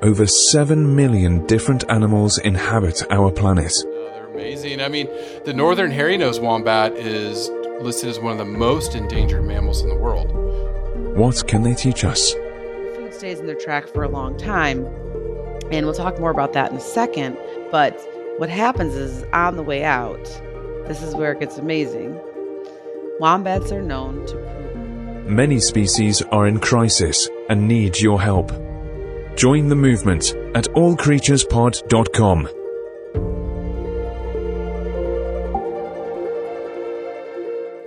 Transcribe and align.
Over 0.00 0.28
7 0.28 0.94
million 0.94 1.44
different 1.46 1.82
animals 1.90 2.38
inhabit 2.38 3.02
our 3.10 3.32
planet. 3.32 3.72
Oh, 3.84 4.10
they're 4.14 4.28
amazing. 4.28 4.80
I 4.80 4.88
mean, 4.88 5.08
the 5.44 5.52
northern 5.52 5.90
hairy-nosed 5.90 6.40
wombat 6.40 6.92
is 6.92 7.50
listed 7.80 8.10
as 8.10 8.20
one 8.20 8.30
of 8.32 8.38
the 8.38 8.44
most 8.44 8.94
endangered 8.94 9.44
mammals 9.44 9.82
in 9.82 9.88
the 9.88 9.96
world. 9.96 10.30
What 11.16 11.48
can 11.48 11.64
they 11.64 11.74
teach 11.74 12.04
us? 12.04 12.32
food 12.94 13.12
stays 13.12 13.40
in 13.40 13.46
their 13.46 13.56
track 13.56 13.88
for 13.88 14.04
a 14.04 14.08
long 14.08 14.36
time. 14.36 14.86
And 15.72 15.84
we'll 15.84 15.94
talk 15.94 16.20
more 16.20 16.30
about 16.30 16.52
that 16.52 16.70
in 16.70 16.76
a 16.76 16.80
second. 16.80 17.36
But 17.72 17.98
what 18.38 18.48
happens 18.48 18.94
is 18.94 19.24
on 19.32 19.56
the 19.56 19.64
way 19.64 19.82
out, 19.82 20.24
this 20.86 21.02
is 21.02 21.16
where 21.16 21.32
it 21.32 21.40
gets 21.40 21.58
amazing. 21.58 22.18
Wombats 23.18 23.72
are 23.72 23.82
known 23.82 24.24
to 24.26 24.34
poop. 24.34 25.28
Many 25.28 25.58
species 25.58 26.22
are 26.30 26.46
in 26.46 26.60
crisis 26.60 27.28
and 27.48 27.66
need 27.66 27.98
your 28.00 28.20
help. 28.20 28.52
Join 29.38 29.68
the 29.68 29.76
movement 29.76 30.34
at 30.56 30.64
allcreaturespod.com. 30.64 32.48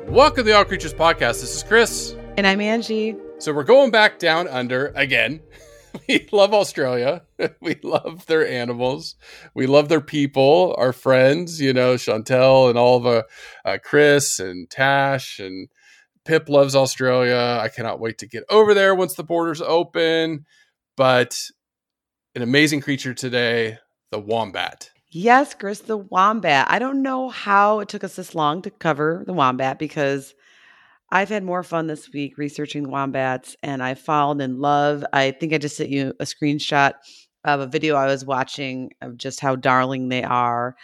Welcome 0.08 0.36
to 0.38 0.44
the 0.44 0.54
All 0.54 0.64
Creatures 0.64 0.94
Podcast. 0.94 1.42
This 1.42 1.54
is 1.54 1.64
Chris. 1.64 2.16
And 2.38 2.48
I'm 2.48 2.62
Angie. 2.62 3.18
So 3.40 3.52
we're 3.52 3.66
going 3.66 3.92
back 3.92 4.18
down 4.18 4.48
under 4.48 4.94
again. 4.96 5.42
We 6.08 6.26
love 6.32 6.54
Australia. 6.54 7.24
We 7.60 7.76
love 7.84 8.26
their 8.28 8.48
animals. 8.48 9.16
We 9.54 9.68
love 9.68 9.90
their 9.90 10.00
people, 10.00 10.74
our 10.78 10.94
friends, 10.94 11.60
you 11.60 11.74
know, 11.74 11.96
Chantel 11.96 12.70
and 12.70 12.80
all 12.80 12.96
of 12.96 13.06
uh, 13.06 13.24
uh, 13.66 13.78
Chris 13.84 14.40
and 14.40 14.70
Tash 14.70 15.38
and 15.40 15.68
Pip 16.24 16.48
loves 16.48 16.78
Australia. 16.78 17.60
I 17.62 17.68
cannot 17.68 18.00
wait 18.00 18.20
to 18.20 18.26
get 18.26 18.46
over 18.50 18.74
there 18.74 18.96
once 18.96 19.16
the 19.16 19.26
borders 19.26 19.62
open. 19.62 20.46
But 20.98 21.38
an 22.36 22.42
amazing 22.42 22.82
creature 22.82 23.14
today, 23.14 23.78
the 24.12 24.20
wombat. 24.20 24.90
Yes, 25.10 25.54
Chris, 25.54 25.80
the 25.80 25.98
wombat. 25.98 26.68
I 26.70 26.80
don't 26.80 27.02
know 27.02 27.30
how 27.30 27.80
it 27.80 27.90
took 27.90 28.04
us 28.04 28.16
this 28.16 28.34
long 28.34 28.62
to 28.62 28.70
cover 28.70 29.24
the 29.26 29.34
wombat 29.34 29.78
because 29.78 30.34
I've 31.12 31.30
had 31.30 31.44
more 31.44 31.64
fun 31.64 31.88
this 31.88 32.10
week 32.14 32.38
researching 32.38 32.90
wombats 32.90 33.58
and 33.62 33.84
I've 33.84 34.00
fallen 34.00 34.40
in 34.40 34.62
love. 34.62 35.04
I 35.12 35.32
think 35.32 35.54
I 35.54 35.58
just 35.58 35.76
sent 35.76 35.90
you 35.90 36.14
a 36.22 36.24
screenshot 36.24 36.94
of 37.44 37.60
a 37.60 37.68
video 37.68 37.96
I 37.96 38.06
was 38.06 38.24
watching 38.24 38.92
of 39.02 39.18
just 39.18 39.42
how 39.42 39.58
darling 39.58 40.08
they 40.08 40.24
are. 40.24 40.76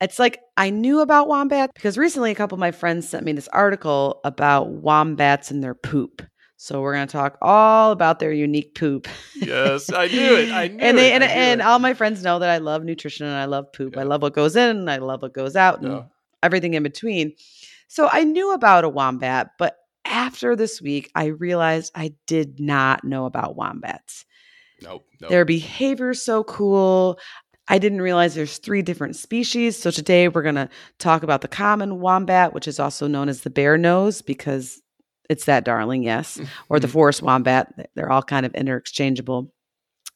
It's 0.00 0.18
like 0.18 0.40
I 0.56 0.70
knew 0.70 1.00
about 1.00 1.28
wombats 1.28 1.72
because 1.74 1.96
recently 1.96 2.32
a 2.32 2.34
couple 2.34 2.56
of 2.56 2.60
my 2.60 2.72
friends 2.72 3.08
sent 3.08 3.24
me 3.24 3.32
this 3.32 3.48
article 3.48 4.20
about 4.24 4.68
wombats 4.70 5.52
and 5.52 5.62
their 5.62 5.74
poop. 5.74 6.22
So 6.58 6.80
we're 6.80 6.94
going 6.94 7.06
to 7.06 7.12
talk 7.12 7.36
all 7.42 7.92
about 7.92 8.18
their 8.18 8.32
unique 8.32 8.74
poop. 8.74 9.08
Yes, 9.34 9.92
I 9.92 10.06
knew 10.08 10.36
it. 10.36 10.50
I 10.52 10.68
knew 10.68 10.78
and 10.80 10.96
they 10.96 11.12
it. 11.12 11.14
and, 11.22 11.24
and 11.24 11.60
it. 11.60 11.64
all 11.64 11.78
my 11.78 11.92
friends 11.94 12.22
know 12.22 12.38
that 12.38 12.48
I 12.48 12.58
love 12.58 12.82
nutrition 12.82 13.26
and 13.26 13.36
I 13.36 13.44
love 13.44 13.72
poop. 13.72 13.96
I 13.98 14.04
love 14.04 14.22
what 14.22 14.32
goes 14.34 14.56
in 14.56 14.76
and 14.76 14.90
I 14.90 14.96
love 14.96 15.20
what 15.22 15.34
goes 15.34 15.54
out 15.54 15.82
and 15.82 15.92
Yeah. 15.92 16.02
everything 16.42 16.74
in 16.74 16.82
between. 16.82 17.34
So 17.88 18.08
I 18.10 18.24
knew 18.24 18.52
about 18.54 18.84
a 18.84 18.88
wombat, 18.88 19.50
but 19.58 19.76
after 20.06 20.56
this 20.56 20.80
week, 20.80 21.10
I 21.14 21.26
realized 21.26 21.92
I 21.94 22.14
did 22.26 22.58
not 22.58 23.04
know 23.04 23.26
about 23.26 23.54
wombats. 23.56 24.24
Nope. 24.82 25.06
nope. 25.20 25.30
Their 25.30 25.44
behavior 25.44 26.10
is 26.10 26.22
so 26.22 26.42
cool. 26.44 27.18
I 27.68 27.78
didn't 27.78 28.00
realize 28.02 28.34
there's 28.34 28.58
three 28.58 28.82
different 28.82 29.16
species. 29.16 29.76
So 29.76 29.90
today 29.90 30.28
we're 30.28 30.42
going 30.42 30.54
to 30.54 30.68
talk 30.98 31.22
about 31.22 31.40
the 31.42 31.48
common 31.48 32.00
wombat, 32.00 32.54
which 32.54 32.68
is 32.68 32.78
also 32.80 33.06
known 33.08 33.28
as 33.28 33.40
the 33.42 33.50
bear 33.50 33.76
nose 33.76 34.22
because 34.22 34.80
it's 35.28 35.44
that 35.46 35.64
darling, 35.64 36.02
yes, 36.02 36.40
or 36.68 36.78
the 36.80 36.88
forest 36.88 37.22
wombat. 37.22 37.90
They're 37.94 38.10
all 38.12 38.22
kind 38.22 38.46
of 38.46 38.54
interchangeable. 38.54 39.52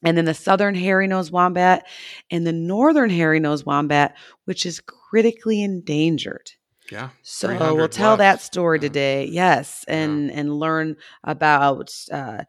And 0.03 0.17
then 0.17 0.25
the 0.25 0.33
southern 0.33 0.73
hairy-nosed 0.73 1.31
wombat 1.31 1.85
and 2.31 2.47
the 2.47 2.51
northern 2.53 3.09
hairy-nosed 3.11 3.65
wombat, 3.67 4.15
which 4.45 4.65
is 4.65 4.81
critically 4.81 5.61
endangered. 5.61 6.49
yeah. 6.91 7.09
So 7.21 7.49
we'll 7.75 7.87
tell 7.87 8.17
that 8.17 8.41
story 8.41 8.77
Yeah. 8.79 8.87
today. 8.87 9.25
Yes, 9.31 9.85
and 9.87 10.31
and 10.31 10.53
learn 10.57 10.95
about 11.23 11.91
uh, 12.11 12.43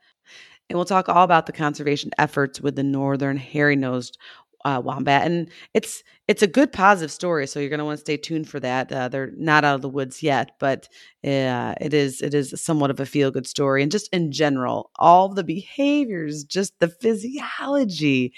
and 0.71 0.79
we'll 0.79 0.87
talk 0.87 1.11
all 1.11 1.25
about 1.25 1.45
the 1.45 1.53
conservation 1.53 2.11
efforts 2.17 2.59
with 2.61 2.75
the 2.77 2.83
northern 2.83 3.37
hairy-nosed 3.37 4.17
uh, 4.65 4.81
wombat. 4.85 5.27
And 5.27 5.49
it's 5.75 6.03
it's 6.29 6.43
a 6.43 6.47
good 6.47 6.73
positive 6.73 7.11
story, 7.11 7.47
so 7.47 7.61
you're 7.61 7.69
going 7.69 7.79
to 7.79 7.85
want 7.85 7.99
to 7.99 8.01
stay 8.01 8.17
tuned 8.17 8.49
for 8.49 8.61
that. 8.61 8.91
Uh, 8.93 9.09
they're 9.09 9.33
not 9.37 9.65
out 9.65 9.75
of 9.75 9.83
the 9.83 9.89
woods 9.89 10.23
yet, 10.23 10.53
but 10.59 10.89
uh, 11.25 11.75
it 11.81 11.93
is 11.93 12.23
it 12.23 12.35
is 12.35 12.55
somewhat 12.57 12.91
of 12.91 13.01
a 13.01 13.07
feel 13.07 13.31
good 13.31 13.47
story. 13.47 13.83
And 13.83 13.93
just 13.93 14.09
in 14.13 14.33
general, 14.33 14.91
all 14.97 15.29
the 15.29 15.45
behaviors, 15.45 16.45
just 16.45 16.79
the 16.79 16.89
physiology. 16.89 18.33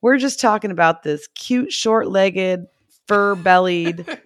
We're 0.00 0.18
just 0.18 0.40
talking 0.40 0.72
about 0.72 1.04
this 1.04 1.28
cute, 1.36 1.72
short-legged, 1.72 2.66
fur-bellied. 3.06 4.04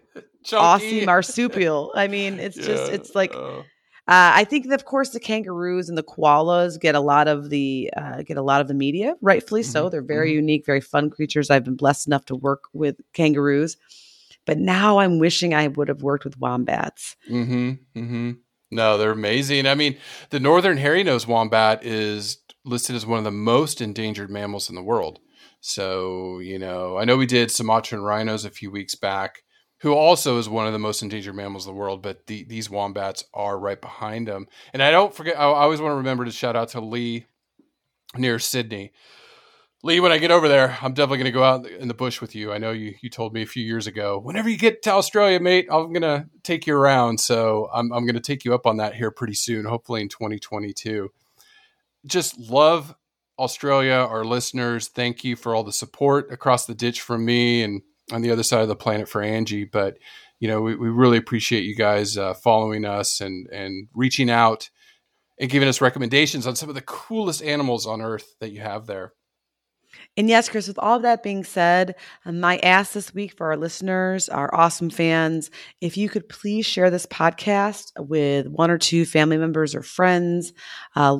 Chunky. 0.46 1.00
Aussie 1.00 1.04
marsupial. 1.04 1.92
I 1.96 2.06
mean, 2.06 2.38
it's 2.38 2.56
just 2.56 2.92
it's 2.92 3.16
like 3.16 3.34
uh, 3.34 3.62
uh, 4.08 4.32
I 4.34 4.44
think 4.44 4.68
that 4.68 4.74
of 4.74 4.84
course 4.84 5.10
the 5.10 5.20
kangaroos 5.20 5.88
and 5.88 5.98
the 5.98 6.02
koalas 6.02 6.80
get 6.80 6.94
a 6.94 7.00
lot 7.00 7.26
of 7.26 7.50
the 7.50 7.90
uh, 7.96 8.22
get 8.22 8.36
a 8.36 8.42
lot 8.42 8.60
of 8.60 8.68
the 8.68 8.74
media, 8.74 9.14
rightfully 9.20 9.62
so. 9.62 9.86
Mhm, 9.86 9.90
They're 9.90 10.02
very 10.02 10.30
mhm. 10.30 10.36
unique, 10.36 10.66
very 10.66 10.80
fun 10.80 11.10
creatures. 11.10 11.50
I've 11.50 11.64
been 11.64 11.76
blessed 11.76 12.06
enough 12.06 12.24
to 12.26 12.36
work 12.36 12.64
with 12.72 13.00
kangaroos, 13.12 13.76
but 14.44 14.58
now 14.58 14.98
I'm 14.98 15.18
wishing 15.18 15.54
I 15.54 15.68
would 15.68 15.88
have 15.88 16.02
worked 16.02 16.24
with 16.24 16.38
wombats. 16.38 17.16
Mm-hmm. 17.28 17.70
Mm-hmm. 17.98 18.32
No, 18.70 18.98
they're 18.98 19.12
amazing. 19.12 19.66
I 19.66 19.74
mean, 19.74 19.96
the 20.30 20.40
northern 20.40 20.76
hairy-nosed 20.76 21.26
wombat 21.26 21.84
is 21.84 22.38
listed 22.64 22.96
as 22.96 23.06
one 23.06 23.18
of 23.18 23.24
the 23.24 23.30
most 23.30 23.80
endangered 23.80 24.30
mammals 24.30 24.68
in 24.68 24.74
the 24.74 24.82
world. 24.82 25.20
So, 25.60 26.38
you 26.40 26.58
know, 26.58 26.96
I 26.96 27.04
know 27.04 27.16
we 27.16 27.26
did 27.26 27.50
Sumatran 27.50 28.02
rhinos 28.02 28.44
a 28.44 28.50
few 28.50 28.70
weeks 28.70 28.94
back, 28.94 29.42
who 29.80 29.92
also 29.92 30.38
is 30.38 30.48
one 30.48 30.66
of 30.66 30.72
the 30.72 30.78
most 30.78 31.02
endangered 31.02 31.34
mammals 31.34 31.66
in 31.66 31.72
the 31.72 31.78
world, 31.78 32.02
but 32.02 32.26
the, 32.26 32.44
these 32.44 32.70
wombats 32.70 33.24
are 33.34 33.58
right 33.58 33.80
behind 33.80 34.26
them. 34.26 34.46
And 34.72 34.82
I 34.82 34.90
don't 34.90 35.14
forget, 35.14 35.38
I, 35.38 35.44
always 35.44 35.80
want 35.80 35.92
to 35.92 35.96
remember 35.96 36.24
to 36.24 36.30
shout 36.30 36.56
out 36.56 36.68
to 36.70 36.80
Lee 36.80 37.26
near 38.16 38.38
Sydney. 38.38 38.92
Lee, 39.82 40.00
when 40.00 40.12
I 40.12 40.18
get 40.18 40.30
over 40.30 40.48
there, 40.48 40.78
I'm 40.80 40.94
definitely 40.94 41.18
going 41.18 41.26
to 41.26 41.30
go 41.32 41.44
out 41.44 41.66
in 41.66 41.88
the 41.88 41.94
bush 41.94 42.20
with 42.20 42.34
you. 42.34 42.52
I 42.52 42.58
know 42.58 42.72
you 42.72 42.94
you 43.02 43.10
told 43.10 43.34
me 43.34 43.42
a 43.42 43.46
few 43.46 43.62
years 43.62 43.86
ago. 43.86 44.18
Whenever 44.18 44.48
you 44.48 44.56
get 44.56 44.82
to 44.82 44.90
Australia, 44.90 45.38
mate, 45.38 45.68
I'm 45.70 45.92
going 45.92 46.02
to 46.02 46.26
take 46.42 46.66
you 46.66 46.74
around. 46.74 47.20
So 47.20 47.68
I'm 47.72 47.92
I'm 47.92 48.04
going 48.04 48.14
to 48.14 48.20
take 48.20 48.44
you 48.44 48.54
up 48.54 48.66
on 48.66 48.78
that 48.78 48.94
here 48.94 49.10
pretty 49.10 49.34
soon, 49.34 49.66
hopefully 49.66 50.00
in 50.00 50.08
2022. 50.08 51.10
Just 52.06 52.38
love 52.38 52.96
Australia, 53.38 53.92
our 53.92 54.24
listeners. 54.24 54.88
Thank 54.88 55.22
you 55.22 55.36
for 55.36 55.54
all 55.54 55.62
the 55.62 55.72
support 55.72 56.32
across 56.32 56.66
the 56.66 56.74
ditch 56.74 57.00
from 57.02 57.24
me 57.24 57.62
and 57.62 57.82
on 58.12 58.22
the 58.22 58.30
other 58.30 58.42
side 58.42 58.62
of 58.62 58.68
the 58.68 58.76
planet 58.76 59.08
for 59.08 59.22
Angie. 59.22 59.64
But 59.64 59.98
you 60.38 60.48
know, 60.48 60.60
we, 60.60 60.76
we 60.76 60.88
really 60.88 61.18
appreciate 61.18 61.64
you 61.64 61.74
guys 61.74 62.16
uh, 62.16 62.34
following 62.34 62.84
us 62.84 63.20
and 63.20 63.48
and 63.48 63.88
reaching 63.94 64.30
out 64.30 64.70
and 65.38 65.50
giving 65.50 65.68
us 65.68 65.80
recommendations 65.80 66.46
on 66.46 66.56
some 66.56 66.68
of 66.68 66.74
the 66.74 66.82
coolest 66.82 67.42
animals 67.42 67.86
on 67.86 68.00
earth 68.00 68.34
that 68.40 68.52
you 68.52 68.60
have 68.60 68.86
there. 68.86 69.12
And 70.16 70.28
yes, 70.28 70.48
Chris, 70.48 70.68
with 70.68 70.78
all 70.78 71.00
that 71.00 71.22
being 71.22 71.44
said, 71.44 71.94
um, 72.24 72.40
my 72.40 72.58
ask 72.58 72.92
this 72.92 73.14
week 73.14 73.34
for 73.36 73.48
our 73.48 73.56
listeners, 73.56 74.28
our 74.28 74.54
awesome 74.54 74.90
fans, 74.90 75.50
if 75.80 75.96
you 75.96 76.08
could 76.08 76.28
please 76.28 76.66
share 76.66 76.90
this 76.90 77.06
podcast 77.06 77.92
with 77.98 78.46
one 78.46 78.70
or 78.70 78.78
two 78.78 79.04
family 79.04 79.36
members 79.36 79.74
or 79.74 79.82
friends, 79.82 80.52
uh, 80.94 81.18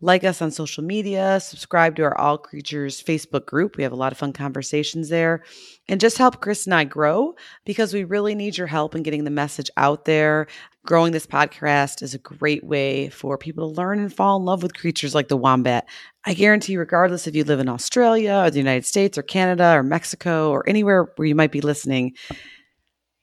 like 0.00 0.22
us 0.22 0.40
on 0.40 0.50
social 0.52 0.84
media, 0.84 1.40
subscribe 1.40 1.96
to 1.96 2.02
our 2.02 2.16
All 2.16 2.38
Creatures 2.38 3.02
Facebook 3.02 3.46
group. 3.46 3.76
We 3.76 3.82
have 3.82 3.92
a 3.92 3.96
lot 3.96 4.12
of 4.12 4.18
fun 4.18 4.32
conversations 4.32 5.08
there. 5.08 5.42
And 5.88 6.00
just 6.00 6.18
help 6.18 6.40
Chris 6.40 6.66
and 6.66 6.74
I 6.74 6.84
grow 6.84 7.34
because 7.64 7.92
we 7.92 8.04
really 8.04 8.36
need 8.36 8.56
your 8.56 8.68
help 8.68 8.94
in 8.94 9.02
getting 9.02 9.24
the 9.24 9.30
message 9.30 9.70
out 9.76 10.04
there. 10.04 10.46
Growing 10.86 11.12
this 11.12 11.26
podcast 11.26 12.00
is 12.02 12.14
a 12.14 12.18
great 12.18 12.62
way 12.62 13.08
for 13.08 13.36
people 13.36 13.68
to 13.68 13.76
learn 13.76 13.98
and 13.98 14.12
fall 14.12 14.38
in 14.38 14.44
love 14.44 14.62
with 14.62 14.78
creatures 14.78 15.14
like 15.14 15.28
the 15.28 15.36
wombat. 15.36 15.88
I 16.24 16.34
guarantee, 16.34 16.76
regardless 16.76 17.26
if 17.26 17.34
you 17.34 17.42
live 17.42 17.60
in 17.60 17.68
Australia 17.68 18.42
or 18.44 18.50
the 18.50 18.58
United 18.58 18.86
States 18.86 19.18
or 19.18 19.22
Canada 19.22 19.72
or 19.74 19.82
Mexico 19.82 20.50
or 20.50 20.68
anywhere 20.68 21.12
where 21.16 21.26
you 21.26 21.34
might 21.34 21.52
be 21.52 21.60
listening, 21.60 22.14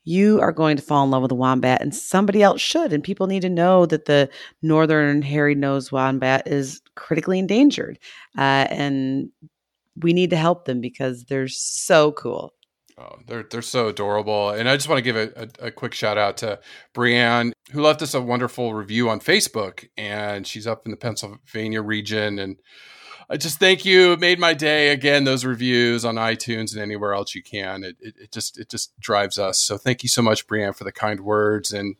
you 0.06 0.40
are 0.40 0.52
going 0.52 0.76
to 0.76 0.82
fall 0.82 1.04
in 1.04 1.10
love 1.10 1.22
with 1.22 1.32
a 1.32 1.36
wombat 1.36 1.82
and 1.82 1.94
somebody 1.94 2.42
else 2.42 2.60
should. 2.60 2.92
And 2.92 3.02
people 3.02 3.26
need 3.26 3.42
to 3.42 3.50
know 3.50 3.86
that 3.86 4.06
the 4.06 4.30
northern 4.62 5.20
hairy 5.20 5.54
nosed 5.54 5.92
wombat 5.92 6.46
is 6.46 6.80
critically 6.94 7.40
endangered. 7.40 7.98
Uh, 8.38 8.66
and 8.70 9.30
we 9.96 10.12
need 10.12 10.30
to 10.30 10.36
help 10.36 10.64
them 10.64 10.80
because 10.80 11.24
they're 11.24 11.48
so 11.48 12.12
cool. 12.12 12.54
Oh, 12.98 13.18
they're 13.26 13.42
they're 13.50 13.60
so 13.60 13.88
adorable, 13.88 14.48
and 14.48 14.70
I 14.70 14.76
just 14.76 14.88
want 14.88 14.96
to 14.96 15.02
give 15.02 15.16
a, 15.16 15.30
a, 15.36 15.66
a, 15.66 15.70
quick 15.70 15.92
shout 15.92 16.16
out 16.16 16.38
to 16.38 16.58
Brianne, 16.94 17.52
who 17.72 17.82
left 17.82 18.00
us 18.00 18.14
a 18.14 18.22
wonderful 18.22 18.72
review 18.72 19.10
on 19.10 19.20
Facebook, 19.20 19.86
and 19.98 20.46
she's 20.46 20.66
up 20.66 20.86
in 20.86 20.92
the 20.92 20.96
Pennsylvania 20.96 21.82
region, 21.82 22.38
and 22.38 22.56
I 23.28 23.36
just 23.36 23.58
thank 23.58 23.84
you. 23.84 24.12
It 24.12 24.20
made 24.20 24.38
my 24.38 24.54
day. 24.54 24.90
Again, 24.90 25.24
those 25.24 25.44
reviews 25.44 26.04
on 26.04 26.14
iTunes 26.14 26.72
and 26.72 26.80
anywhere 26.80 27.12
else 27.12 27.34
you 27.34 27.42
can. 27.42 27.82
It, 27.82 27.96
it, 28.00 28.14
it 28.22 28.32
just 28.32 28.58
it 28.58 28.68
just 28.68 28.98
drives 29.00 29.38
us. 29.38 29.58
So 29.58 29.76
thank 29.76 30.02
you 30.02 30.08
so 30.08 30.22
much, 30.22 30.46
Brian, 30.46 30.72
for 30.72 30.84
the 30.84 30.92
kind 30.92 31.20
words. 31.20 31.72
And 31.72 31.96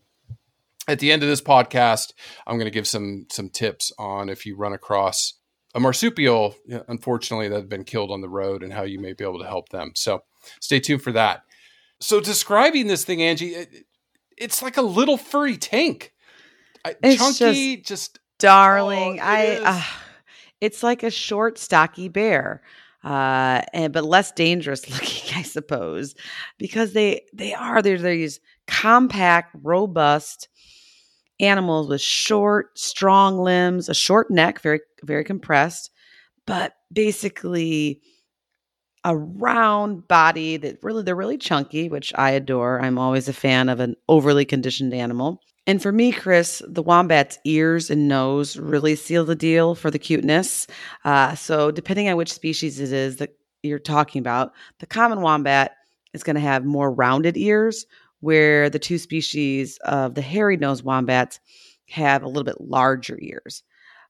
at 0.86 1.00
the 1.00 1.10
end 1.10 1.24
of 1.24 1.28
this 1.28 1.40
podcast, 1.40 2.12
I'm 2.46 2.56
going 2.56 2.66
to 2.66 2.74
give 2.74 2.86
some 2.86 3.26
some 3.30 3.50
tips 3.50 3.92
on 3.98 4.28
if 4.28 4.46
you 4.46 4.56
run 4.56 4.72
across 4.72 5.34
a 5.74 5.80
marsupial, 5.80 6.54
unfortunately, 6.88 7.48
that 7.48 7.56
had 7.56 7.68
been 7.68 7.84
killed 7.84 8.10
on 8.10 8.20
the 8.20 8.28
road, 8.28 8.62
and 8.62 8.72
how 8.72 8.84
you 8.84 9.00
may 9.00 9.12
be 9.12 9.24
able 9.24 9.40
to 9.40 9.48
help 9.48 9.70
them. 9.70 9.92
So 9.94 10.22
stay 10.60 10.80
tuned 10.80 11.02
for 11.02 11.12
that. 11.12 11.42
So 12.00 12.20
describing 12.20 12.86
this 12.86 13.04
thing, 13.04 13.20
Angie, 13.20 13.54
it, 13.54 13.84
it's 14.38 14.62
like 14.62 14.76
a 14.76 14.82
little 14.82 15.16
furry 15.16 15.56
tank. 15.56 16.12
It's 17.02 17.18
chunky, 17.18 17.78
just, 17.78 17.88
just 17.88 18.18
darling. 18.38 19.18
oh, 19.18 19.24
I. 19.24 19.60
Uh, 19.64 19.82
it's 20.60 20.82
like 20.82 21.02
a 21.02 21.10
short, 21.10 21.58
stocky 21.58 22.08
bear, 22.08 22.62
uh, 23.04 23.62
and 23.72 23.92
but 23.92 24.04
less 24.04 24.32
dangerous 24.32 24.88
looking, 24.90 25.36
I 25.36 25.42
suppose, 25.42 26.14
because 26.58 26.92
they 26.92 27.24
they 27.32 27.54
are 27.54 27.82
they're 27.82 27.98
these 27.98 28.40
compact, 28.66 29.54
robust 29.62 30.48
animals 31.40 31.88
with 31.88 32.00
short, 32.00 32.78
strong 32.78 33.38
limbs, 33.38 33.88
a 33.88 33.94
short 33.94 34.30
neck, 34.30 34.60
very 34.60 34.80
very 35.04 35.24
compressed, 35.24 35.90
but 36.46 36.74
basically 36.92 38.00
a 39.04 39.16
round 39.16 40.08
body 40.08 40.56
that 40.56 40.82
really 40.82 41.02
they're 41.02 41.14
really 41.14 41.38
chunky, 41.38 41.88
which 41.88 42.12
I 42.16 42.30
adore. 42.30 42.80
I'm 42.80 42.98
always 42.98 43.28
a 43.28 43.32
fan 43.32 43.68
of 43.68 43.78
an 43.80 43.94
overly 44.08 44.44
conditioned 44.44 44.92
animal. 44.92 45.40
And 45.66 45.82
for 45.82 45.90
me, 45.90 46.12
Chris, 46.12 46.62
the 46.66 46.82
wombat's 46.82 47.38
ears 47.44 47.90
and 47.90 48.06
nose 48.06 48.56
really 48.56 48.94
seal 48.94 49.24
the 49.24 49.34
deal 49.34 49.74
for 49.74 49.90
the 49.90 49.98
cuteness. 49.98 50.66
Uh, 51.04 51.34
so, 51.34 51.70
depending 51.72 52.08
on 52.08 52.16
which 52.16 52.32
species 52.32 52.78
it 52.78 52.92
is 52.92 53.16
that 53.16 53.36
you're 53.62 53.80
talking 53.80 54.20
about, 54.20 54.52
the 54.78 54.86
common 54.86 55.22
wombat 55.22 55.76
is 56.14 56.22
going 56.22 56.36
to 56.36 56.40
have 56.40 56.64
more 56.64 56.92
rounded 56.92 57.36
ears, 57.36 57.84
where 58.20 58.70
the 58.70 58.78
two 58.78 58.98
species 58.98 59.78
of 59.84 60.14
the 60.14 60.22
hairy 60.22 60.56
nosed 60.56 60.84
wombats 60.84 61.40
have 61.88 62.22
a 62.22 62.28
little 62.28 62.44
bit 62.44 62.60
larger 62.60 63.18
ears. 63.20 63.62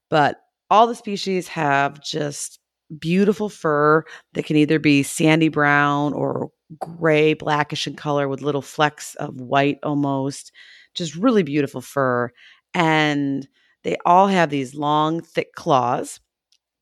But 0.09 0.39
all 0.69 0.85
the 0.85 0.95
species 0.95 1.47
have 1.47 2.03
just 2.03 2.59
beautiful 2.99 3.49
fur 3.49 4.03
that 4.33 4.45
can 4.45 4.55
either 4.55 4.79
be 4.79 5.03
sandy 5.03 5.49
brown 5.49 6.13
or 6.13 6.51
gray, 6.79 7.33
blackish 7.33 7.87
in 7.87 7.95
color 7.95 8.27
with 8.27 8.41
little 8.41 8.61
flecks 8.61 9.15
of 9.15 9.39
white 9.41 9.79
almost 9.83 10.51
just 10.97 11.15
really 11.15 11.43
beautiful 11.43 11.81
fur. 11.81 12.31
And 12.73 13.47
they 13.83 13.97
all 14.05 14.27
have 14.27 14.49
these 14.49 14.75
long, 14.75 15.21
thick 15.21 15.53
claws 15.53 16.19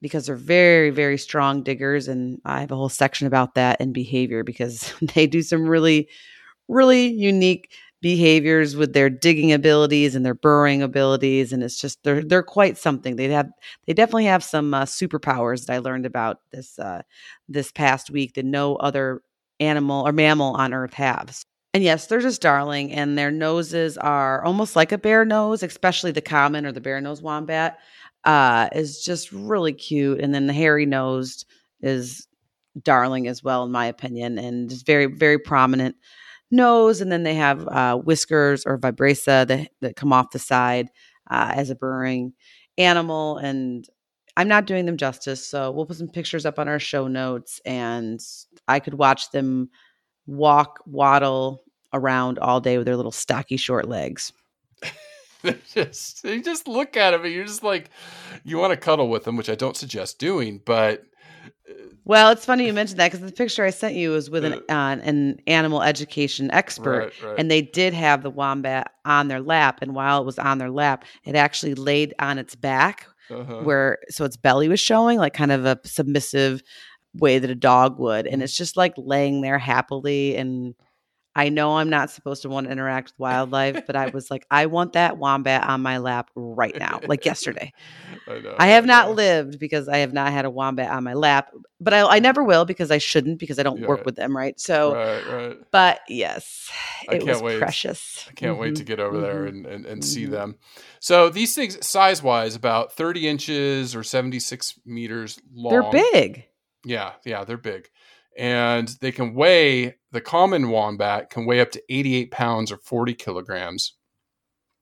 because 0.01 0.25
they're 0.25 0.35
very, 0.35 0.89
very 0.89 1.17
strong 1.17 1.63
diggers. 1.63 2.07
And 2.07 2.39
I 2.45 2.62
have 2.62 2.71
a 2.71 2.75
whole 2.75 2.89
section 2.89 3.27
about 3.27 3.56
that 3.56 3.77
and 3.79 3.94
behavior 3.94 4.44
because 4.44 4.94
they 5.13 5.27
do 5.27 5.41
some 5.41 5.67
really, 5.67 6.09
really 6.67 7.07
unique 7.07 7.71
behaviors 8.01 8.75
with 8.75 8.94
their 8.94 9.09
digging 9.09 9.51
abilities 9.51 10.15
and 10.15 10.23
their 10.23 10.35
burrowing 10.35 10.83
abilities 10.83 11.51
and 11.51 11.63
it's 11.63 11.81
just 11.81 12.03
they're 12.03 12.23
they're 12.23 12.44
quite 12.44 12.77
something 12.77 13.15
they 13.15 13.27
have 13.27 13.50
they 13.88 13.94
definitely 13.94 14.25
have 14.25 14.44
some 14.44 14.75
uh, 14.75 14.83
superpowers 14.83 15.65
that 15.65 15.73
i 15.73 15.79
learned 15.79 16.06
about 16.06 16.38
this 16.51 16.77
uh, 16.77 17.01
this 17.50 17.71
past 17.71 18.12
week 18.12 18.35
that 18.35 18.45
no 18.45 18.75
other 18.75 19.23
animal 19.59 20.07
or 20.07 20.12
mammal 20.12 20.53
on 20.53 20.71
earth 20.71 20.94
has 20.94 21.47
and 21.75 21.83
yes, 21.83 22.07
they're 22.07 22.22
just 22.22 22.42
darling, 22.42 22.94
and 22.94 23.18
their 23.18 23.31
noses 23.31 23.98
are 23.98 24.42
almost 24.45 24.77
like 24.77 24.94
a 24.94 24.98
bear 24.98 25.25
nose, 25.25 25.62
especially 25.62 26.12
the 26.12 26.22
common 26.22 26.66
or 26.66 26.72
the 26.72 26.80
bear 26.80 27.01
nose 27.01 27.22
wombat 27.22 27.80
uh, 28.24 28.69
is 28.72 29.04
just 29.04 29.30
really 29.33 29.74
cute. 29.74 30.22
And 30.22 30.33
then 30.33 30.48
the 30.48 30.54
hairy 30.54 30.86
nosed 30.86 31.45
is 31.81 32.30
darling 32.81 33.27
as 33.27 33.44
well, 33.44 33.66
in 33.66 33.74
my 33.74 33.88
opinion, 33.88 34.38
and 34.38 34.69
just 34.69 34.86
very, 34.86 35.07
very 35.07 35.38
prominent 35.38 35.98
nose. 36.50 37.01
And 37.01 37.12
then 37.12 37.24
they 37.24 37.36
have 37.36 37.68
uh, 37.68 37.98
whiskers 37.98 38.66
or 38.66 38.77
vibrissae 38.77 39.45
that, 39.45 39.69
that 39.81 39.98
come 39.98 40.13
off 40.13 40.31
the 40.31 40.39
side 40.39 40.88
uh, 41.30 41.51
as 41.54 41.72
a 41.72 41.75
burrowing 41.75 42.31
animal. 42.77 43.36
And 43.36 43.86
I'm 44.38 44.48
not 44.48 44.66
doing 44.66 44.86
them 44.86 44.95
justice. 44.95 45.45
So 45.45 45.72
we'll 45.72 45.88
put 45.88 45.98
some 45.98 46.07
pictures 46.07 46.45
up 46.45 46.57
on 46.57 46.69
our 46.69 46.80
show 46.80 47.10
notes, 47.10 47.60
and 47.66 48.22
I 48.66 48.80
could 48.80 48.94
watch 48.94 49.31
them 49.31 49.72
walk, 50.25 50.80
waddle, 50.86 51.63
around 51.95 52.38
all 52.39 52.62
day 52.62 52.77
with 52.77 52.86
their 52.86 52.95
little 52.95 53.12
stocky 53.12 53.57
short 53.57 53.88
legs. 53.88 54.31
They 55.44 55.57
just 55.75 56.24
you 56.24 56.42
just 56.42 56.68
look 56.68 56.97
at 56.97 57.12
them 57.12 57.24
and 57.24 57.31
you're 57.31 57.45
just 57.45 57.62
like 57.62 57.92
you 58.44 58.57
want 58.57 58.71
to 58.71 58.77
cuddle 58.77 59.09
with 59.09 59.25
them, 59.25 59.38
which 59.38 59.47
I 59.47 59.53
don't 59.53 59.77
suggest 59.77 60.18
doing, 60.18 60.59
but 60.65 61.06
well, 62.06 62.30
it's 62.30 62.45
funny 62.45 62.68
you 62.68 62.74
mentioned 62.74 63.00
that 63.00 63.12
because 63.12 63.25
the 63.25 63.36
picture 63.36 63.65
I 63.65 63.71
sent 63.71 63.95
you 63.95 64.12
was 64.12 64.30
with 64.30 64.45
an 64.45 64.53
uh, 64.69 64.97
an 65.01 65.39
animal 65.48 65.81
education 65.81 66.51
expert, 66.51 67.00
right, 67.00 67.24
right. 67.24 67.39
and 67.39 67.50
they 67.50 67.63
did 67.63 67.96
have 67.96 68.22
the 68.22 68.29
wombat 68.29 68.91
on 69.05 69.27
their 69.27 69.41
lap. 69.41 69.79
And 69.81 69.96
while 69.96 70.22
it 70.22 70.25
was 70.25 70.38
on 70.38 70.60
their 70.60 70.69
lap, 70.69 71.03
it 71.24 71.36
actually 71.36 71.74
laid 71.74 72.13
on 72.19 72.38
its 72.38 72.55
back, 72.55 73.08
uh-huh. 73.31 73.62
where 73.63 73.98
so 74.10 74.24
its 74.24 74.38
belly 74.38 74.67
was 74.67 74.79
showing, 74.79 75.17
like 75.17 75.34
kind 75.34 75.51
of 75.51 75.65
a 75.65 75.79
submissive 75.84 76.62
way 77.15 77.39
that 77.39 77.50
a 77.50 77.55
dog 77.55 77.98
would. 77.98 78.27
And 78.27 78.43
it's 78.43 78.55
just 78.55 78.77
like 78.77 78.93
laying 78.98 79.41
there 79.41 79.58
happily 79.58 80.36
and 80.36 80.75
I 81.36 81.50
know 81.50 81.77
I'm 81.77 81.89
not 81.89 82.10
supposed 82.10 82.44
to 82.44 82.50
want 82.50 82.68
to 82.68 82.72
interact 82.72 83.10
with 83.10 83.20
wildlife, 83.20 83.86
but 83.86 83.96
I 83.96 84.08
was 84.13 84.32
like, 84.32 84.46
I 84.50 84.68
want 84.68 84.94
that 84.94 85.18
wombat 85.18 85.68
on 85.68 85.82
my 85.82 85.98
lap 85.98 86.32
right 86.36 86.75
now, 86.77 87.01
like 87.06 87.25
yesterday. 87.25 87.74
I, 88.27 88.39
know, 88.39 88.56
I 88.58 88.68
have 88.68 88.86
I 88.86 88.88
not 88.88 89.15
lived 89.15 89.60
because 89.60 89.89
I 89.89 89.98
have 89.98 90.13
not 90.13 90.32
had 90.32 90.46
a 90.46 90.50
wombat 90.50 90.92
on 90.92 91.04
my 91.04 91.13
lap, 91.13 91.51
but 91.82 91.94
I, 91.94 92.15
I 92.15 92.20
never 92.20 92.44
will 92.44 92.65
because 92.65 92.89
I 92.89 92.98
shouldn't 93.00 93.39
because 93.39 93.60
I 93.60 93.63
don't 93.63 93.82
Yeah. 93.82 93.88
work 93.88 94.06
with 94.06 94.15
them, 94.15 94.36
right? 94.36 94.58
So, 94.60 94.94
right, 94.96 95.27
right. 95.27 95.58
but 95.72 96.00
yes, 96.08 96.72
I 97.10 97.15
it 97.15 97.22
can't 97.22 97.27
was 97.27 97.42
wait. 97.42 97.60
precious. 97.60 98.25
I 98.30 98.34
can't 98.34 98.58
wait 98.58 98.75
to 98.77 98.84
get 98.84 99.00
over 99.00 99.20
there 99.20 99.44
mhm. 99.44 99.50
and, 99.50 99.65
and, 99.65 99.86
and 99.86 100.06
see 100.06 100.25
mhm. 100.25 100.32
them. 100.32 100.56
So 101.00 101.30
these 101.30 101.54
things, 101.54 101.86
size 101.86 102.24
wise, 102.24 102.56
about 102.56 102.94
30 102.94 103.27
inches 103.27 103.96
or 103.96 104.04
76 104.04 104.80
meters 104.86 105.39
long. 105.54 105.92
They're 105.92 106.04
big. 106.12 106.46
Yeah, 106.86 107.13
yeah, 107.25 107.44
they're 107.44 107.58
big. 107.58 107.89
And 108.38 108.89
they 109.01 109.12
can 109.12 109.34
weigh, 109.34 109.96
the 110.12 110.22
common 110.22 110.70
wombat 110.70 111.30
can 111.30 111.46
weigh 111.46 111.62
up 111.62 111.72
to 111.72 111.84
88 111.89 112.32
pounds 112.32 112.72
or 112.72 112.77
40 112.77 113.13
kilograms. 113.13 113.94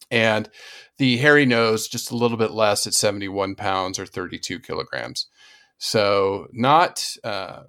And 0.09 0.49
the 0.97 1.17
hairy 1.17 1.45
nose, 1.45 1.87
just 1.87 2.11
a 2.11 2.15
little 2.15 2.37
bit 2.37 2.51
less 2.51 2.85
at 2.85 2.93
71 2.93 3.55
pounds 3.55 3.97
or 3.99 4.05
32 4.05 4.59
kilograms. 4.59 5.27
So 5.77 6.47
not 6.51 7.05
uh, 7.23 7.63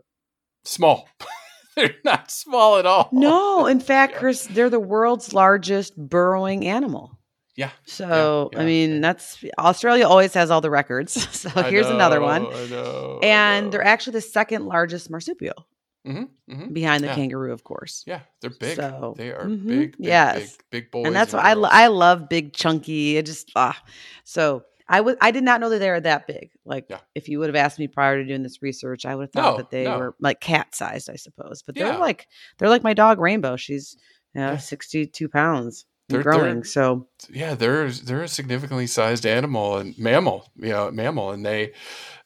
small. 0.64 1.08
they're 1.76 1.96
not 2.04 2.30
small 2.30 2.76
at 2.76 2.86
all. 2.86 3.08
No, 3.12 3.66
in 3.66 3.80
fact, 3.80 4.14
Yeah. 4.14 4.18
Chris, 4.18 4.46
they're 4.46 4.70
the 4.70 4.80
world's 4.80 5.32
largest 5.32 5.96
burrowing 5.96 6.66
animal. 6.66 7.18
Yeah. 7.56 7.70
So, 7.86 8.50
yeah, 8.52 8.60
I 8.60 8.64
mean, 8.64 8.94
yeah. 8.94 9.00
that's 9.00 9.44
Australia 9.58 10.06
always 10.06 10.34
has 10.34 10.50
all 10.50 10.60
the 10.60 10.70
records. 10.70 11.14
So, 11.34 11.50
I 11.54 11.70
here's 11.70 11.86
another 11.86 12.20
one. 12.20 12.46
I 12.46 12.66
know. 12.66 13.20
And 13.22 13.66
know. 13.66 13.70
they're 13.70 13.84
actually 13.84 14.14
the 14.14 14.22
second 14.22 14.66
largest 14.66 15.08
marsupial 15.10 15.66
Mhm, 16.06 16.28
mhm. 16.50 16.72
behind 16.74 17.02
the 17.02 17.08
Yeah. 17.08 17.14
kangaroo, 17.14 17.52
of 17.52 17.64
course. 17.64 18.04
Yeah, 18.06 18.20
they're 18.40 18.50
big. 18.50 18.76
So, 18.76 19.14
they 19.16 19.30
are 19.32 19.44
mhm, 19.46 19.66
big, 19.66 19.96
big, 19.96 20.06
yes. 20.06 20.38
big, 20.38 20.50
big 20.70 20.90
boys. 20.90 21.06
and 21.06 21.16
that's 21.16 21.32
and 21.32 21.42
why 21.42 21.50
I, 21.50 21.54
lo- 21.54 21.68
I 21.72 21.86
love 21.86 22.28
big 22.28 22.52
chunky. 22.52 23.16
It 23.16 23.24
just 23.26 23.50
ah. 23.56 23.80
So 24.24 24.64
I 24.86 25.00
was 25.00 25.16
I 25.22 25.30
did 25.30 25.44
not 25.44 25.60
know 25.62 25.70
that 25.70 25.78
they 25.78 25.88
were 25.88 26.00
that 26.00 26.26
big. 26.26 26.50
Like 26.66 26.86
Yeah. 26.90 26.98
if 27.14 27.28
you 27.30 27.38
would 27.38 27.48
have 27.48 27.56
asked 27.56 27.78
me 27.78 27.88
prior 27.88 28.18
to 28.18 28.24
doing 28.28 28.42
this 28.42 28.60
research, 28.60 29.06
I 29.06 29.14
would 29.14 29.22
have 29.24 29.32
thought 29.32 29.52
No, 29.52 29.56
that 29.56 29.70
they 29.70 29.84
no. 29.84 29.98
were 29.98 30.14
like 30.20 30.40
cat 30.40 30.74
sized, 30.74 31.08
I 31.08 31.16
suppose. 31.16 31.62
But 31.62 31.74
they're 31.74 31.96
like 31.96 32.28
they're 32.58 32.68
like 32.68 32.82
my 32.84 32.92
dog 32.94 33.18
Rainbow. 33.18 33.56
She's 33.56 33.96
you 34.34 34.40
know, 34.42 34.50
Yeah. 34.52 34.56
62 34.58 35.28
pounds 35.28 35.86
They're- 36.10 36.22
growing. 36.22 36.56
they're- 36.56 36.64
so 36.64 37.08
yeah, 37.30 37.54
they're 37.54 37.88
they're 37.90 38.24
a 38.24 38.28
significantly 38.28 38.86
sized 38.86 39.24
animal 39.24 39.78
and 39.78 39.98
mammal, 39.98 40.50
you 40.56 40.68
know, 40.68 40.90
mammal, 40.90 41.30
and 41.30 41.46
they 41.46 41.72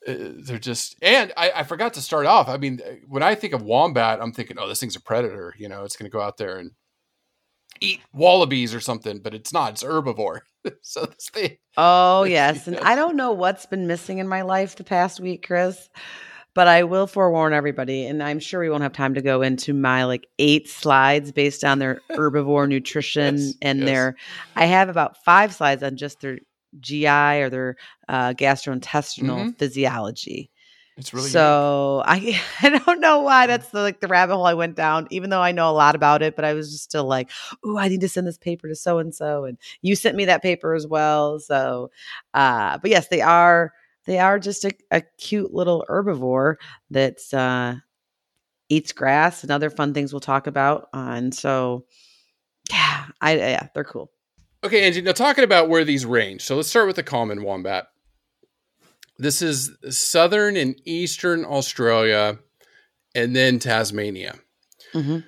uh, 0.07 0.15
they're 0.45 0.59
just. 0.59 0.97
And 1.03 1.33
I, 1.37 1.53
I 1.57 1.63
forgot 1.65 1.95
to 1.95 2.01
start 2.01 2.27
off. 2.27 2.49
I 2.49 2.57
mean, 2.57 2.81
when 3.07 3.23
I 3.23 3.35
think 3.35 3.53
of 3.53 3.63
wombat, 3.63 4.21
I'm 4.21 4.33
thinking, 4.33 4.57
oh, 4.59 4.69
this 4.69 4.81
thing's 4.81 4.97
a 4.97 5.01
predator. 5.01 5.55
You 5.59 5.69
know, 5.69 5.85
it's 5.85 5.97
going 5.97 6.11
to 6.11 6.13
go 6.13 6.21
out 6.21 6.37
there 6.37 6.59
and 6.59 6.73
eat 7.81 8.01
wallabies 8.13 8.75
or 8.75 8.81
something, 8.81 9.19
but 9.21 9.35
it's 9.35 9.53
not. 9.53 9.73
It's 9.73 9.83
herbivore. 9.83 10.41
so 10.83 11.05
this 11.07 11.31
thing, 11.31 11.57
Oh, 11.77 12.23
yes. 12.25 12.67
And 12.67 12.79
I 12.79 12.95
don't 12.97 13.17
know 13.17 13.33
what's 13.33 13.67
been 13.67 13.87
missing 13.87 14.19
in 14.19 14.29
my 14.29 14.43
life 14.43 14.77
the 14.77 14.85
past 14.85 15.21
week, 15.21 15.47
Chris, 15.47 15.89
but 16.55 16.67
I 16.67 16.83
will 16.83 17.07
forewarn 17.07 17.53
everybody. 17.53 18.07
And 18.07 18.23
I'm 18.23 18.41
sure 18.41 18.61
we 18.61 18.71
won't 18.71 18.83
have 18.83 18.93
time 18.93 19.15
to 19.15 19.23
go 19.23 19.43
into 19.43 19.75
my 19.75 20.05
like 20.05 20.27
eight 20.39 20.69
slides 20.69 21.31
based 21.31 21.63
on 21.63 21.79
their 21.79 22.01
herbivore 22.11 22.69
nutrition 22.69 23.37
Yes, 23.37 23.55
and 23.63 23.79
yes. 23.81 23.87
their, 23.87 24.17
I 24.57 24.65
have 24.67 24.89
about 24.89 25.23
five 25.25 25.55
slides 25.55 25.83
on 25.83 25.97
just 25.97 26.21
their 26.21 26.39
GI 26.81 27.39
or 27.39 27.51
their 27.51 27.77
uh, 28.09 28.33
gastrointestinal 28.35 29.51
Mhm. 29.51 29.59
physiology. 29.59 30.51
it's 30.97 31.15
really 31.15 31.29
unique. 31.29 31.35
so 31.35 32.03
I 32.07 32.41
I 32.63 32.79
don't 32.79 33.01
know 33.01 33.21
why 33.23 33.47
that's 33.47 33.71
the, 33.71 33.81
like 33.81 34.01
the 34.01 34.09
rabbit 34.09 34.35
hole 34.37 34.47
I 34.47 34.55
went 34.55 34.77
down, 34.77 35.07
even 35.11 35.31
though 35.31 35.41
I 35.43 35.53
know 35.53 35.71
a 35.71 35.73
lot 35.73 35.95
about 35.95 36.23
it, 36.23 36.37
but 36.37 36.45
I 36.45 36.55
was 36.55 36.71
just 36.73 36.85
still 36.85 37.05
like, 37.07 37.31
oh, 37.65 37.77
I 37.79 37.89
need 37.89 38.01
to 38.03 38.09
send 38.09 38.27
this 38.27 38.39
paper 38.39 38.69
to 38.69 38.75
so 38.75 38.99
and 38.99 39.15
so, 39.15 39.45
and 39.45 39.59
you 39.83 39.97
sent 39.97 40.17
me 40.17 40.25
that 40.27 40.43
paper 40.43 40.75
as 40.75 40.87
well. 40.87 41.39
So, 41.41 41.91
uh, 42.35 42.79
but 42.79 42.91
yes, 42.91 43.09
they 43.09 43.21
are 43.21 43.73
they 44.07 44.19
are 44.19 44.39
just 44.39 44.65
a, 44.65 44.73
a 44.91 45.03
cute 45.19 45.53
little 45.53 45.85
herbivore 45.89 46.57
that's 46.91 47.33
uh, 47.35 47.77
eats 48.69 48.93
grass 48.93 49.43
and 49.43 49.51
other 49.53 49.71
fun 49.71 49.95
things 49.95 50.13
we'll 50.13 50.21
talk 50.21 50.47
about. 50.47 50.89
Uh, 50.95 51.13
and 51.17 51.35
so, 51.35 51.85
yeah, 52.71 53.07
I 53.21 53.37
yeah, 53.37 53.69
they're 53.75 53.85
cool. 53.85 54.11
Okay, 54.65 54.85
Angie, 54.87 55.03
now 55.03 55.13
talking 55.13 55.45
about 55.45 55.69
where 55.69 55.85
these 55.85 56.05
range. 56.05 56.43
So 56.43 56.57
let's 56.57 56.69
start 56.69 56.87
with 56.87 56.97
the 56.97 57.03
common 57.03 57.43
wombat. 57.43 57.89
This 59.19 59.43
is 59.43 59.71
southern 59.91 60.57
and 60.57 60.81
eastern 60.85 61.45
Australia 61.45 62.39
and 63.15 63.35
then 63.35 63.59
Tasmania. 63.59 64.37
Mhm. 64.93 65.25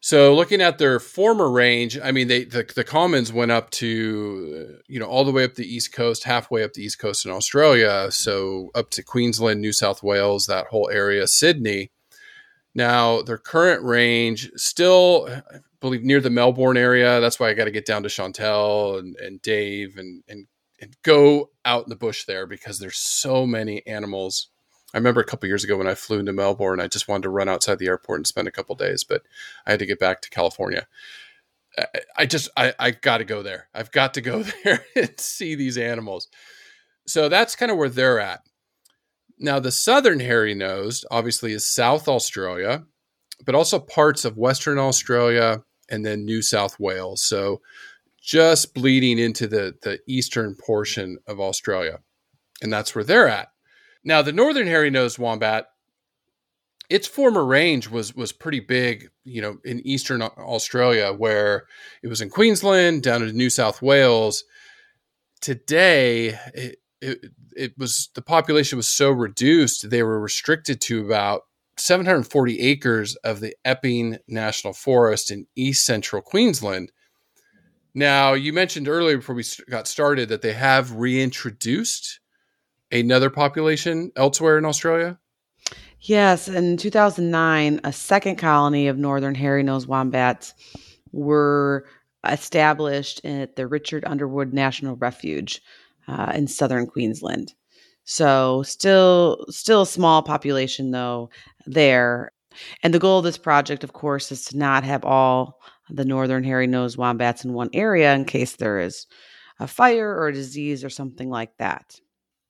So 0.00 0.34
looking 0.34 0.60
at 0.60 0.78
their 0.78 1.00
former 1.00 1.50
range, 1.50 1.98
I 2.02 2.12
mean, 2.12 2.28
they 2.28 2.44
the, 2.44 2.62
the 2.74 2.84
commons 2.84 3.32
went 3.32 3.50
up 3.50 3.70
to 3.70 4.76
uh, 4.78 4.82
you 4.86 5.00
know 5.00 5.06
all 5.06 5.24
the 5.24 5.32
way 5.32 5.44
up 5.44 5.54
the 5.54 5.66
east 5.66 5.92
coast, 5.92 6.24
halfway 6.24 6.62
up 6.62 6.74
the 6.74 6.82
east 6.82 6.98
coast 6.98 7.24
in 7.24 7.32
Australia, 7.32 8.10
so 8.10 8.70
up 8.74 8.90
to 8.90 9.02
Queensland, 9.02 9.60
New 9.60 9.72
South 9.72 10.02
Wales, 10.02 10.46
that 10.46 10.68
whole 10.68 10.88
area, 10.90 11.26
Sydney. 11.26 11.90
Now 12.74 13.22
their 13.22 13.38
current 13.38 13.82
range 13.82 14.50
still, 14.56 15.28
believe, 15.80 16.02
near 16.02 16.20
the 16.20 16.30
Melbourne 16.30 16.76
area. 16.76 17.20
That's 17.20 17.38
why 17.38 17.48
I 17.48 17.54
got 17.54 17.64
to 17.64 17.70
get 17.70 17.86
down 17.86 18.02
to 18.02 18.08
Chantel 18.08 18.98
and, 18.98 19.16
and 19.16 19.40
Dave 19.42 19.96
and 19.96 20.22
and 20.28 20.46
and 20.80 20.96
go 21.02 21.50
out 21.64 21.84
in 21.84 21.90
the 21.90 21.96
bush 21.96 22.24
there 22.24 22.46
because 22.46 22.78
there's 22.78 22.98
so 22.98 23.46
many 23.46 23.86
animals. 23.86 24.48
I 24.94 24.98
remember 24.98 25.20
a 25.20 25.24
couple 25.24 25.48
years 25.48 25.64
ago 25.64 25.76
when 25.76 25.86
I 25.86 25.94
flew 25.94 26.18
into 26.18 26.32
Melbourne, 26.32 26.80
I 26.80 26.86
just 26.86 27.08
wanted 27.08 27.24
to 27.24 27.30
run 27.30 27.48
outside 27.48 27.78
the 27.78 27.88
airport 27.88 28.18
and 28.18 28.26
spend 28.26 28.46
a 28.48 28.52
couple 28.52 28.74
days, 28.74 29.04
but 29.04 29.22
I 29.66 29.70
had 29.70 29.80
to 29.80 29.86
get 29.86 29.98
back 29.98 30.20
to 30.22 30.30
California. 30.30 30.86
I, 31.78 31.86
I 32.18 32.26
just 32.26 32.48
I, 32.56 32.74
I 32.78 32.90
got 32.92 33.18
to 33.18 33.24
go 33.24 33.42
there. 33.42 33.68
I've 33.74 33.90
got 33.90 34.14
to 34.14 34.20
go 34.20 34.42
there 34.64 34.84
and 34.94 35.18
see 35.18 35.54
these 35.54 35.78
animals. 35.78 36.28
So 37.06 37.28
that's 37.28 37.56
kind 37.56 37.70
of 37.70 37.78
where 37.78 37.88
they're 37.88 38.20
at. 38.20 38.42
Now 39.38 39.60
the 39.60 39.72
southern 39.72 40.20
hairy 40.20 40.54
nosed 40.54 41.04
obviously 41.10 41.52
is 41.52 41.64
South 41.64 42.08
Australia, 42.08 42.84
but 43.44 43.54
also 43.54 43.78
parts 43.78 44.24
of 44.24 44.36
Western 44.36 44.78
Australia 44.78 45.62
and 45.90 46.04
then 46.04 46.24
New 46.24 46.42
South 46.42 46.78
Wales. 46.80 47.22
So 47.22 47.60
just 48.20 48.74
bleeding 48.74 49.18
into 49.18 49.46
the 49.46 49.74
the 49.82 50.00
eastern 50.08 50.54
portion 50.56 51.18
of 51.26 51.40
Australia, 51.40 52.00
and 52.62 52.72
that's 52.72 52.94
where 52.94 53.04
they're 53.04 53.28
at. 53.28 53.48
Now 54.04 54.22
the 54.22 54.32
northern 54.32 54.66
hairy 54.66 54.90
nosed 54.90 55.18
wombat 55.18 55.66
its 56.88 57.06
former 57.06 57.44
range 57.44 57.88
was 57.88 58.14
was 58.14 58.32
pretty 58.32 58.60
big, 58.60 59.10
you 59.24 59.42
know, 59.42 59.58
in 59.64 59.84
eastern 59.86 60.22
Australia, 60.22 61.12
where 61.12 61.66
it 62.02 62.08
was 62.08 62.20
in 62.20 62.30
Queensland 62.30 63.02
down 63.02 63.20
to 63.20 63.32
New 63.32 63.50
South 63.50 63.82
Wales. 63.82 64.44
Today, 65.40 66.38
it, 66.54 66.76
it 67.00 67.18
it 67.56 67.78
was 67.78 68.10
the 68.14 68.22
population 68.22 68.76
was 68.76 68.88
so 68.88 69.10
reduced 69.10 69.90
they 69.90 70.02
were 70.02 70.20
restricted 70.20 70.80
to 70.82 71.04
about 71.04 71.42
740 71.76 72.60
acres 72.60 73.16
of 73.16 73.40
the 73.40 73.54
Epping 73.64 74.18
National 74.28 74.72
Forest 74.72 75.30
in 75.30 75.46
east 75.56 75.84
central 75.84 76.22
Queensland. 76.22 76.92
Now, 77.94 78.34
you 78.34 78.52
mentioned 78.52 78.88
earlier 78.88 79.16
before 79.16 79.34
we 79.34 79.44
got 79.70 79.88
started 79.88 80.28
that 80.28 80.42
they 80.42 80.52
have 80.52 80.92
reintroduced 80.92 82.20
another 82.92 83.30
population 83.30 84.12
elsewhere 84.16 84.58
in 84.58 84.64
Australia. 84.64 85.18
Yes, 86.00 86.46
in 86.46 86.76
2009, 86.76 87.80
a 87.84 87.92
second 87.92 88.36
colony 88.36 88.86
of 88.88 88.98
northern 88.98 89.34
hairy-nosed 89.34 89.88
wombats 89.88 90.54
were 91.12 91.86
established 92.24 93.24
at 93.24 93.56
the 93.56 93.66
Richard 93.66 94.04
Underwood 94.04 94.52
National 94.52 94.96
Refuge 94.96 95.62
uh, 96.06 96.32
in 96.34 96.46
southern 96.46 96.86
Queensland. 96.86 97.54
So, 98.06 98.62
still, 98.62 99.44
still 99.50 99.82
a 99.82 99.86
small 99.86 100.22
population 100.22 100.92
though 100.92 101.28
there. 101.66 102.32
And 102.82 102.94
the 102.94 102.98
goal 102.98 103.18
of 103.18 103.24
this 103.24 103.36
project, 103.36 103.84
of 103.84 103.92
course, 103.92 104.32
is 104.32 104.44
to 104.46 104.56
not 104.56 104.84
have 104.84 105.04
all 105.04 105.60
the 105.90 106.04
northern 106.04 106.44
hairy-nosed 106.44 106.96
wombats 106.96 107.44
in 107.44 107.52
one 107.52 107.68
area 107.72 108.14
in 108.14 108.24
case 108.24 108.56
there 108.56 108.78
is 108.78 109.06
a 109.58 109.66
fire 109.66 110.16
or 110.16 110.28
a 110.28 110.32
disease 110.32 110.84
or 110.84 110.88
something 110.88 111.28
like 111.28 111.56
that. 111.58 112.00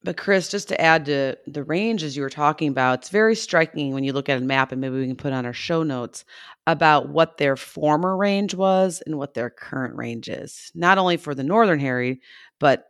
But 0.05 0.17
Chris, 0.17 0.51
just 0.51 0.69
to 0.69 0.81
add 0.81 1.07
to 1.07 1.37
the 1.47 1.65
ranges 1.65 2.17
you 2.17 2.23
were 2.23 2.31
talking 2.31 2.69
about, 2.69 3.01
it's 3.01 3.09
very 3.09 3.35
striking 3.35 3.93
when 3.93 4.05
you 4.05 4.13
look 4.13 4.29
at 4.29 4.41
a 4.41 4.45
map, 4.45 4.71
and 4.71 4.81
maybe 4.81 4.99
we 4.99 5.07
can 5.07 5.17
put 5.17 5.33
on 5.33 5.47
our 5.47 5.53
show 5.53 5.83
notes 5.83 6.25
about 6.67 7.09
what 7.09 7.39
their 7.39 7.57
former 7.57 8.17
range 8.17 8.55
was 8.55 9.03
and 9.07 9.19
what 9.19 9.35
their 9.35 9.51
current 9.51 9.97
range 9.97 10.29
is. 10.29 10.71
Not 10.75 10.99
only 10.99 11.17
for 11.17 11.35
the 11.35 11.43
northern 11.43 11.81
hairy, 11.81 12.21
but 12.61 12.85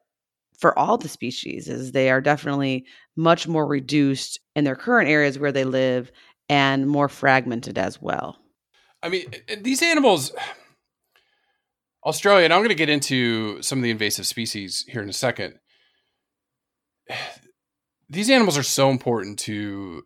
for 0.59 0.79
all 0.79 0.99
the 0.99 1.09
species, 1.09 1.69
is 1.69 1.93
they 1.93 2.11
are 2.11 2.21
definitely 2.21 2.87
much 3.17 3.47
more 3.47 3.67
reduced 3.67 4.41
in 4.55 4.65
their 4.65 4.77
current 4.77 5.09
areas 5.09 5.39
where 5.39 5.53
they 5.53 5.65
live 5.65 6.11
and 6.49 6.89
more 6.89 7.09
fragmented 7.09 7.79
as 7.79 8.01
well. 8.01 8.37
I 9.03 9.09
mean, 9.09 9.27
these 9.61 9.83
animals, 9.83 10.33
Australia, 12.05 12.45
and 12.45 12.53
I'm 12.53 12.61
going 12.61 12.69
to 12.71 12.75
get 12.75 12.89
into 12.89 13.61
some 13.63 13.79
of 13.79 13.83
the 13.83 13.91
invasive 13.91 14.27
species 14.27 14.85
here 14.89 15.03
in 15.03 15.09
a 15.09 15.15
second. 15.15 15.55
These 18.09 18.31
animals 18.31 18.57
are 18.57 18.63
so 18.63 18.91
important 18.91 19.37
to 19.41 20.05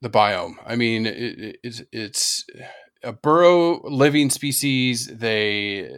the 0.00 0.10
biome. 0.10 0.54
I 0.66 0.74
mean, 0.74 1.06
it, 1.06 1.56
it's 1.62 1.82
it's 1.92 2.44
a 3.04 3.12
burrow 3.12 3.80
living 3.84 4.28
species. 4.28 5.06
They 5.06 5.88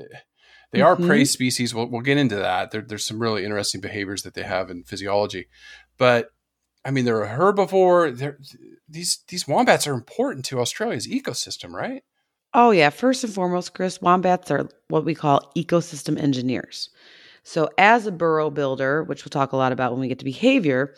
they 0.74 0.82
are 0.82 0.96
Mhm. 0.96 1.06
prey 1.06 1.24
species. 1.24 1.74
We'll, 1.74 1.86
we'll 1.86 2.00
get 2.02 2.18
into 2.18 2.36
that. 2.36 2.70
There, 2.70 2.82
there's 2.82 3.06
some 3.06 3.18
really 3.20 3.44
interesting 3.44 3.80
behaviors 3.80 4.22
that 4.22 4.34
they 4.34 4.42
have 4.42 4.70
in 4.70 4.82
physiology, 4.84 5.48
but 5.98 6.28
I 6.84 6.90
mean, 6.90 7.04
they're 7.06 7.22
a 7.24 7.38
herbivore. 7.38 8.16
They're, 8.16 8.38
these 8.88 9.24
these 9.28 9.48
wombats 9.48 9.86
are 9.86 9.94
important 9.94 10.44
to 10.46 10.60
Australia's 10.60 11.06
ecosystem, 11.08 11.72
right? 11.72 12.02
Oh, 12.52 12.70
yeah. 12.70 12.90
First 12.90 13.24
and 13.24 13.32
foremost, 13.32 13.74
Chris, 13.74 14.00
wombats 14.02 14.50
are 14.50 14.68
what 14.88 15.04
we 15.04 15.14
call 15.14 15.50
ecosystem 15.56 16.20
engineers. 16.20 16.90
So, 17.42 17.68
as 17.78 18.06
a 18.06 18.12
burrow 18.12 18.50
builder, 18.50 19.02
which 19.04 19.24
we'll 19.24 19.30
talk 19.30 19.52
a 19.52 19.56
lot 19.56 19.72
about 19.72 19.92
when 19.92 20.00
we 20.00 20.08
get 20.08 20.18
to 20.20 20.24
behavior, 20.24 20.94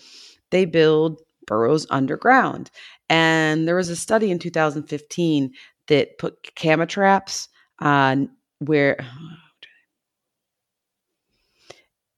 they 0.50 0.64
build 0.64 1.20
burrows 1.46 1.86
underground. 1.90 2.70
And 3.08 3.66
there 3.68 3.76
was 3.76 3.88
a 3.88 3.96
study 3.96 4.30
in 4.32 4.38
2015 4.38 5.52
that 5.86 6.18
put 6.18 6.54
camera 6.56 6.86
traps 6.86 7.48
on 7.80 8.28
where. 8.58 8.96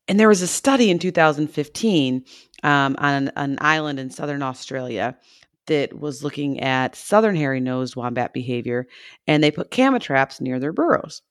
And 0.08 0.18
there 0.18 0.28
was 0.28 0.42
a 0.42 0.46
study 0.46 0.90
in 0.90 0.98
2015 0.98 2.24
um, 2.62 2.96
on 2.98 3.14
an, 3.14 3.32
an 3.36 3.58
island 3.60 4.00
in 4.00 4.10
southern 4.10 4.42
Australia 4.42 5.16
that 5.66 5.98
was 5.98 6.24
looking 6.24 6.60
at 6.60 6.96
southern 6.96 7.36
hairy 7.36 7.60
nosed 7.60 7.94
wombat 7.94 8.32
behavior, 8.32 8.88
and 9.26 9.44
they 9.44 9.50
put 9.50 9.70
camera 9.70 10.00
traps 10.00 10.40
near 10.40 10.58
their 10.58 10.72
burrows. 10.72 11.22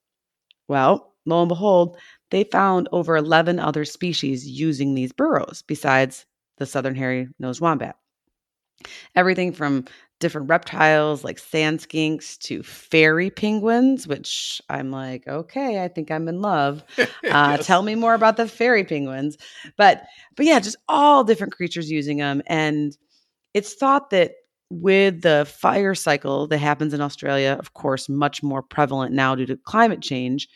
Well, 0.67 1.15
lo 1.25 1.41
and 1.41 1.49
behold, 1.49 1.97
they 2.29 2.43
found 2.43 2.87
over 2.91 3.17
11 3.17 3.59
other 3.59 3.83
species 3.83 4.47
using 4.47 4.93
these 4.93 5.11
burrows 5.11 5.63
besides 5.65 6.25
the 6.57 6.65
southern 6.67 6.95
hairy 6.95 7.29
nosed 7.39 7.61
wombat. 7.61 7.95
Everything 9.15 9.53
from 9.53 9.85
different 10.19 10.49
reptiles 10.49 11.23
like 11.23 11.37
sand 11.39 11.79
skinks 11.79 12.37
to 12.39 12.63
fairy 12.63 13.29
penguins, 13.29 14.07
which 14.07 14.61
I'm 14.69 14.89
like, 14.91 15.27
okay, 15.27 15.83
I 15.83 15.87
think 15.87 16.09
I'm 16.11 16.27
in 16.27 16.41
love. 16.41 16.83
Uh, 17.29 17.57
Yes. 17.57 17.65
Tell 17.67 17.81
me 17.83 17.95
more 17.95 18.13
about 18.13 18.37
the 18.37 18.47
fairy 18.47 18.83
penguins. 18.85 19.37
But 19.77 20.03
but 20.35 20.45
yeah, 20.45 20.59
just 20.59 20.77
all 20.87 21.23
different 21.23 21.53
creatures 21.53 21.91
using 21.91 22.17
them, 22.17 22.41
and 22.47 22.97
it's 23.53 23.73
thought 23.73 24.11
that 24.11 24.33
with 24.69 25.21
the 25.21 25.45
fire 25.49 25.95
cycle 25.95 26.47
that 26.47 26.57
happens 26.59 26.93
in 26.93 27.01
Australia, 27.01 27.57
of 27.59 27.73
course, 27.73 28.09
much 28.09 28.43
more 28.43 28.61
prevalent 28.61 29.13
now 29.13 29.35
due 29.35 29.45
to 29.45 29.57
climate 29.57 30.01
change. 30.01 30.47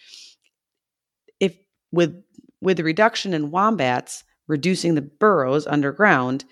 If 1.39 1.57
with 1.91 2.15
with 2.61 2.77
the 2.77 2.83
reduction 2.83 3.33
in 3.33 3.51
wombats, 3.51 4.23
reducing 4.47 4.95
the 4.95 5.01
burrows 5.01 5.67
underground 5.67 6.45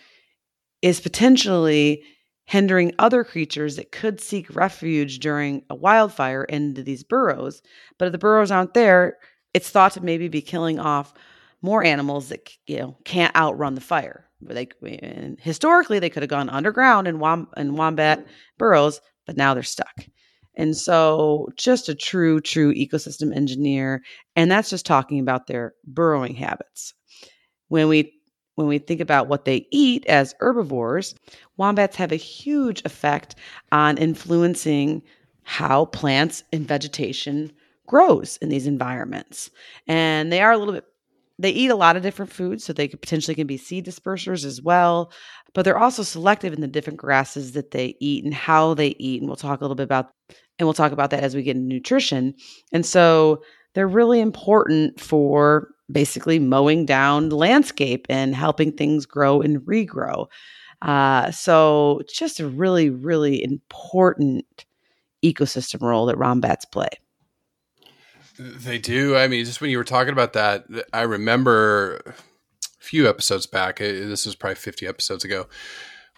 is 0.81 0.99
potentially 0.99 2.03
hindering 2.49 2.91
other 2.97 3.23
creatures 3.23 3.75
that 3.75 3.91
could 3.91 4.19
seek 4.19 4.55
refuge 4.55 5.19
during 5.19 5.63
a 5.69 5.75
wildfire 5.75 6.43
into 6.45 6.81
these 6.81 7.03
burrows. 7.03 7.61
But 7.99 8.07
if 8.07 8.11
the 8.11 8.17
burrows 8.17 8.49
aren't 8.49 8.73
there, 8.73 9.17
it's 9.53 9.69
thought 9.69 9.91
to 9.91 10.01
maybe 10.01 10.27
be 10.29 10.41
killing 10.41 10.79
off 10.79 11.13
more 11.61 11.83
animals 11.83 12.29
that 12.29 12.49
you 12.65 12.79
know 12.79 12.97
can't 13.05 13.35
outrun 13.35 13.75
the 13.75 13.81
fire. 13.81 14.25
Historically 15.39 15.99
they 15.99 16.09
could 16.09 16.23
have 16.23 16.29
gone 16.29 16.49
underground 16.49 17.07
in 17.07 17.19
wom- 17.19 17.49
in 17.55 17.75
wombat 17.75 18.25
burrows, 18.57 18.99
but 19.27 19.37
now 19.37 19.53
they're 19.53 19.61
stuck. 19.61 20.05
And 20.55 20.75
so, 20.75 21.49
just 21.55 21.87
a 21.87 21.93
true, 21.95 22.41
true 22.41 22.73
ecosystem 22.73 23.35
engineer, 23.35 24.01
and 24.35 24.49
that's 24.49 24.71
just 24.71 24.87
talking 24.87 25.19
about 25.19 25.45
their 25.45 25.73
burrowing 25.85 26.33
habits. 26.33 26.95
When 27.67 27.87
we 27.89 28.18
when 28.59 28.67
we 28.67 28.77
think 28.77 28.99
about 28.99 29.29
what 29.29 29.45
they 29.45 29.65
eat 29.71 30.05
as 30.07 30.35
herbivores, 30.41 31.15
wombats 31.55 31.95
have 31.95 32.11
a 32.11 32.17
huge 32.17 32.81
effect 32.83 33.35
on 33.71 33.97
influencing 33.97 35.01
how 35.43 35.85
plants 35.85 36.43
and 36.51 36.67
vegetation 36.67 37.53
grows 37.87 38.35
in 38.41 38.49
these 38.49 38.67
environments. 38.67 39.49
And 39.87 40.29
they 40.29 40.41
are 40.41 40.51
a 40.51 40.57
little 40.57 40.73
bit 40.73 40.83
they 41.41 41.51
eat 41.51 41.71
a 41.71 41.75
lot 41.75 41.95
of 41.95 42.03
different 42.03 42.33
foods, 42.33 42.65
so 42.65 42.73
they 42.73 42.89
could 42.89 43.01
potentially 43.01 43.33
can 43.33 43.47
be 43.47 43.55
seed 43.55 43.85
dispersers 43.85 44.43
as 44.43 44.61
well. 44.61 45.09
But 45.53 45.63
they're 45.63 45.77
also 45.77 46.03
selective 46.03 46.51
in 46.51 46.59
the 46.59 46.67
different 46.67 46.99
grasses 46.99 47.53
that 47.53 47.71
they 47.71 47.95
eat 48.01 48.25
and 48.25 48.33
how 48.33 48.73
they 48.73 48.89
eat. 48.99 49.21
And 49.21 49.29
we'll 49.29 49.37
talk 49.37 49.61
a 49.61 49.63
little 49.63 49.75
bit 49.75 49.83
about 49.83 50.11
and 50.59 50.67
we'll 50.67 50.73
talk 50.73 50.91
about 50.91 51.11
that 51.11 51.23
as 51.23 51.33
we 51.33 51.43
get 51.43 51.55
into 51.55 51.73
nutrition. 51.73 52.35
And 52.73 52.85
so 52.85 53.41
they're 53.73 53.87
really 53.87 54.19
important 54.19 54.99
for 54.99 55.69
basically 55.91 56.39
mowing 56.39 56.85
down 56.85 57.29
landscape 57.29 58.05
and 58.09 58.35
helping 58.35 58.71
things 58.71 59.05
grow 59.05 59.41
and 59.41 59.59
regrow. 59.61 60.27
Uh, 60.81 61.31
so 61.31 62.01
just 62.13 62.39
a 62.39 62.47
really, 62.47 62.89
really 62.89 63.43
important 63.43 64.65
ecosystem 65.23 65.81
role 65.81 66.05
that 66.05 66.17
wombats 66.17 66.65
play. 66.65 66.89
They 68.37 68.77
do. 68.77 69.17
I 69.17 69.27
mean, 69.27 69.43
just 69.43 69.59
when 69.59 69.69
you 69.69 69.77
were 69.77 69.83
talking 69.83 70.13
about 70.13 70.33
that, 70.33 70.65
I 70.93 71.01
remember 71.01 72.01
a 72.07 72.13
few 72.79 73.09
episodes 73.09 73.45
back. 73.45 73.81
eh, 73.81 73.91
This 73.91 74.25
was 74.25 74.35
probably 74.35 74.55
50 74.55 74.87
episodes 74.87 75.25
ago. 75.25 75.47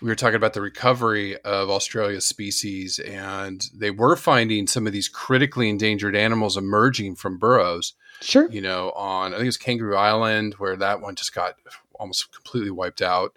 We 0.01 0.07
were 0.07 0.15
talking 0.15 0.35
about 0.35 0.53
the 0.53 0.61
recovery 0.61 1.37
of 1.41 1.69
Australia's 1.69 2.25
species, 2.25 2.99
and 2.99 3.63
they 3.73 3.91
were 3.91 4.15
finding 4.15 4.67
some 4.67 4.85
of 4.85 4.93
these 4.93 5.09
critically 5.09 5.69
endangered 5.69 6.15
animals 6.15 6.57
emerging 6.57 7.15
from 7.15 7.37
burrows. 7.37 7.93
Sure. 8.21 8.49
You 8.49 8.61
know, 8.61 8.91
on 8.91 9.33
I 9.33 9.37
think 9.37 9.43
it 9.43 9.47
was 9.47 9.57
Kangaroo 9.57 9.95
Island, 9.95 10.55
where 10.55 10.75
that 10.75 11.01
one 11.01 11.15
just 11.15 11.33
got 11.33 11.55
almost 11.95 12.31
completely 12.33 12.71
wiped 12.71 13.01
out, 13.01 13.33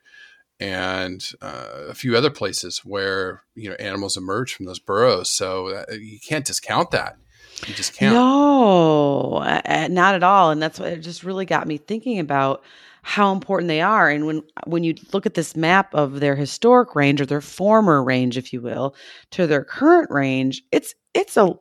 and 0.60 1.26
uh, 1.40 1.84
a 1.88 1.94
few 1.94 2.16
other 2.16 2.30
places 2.30 2.82
where 2.84 3.42
you 3.54 3.68
know 3.68 3.76
animals 3.76 4.16
emerge 4.16 4.54
from 4.54 4.66
those 4.66 4.78
burrows. 4.78 5.30
So 5.30 5.68
uh, 5.68 5.94
you 5.94 6.18
can't 6.20 6.44
discount 6.44 6.90
that. 6.90 7.16
You 7.66 7.74
just 7.74 7.94
can't. 7.94 8.14
No, 8.14 9.38
not 9.88 10.14
at 10.14 10.22
all. 10.22 10.50
And 10.50 10.62
that's 10.62 10.78
what 10.78 10.92
it 10.92 11.00
just 11.00 11.24
really 11.24 11.46
got 11.46 11.66
me 11.66 11.78
thinking 11.78 12.18
about 12.18 12.62
how 13.02 13.32
important 13.32 13.68
they 13.68 13.80
are. 13.80 14.08
And 14.08 14.26
when 14.26 14.42
when 14.66 14.84
you 14.84 14.94
look 15.12 15.26
at 15.26 15.34
this 15.34 15.56
map 15.56 15.94
of 15.94 16.20
their 16.20 16.36
historic 16.36 16.94
range 16.94 17.20
or 17.20 17.26
their 17.26 17.40
former 17.40 18.02
range, 18.02 18.36
if 18.36 18.52
you 18.52 18.60
will, 18.60 18.94
to 19.30 19.46
their 19.46 19.64
current 19.64 20.10
range, 20.10 20.62
it's 20.72 20.94
it's 21.14 21.36
a 21.36 21.54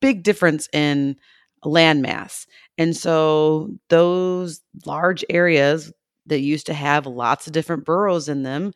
big 0.00 0.22
difference 0.22 0.68
in 0.72 1.16
landmass. 1.64 2.46
And 2.76 2.96
so 2.96 3.70
those 3.88 4.60
large 4.86 5.24
areas 5.28 5.92
that 6.26 6.40
used 6.40 6.66
to 6.66 6.74
have 6.74 7.06
lots 7.06 7.46
of 7.46 7.52
different 7.52 7.84
burrows 7.84 8.28
in 8.28 8.42
them 8.42 8.72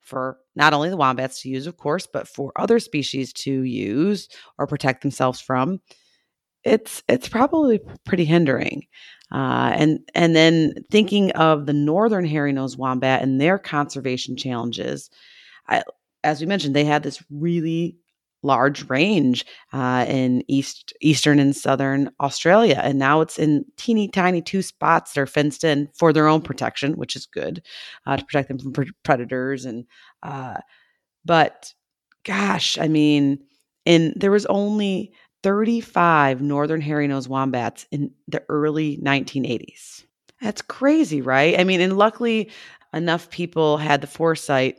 for 0.00 0.38
not 0.54 0.72
only 0.72 0.88
the 0.88 0.96
wombats 0.96 1.42
to 1.42 1.48
use, 1.48 1.66
of 1.66 1.76
course, 1.76 2.06
but 2.06 2.28
for 2.28 2.52
other 2.56 2.78
species 2.78 3.32
to 3.32 3.62
use 3.62 4.28
or 4.56 4.66
protect 4.66 5.02
themselves 5.02 5.40
from, 5.40 5.80
it's 6.64 7.02
it's 7.08 7.28
probably 7.28 7.80
pretty 8.04 8.24
hindering. 8.24 8.86
Uh, 9.32 9.72
and 9.74 9.98
and 10.14 10.36
then 10.36 10.74
thinking 10.90 11.32
of 11.32 11.66
the 11.66 11.72
northern 11.72 12.24
hairy-nosed 12.24 12.78
wombat 12.78 13.22
and 13.22 13.40
their 13.40 13.58
conservation 13.58 14.36
challenges, 14.36 15.10
I, 15.68 15.82
as 16.22 16.40
we 16.40 16.46
mentioned, 16.46 16.76
they 16.76 16.84
had 16.84 17.02
this 17.02 17.22
really 17.30 17.96
large 18.42 18.88
range 18.88 19.44
uh, 19.72 20.04
in 20.08 20.42
east 20.48 20.92
eastern 21.00 21.38
and 21.38 21.54
southern 21.54 22.10
Australia, 22.20 22.80
and 22.82 22.98
now 22.98 23.20
it's 23.20 23.38
in 23.38 23.64
teeny 23.76 24.08
tiny 24.08 24.42
two 24.42 24.62
spots 24.62 25.12
that 25.12 25.20
are 25.20 25.26
fenced 25.26 25.64
in 25.64 25.88
for 25.94 26.12
their 26.12 26.28
own 26.28 26.42
protection, 26.42 26.94
which 26.94 27.16
is 27.16 27.26
good 27.26 27.62
uh, 28.06 28.16
to 28.16 28.24
protect 28.24 28.48
them 28.48 28.58
from 28.58 28.72
pre- 28.72 28.90
predators. 29.02 29.64
And 29.64 29.84
uh, 30.22 30.58
but 31.24 31.72
gosh, 32.24 32.78
I 32.78 32.88
mean, 32.88 33.40
and 33.84 34.12
there 34.16 34.30
was 34.30 34.46
only 34.46 35.12
35 35.42 36.42
northern 36.42 36.80
hairy-nosed 36.80 37.28
wombats 37.28 37.86
in 37.90 38.10
the 38.28 38.42
early 38.48 38.98
1980s. 38.98 40.04
That's 40.40 40.62
crazy, 40.62 41.22
right? 41.22 41.58
I 41.58 41.64
mean, 41.64 41.80
and 41.80 41.96
luckily 41.96 42.50
enough 42.92 43.30
people 43.30 43.76
had 43.76 44.00
the 44.00 44.06
foresight 44.06 44.78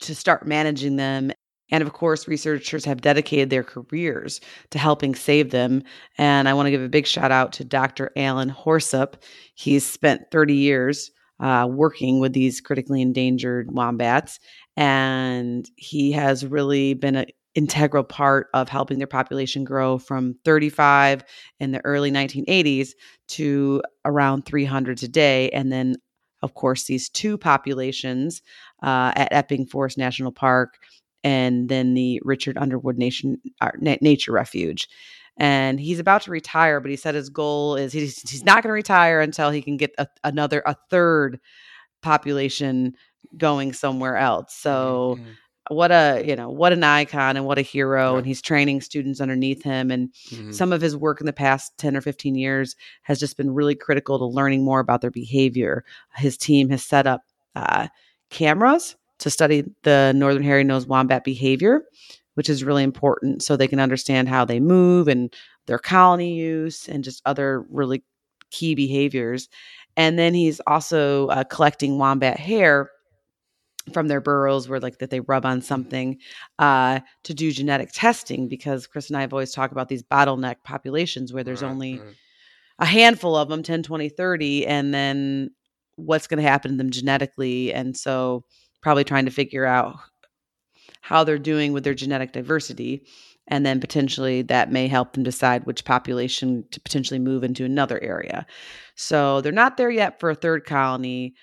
to 0.00 0.14
start 0.14 0.46
managing 0.46 0.96
them 0.96 1.32
and 1.70 1.82
of 1.82 1.92
course, 1.92 2.28
researchers 2.28 2.84
have 2.84 3.00
dedicated 3.00 3.50
their 3.50 3.64
careers 3.64 4.40
to 4.70 4.78
helping 4.78 5.14
save 5.14 5.50
them. 5.50 5.82
And 6.18 6.48
I 6.48 6.54
want 6.54 6.66
to 6.66 6.70
give 6.70 6.82
a 6.82 6.88
big 6.88 7.06
shout 7.06 7.32
out 7.32 7.52
to 7.54 7.64
Dr. 7.64 8.12
Alan 8.16 8.50
Horsup. 8.50 9.14
He's 9.54 9.84
spent 9.84 10.30
30 10.30 10.54
years 10.54 11.10
uh, 11.40 11.68
working 11.70 12.20
with 12.20 12.32
these 12.32 12.60
critically 12.60 13.02
endangered 13.02 13.70
wombats, 13.72 14.38
and 14.76 15.68
he 15.76 16.12
has 16.12 16.46
really 16.46 16.94
been 16.94 17.16
an 17.16 17.26
integral 17.54 18.04
part 18.04 18.48
of 18.54 18.68
helping 18.68 18.98
their 18.98 19.06
population 19.06 19.64
grow 19.64 19.98
from 19.98 20.34
35 20.44 21.24
in 21.58 21.72
the 21.72 21.84
early 21.84 22.10
1980s 22.10 22.90
to 23.28 23.82
around 24.04 24.44
300 24.44 24.98
today. 24.98 25.48
And 25.50 25.72
then, 25.72 25.96
of 26.42 26.54
course, 26.54 26.84
these 26.84 27.08
two 27.08 27.38
populations 27.38 28.42
uh, 28.82 29.12
at 29.16 29.32
Epping 29.32 29.66
Forest 29.66 29.96
National 29.96 30.32
Park 30.32 30.74
and 31.26 31.68
then 31.68 31.94
the 31.94 32.20
Richard 32.24 32.56
Underwood 32.56 32.98
Nation 32.98 33.38
uh, 33.60 33.72
Nature 33.80 34.32
Refuge. 34.32 34.88
And 35.36 35.78
he's 35.80 35.98
about 35.98 36.22
to 36.22 36.30
retire, 36.30 36.80
but 36.80 36.90
he 36.90 36.96
said 36.96 37.14
his 37.14 37.28
goal 37.30 37.74
is 37.76 37.92
he's, 37.92 38.22
he's 38.30 38.44
not 38.44 38.62
going 38.62 38.70
to 38.70 38.74
retire 38.74 39.20
until 39.20 39.50
he 39.50 39.60
can 39.60 39.76
get 39.76 39.92
a, 39.98 40.06
another 40.24 40.62
a 40.64 40.76
third 40.88 41.40
population 42.00 42.94
going 43.36 43.72
somewhere 43.72 44.16
else. 44.16 44.54
So 44.54 45.18
Mhm. 45.18 45.24
what 45.68 45.90
a 45.90 46.22
you 46.24 46.36
know 46.36 46.48
what 46.48 46.72
an 46.72 46.84
icon 46.84 47.36
and 47.36 47.44
what 47.44 47.58
a 47.58 47.62
hero 47.62 48.12
Yeah. 48.12 48.18
and 48.18 48.26
he's 48.26 48.40
training 48.40 48.80
students 48.82 49.20
underneath 49.20 49.64
him 49.64 49.90
and 49.90 50.12
Mhm. 50.30 50.54
some 50.54 50.72
of 50.72 50.80
his 50.80 50.96
work 50.96 51.18
in 51.20 51.26
the 51.26 51.32
past 51.32 51.76
10 51.76 51.96
or 51.96 52.00
15 52.00 52.36
years 52.36 52.76
has 53.02 53.18
just 53.18 53.36
been 53.36 53.52
really 53.52 53.74
critical 53.74 54.16
to 54.20 54.24
learning 54.26 54.64
more 54.64 54.78
about 54.78 55.00
their 55.00 55.10
behavior 55.10 55.84
his 56.14 56.36
team 56.36 56.68
has 56.70 56.84
set 56.84 57.04
up 57.08 57.22
uh, 57.56 57.88
cameras 58.30 58.94
to 59.18 59.30
study 59.30 59.64
the 59.82 60.12
northern 60.14 60.42
hairy 60.42 60.64
nosed 60.64 60.88
wombat 60.88 61.24
behavior 61.24 61.82
which 62.36 62.50
is 62.50 62.62
really 62.62 62.84
important 62.84 63.42
so 63.42 63.56
they 63.56 63.66
can 63.66 63.80
understand 63.80 64.28
how 64.28 64.44
they 64.44 64.60
move 64.60 65.08
and 65.08 65.34
their 65.66 65.78
colony 65.78 66.34
use 66.34 66.86
and 66.86 67.02
just 67.02 67.22
other 67.24 67.64
really 67.70 68.04
key 68.50 68.74
behaviors. 68.74 69.48
And 69.96 70.18
then 70.18 70.34
he's 70.34 70.60
also 70.66 71.28
uh, 71.28 71.44
collecting 71.44 71.98
wombat 71.98 72.38
hair 72.38 72.90
from 73.92 74.08
their 74.08 74.20
burrows 74.20 74.68
where 74.68 74.80
like 74.80 74.98
that 74.98 75.10
they 75.10 75.20
rub 75.20 75.46
on 75.46 75.62
something 75.62 76.18
uh, 76.58 77.00
to 77.24 77.32
do 77.32 77.52
genetic 77.52 77.90
testing 77.92 78.48
because 78.48 78.84
chris 78.88 79.08
and 79.08 79.16
i 79.16 79.20
have 79.20 79.32
always 79.32 79.52
talked 79.52 79.70
about 79.70 79.88
these 79.88 80.02
bottleneck 80.02 80.56
populations 80.64 81.32
where 81.32 81.44
there's 81.44 81.62
only 81.62 82.02
a 82.80 82.84
handful 82.84 83.36
of 83.36 83.48
them 83.48 83.62
10 83.62 83.84
20 83.84 84.08
30 84.08 84.66
and 84.66 84.92
then 84.92 85.50
what's 85.96 86.26
going 86.26 86.42
to 86.42 86.48
happen 86.48 86.72
to 86.72 86.76
them 86.76 86.90
genetically. 86.90 87.72
And 87.72 87.96
so 87.96 88.44
probably 88.86 89.02
trying 89.02 89.24
to 89.24 89.32
figure 89.32 89.66
out 89.66 89.96
how 91.00 91.24
they're 91.24 91.38
doing 91.38 91.72
with 91.72 91.82
their 91.82 91.92
genetic 91.92 92.30
diversity 92.30 93.04
and 93.48 93.66
then 93.66 93.80
potentially 93.80 94.42
that 94.42 94.70
may 94.70 94.86
help 94.86 95.12
them 95.12 95.24
decide 95.24 95.66
which 95.66 95.84
population 95.84 96.64
to 96.70 96.80
potentially 96.80 97.18
move 97.18 97.42
into 97.42 97.64
another 97.64 98.00
area 98.00 98.46
so 98.94 99.40
they're 99.40 99.50
not 99.50 99.76
there 99.76 99.90
yet 99.90 100.20
for 100.20 100.30
a 100.30 100.36
third 100.36 100.64
colony 100.64 101.34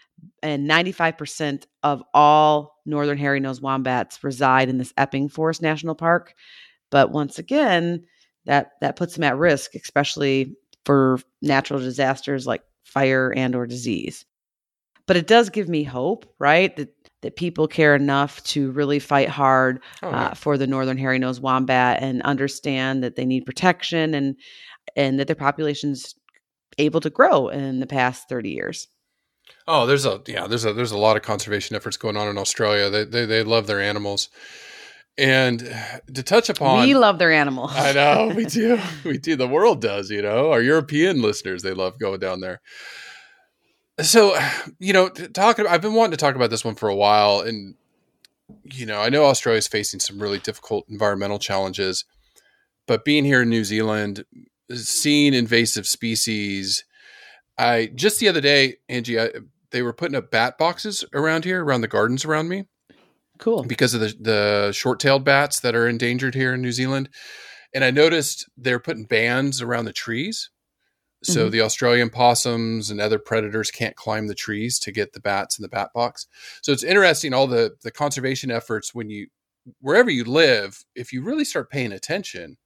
and 0.42 0.70
95% 0.70 1.66
of 1.84 2.02
all 2.14 2.80
northern 2.86 3.18
hairy-nosed 3.18 3.62
wombats 3.62 4.24
reside 4.24 4.70
in 4.70 4.78
this 4.78 4.94
Epping 4.96 5.28
Forest 5.28 5.62
National 5.62 5.96
Park. 5.96 6.34
But 6.92 7.12
once 7.12 7.40
again, 7.40 8.06
that 8.46 8.72
that 8.80 8.96
puts 8.96 9.16
them 9.16 9.26
at 9.26 9.38
risk, 9.38 9.76
especially 9.76 10.56
for 10.86 11.20
natural 11.42 11.82
disasters 11.82 12.48
like 12.48 12.64
fire 12.86 13.34
and 13.36 13.54
or 13.54 13.68
disease. 13.68 14.24
But 15.08 15.18
it 15.18 15.28
does 15.28 15.50
give 15.50 15.68
me 15.68 15.84
hope, 15.84 16.26
right? 16.40 16.74
That 16.76 16.94
that 17.24 17.36
people 17.36 17.68
care 17.68 17.96
enough 17.96 18.42
to 18.44 18.72
really 18.72 19.00
fight 19.00 19.28
hard 19.30 19.82
Oh, 20.04 20.10
yeah. 20.12 20.26
uh, 20.28 20.34
for 20.36 20.58
the 20.58 20.68
northern 20.68 20.98
hairy-nosed 20.98 21.42
wombat 21.42 22.02
and 22.04 22.22
understand 22.22 23.04
that 23.04 23.16
they 23.16 23.26
need 23.26 23.46
protection 23.46 24.14
and 24.14 24.36
and 24.96 25.20
that 25.20 25.28
their 25.28 25.36
population's 25.36 26.14
able 26.78 27.00
to 27.02 27.10
grow 27.10 27.48
in 27.48 27.80
the 27.80 27.88
past 27.88 28.28
30 28.30 28.50
years. 28.50 28.88
Oh, 29.68 29.86
there's 29.86 30.06
a 30.06 30.22
yeah, 30.28 30.48
there's 30.48 30.66
a 30.66 30.74
there's 30.74 30.92
a 30.92 30.98
lot 30.98 31.16
of 31.18 31.24
conservation 31.24 31.76
efforts 31.76 31.98
going 31.98 32.18
on 32.18 32.28
in 32.28 32.38
Australia. 32.38 32.90
They 32.90 33.04
they, 33.06 33.26
they 33.26 33.44
love 33.44 33.68
their 33.68 33.82
animals, 33.82 34.30
and 35.18 35.60
to 36.14 36.24
touch 36.24 36.50
upon, 36.50 36.86
we 36.86 36.94
love 36.96 37.20
their 37.20 37.32
animals. 37.32 37.72
I 37.74 37.94
know 37.94 38.34
we 38.36 38.46
do, 38.46 38.80
we 39.06 39.18
do. 39.18 39.36
The 39.36 39.48
world 39.48 39.82
does, 39.82 40.10
you 40.10 40.22
know. 40.22 40.52
Our 40.52 40.62
European 40.62 41.22
listeners 41.22 41.62
they 41.62 41.74
love 41.74 42.00
going 42.00 42.20
down 42.20 42.40
there. 42.42 42.62
So, 44.02 44.38
you 44.80 44.92
know, 44.92 45.10
talking. 45.10 45.68
I've 45.68 45.82
been 45.82 45.94
wanting 45.94 46.12
to 46.12 46.18
talk 46.18 46.36
about 46.36 46.50
this 46.50 46.66
one 46.66 46.76
for 46.76 46.90
a 46.90 46.96
while, 46.96 47.42
and 47.42 47.76
you 48.64 48.86
know, 48.86 49.00
I 49.00 49.10
know 49.10 49.26
Australia 49.26 49.60
is 49.60 49.68
facing 49.68 50.00
some 50.00 50.20
really 50.20 50.40
difficult 50.40 50.86
environmental 50.90 51.40
challenges, 51.40 52.06
but 52.88 53.06
being 53.06 53.24
here 53.24 53.44
in 53.44 53.50
New 53.50 53.64
Zealand, 53.64 54.26
seeing 54.72 55.34
invasive 55.34 55.88
species, 55.88 56.86
I 57.58 57.92
just 57.94 58.20
the 58.20 58.28
other 58.28 58.42
day, 58.42 58.78
Angie, 58.90 59.20
I, 59.20 59.30
they 59.72 59.84
were 59.84 59.94
putting 59.94 60.16
up 60.16 60.32
bat 60.32 60.58
boxes 60.58 61.06
around 61.14 61.46
here, 61.46 61.64
around 61.64 61.82
the 61.82 61.88
gardens 61.88 62.26
around 62.26 62.50
me, 62.50 62.66
cool. 63.38 63.64
because 63.64 63.94
of 63.94 64.02
the 64.02 64.16
the 64.20 64.72
short-tailed 64.72 65.24
bats 65.24 65.60
that 65.60 65.76
are 65.76 65.88
endangered 65.88 66.34
here 66.34 66.54
in 66.56 66.62
New 66.62 66.72
Zealand. 66.72 67.10
And 67.76 67.84
I 67.84 67.92
noticed 67.92 68.50
they're 68.58 68.80
putting 68.80 69.06
bands 69.06 69.62
around 69.62 69.86
the 69.86 69.94
trees. 69.94 70.50
So 71.24 71.48
Mhm. 71.48 71.52
the 71.52 71.62
Australian 71.62 72.10
possums 72.10 72.90
and 72.90 73.00
other 73.00 73.20
predators 73.20 73.72
can't 73.72 73.96
climb 73.96 74.28
the 74.28 74.36
trees 74.36 74.78
to 74.80 74.92
get 74.92 75.14
the 75.14 75.22
bats 75.22 75.58
in 75.58 75.64
the 75.64 75.70
bat 75.70 75.92
box. 75.94 76.28
So 76.62 76.72
it's 76.72 76.84
interesting 76.84 77.34
all 77.34 77.48
the 77.48 77.76
the 77.82 77.92
conservation 77.92 78.52
efforts 78.52 78.94
when 78.94 79.10
you 79.10 79.28
wherever 79.80 80.10
you 80.10 80.26
live, 80.26 80.84
if 80.96 81.14
you 81.14 81.24
really 81.24 81.46
start 81.46 81.70
paying 81.72 81.94
attention, 81.94 82.58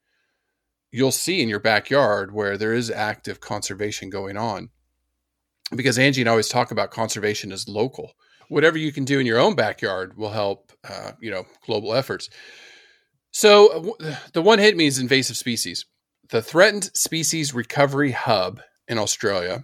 you'll 0.91 1.11
see 1.11 1.41
in 1.41 1.49
your 1.49 1.59
backyard 1.59 2.33
where 2.33 2.57
there 2.57 2.73
is 2.73 2.89
active 2.89 3.39
conservation 3.39 4.09
going 4.09 4.37
on. 4.37 4.69
Because 5.75 5.99
Angie 5.99 6.21
and 6.21 6.29
I 6.29 6.31
always 6.31 6.47
talk 6.47 6.71
about 6.71 6.91
conservation 6.91 7.51
as 7.51 7.67
local. 7.67 8.13
Whatever 8.49 8.77
you 8.77 8.91
can 8.91 9.03
do 9.05 9.19
in 9.19 9.25
your 9.25 9.37
own 9.39 9.53
backyard 9.53 10.17
will 10.17 10.31
help, 10.31 10.71
uh, 10.89 11.11
you 11.19 11.29
know, 11.29 11.45
global 11.65 11.93
efforts. 11.93 12.29
So 13.31 13.95
uh, 13.99 14.15
the 14.33 14.41
one 14.41 14.59
hit 14.59 14.77
me 14.77 14.87
is 14.87 14.97
invasive 14.97 15.37
species. 15.37 15.85
The 16.29 16.41
Threatened 16.41 16.91
Species 16.93 17.53
Recovery 17.53 18.11
Hub 18.11 18.59
in 18.87 18.97
Australia 18.97 19.63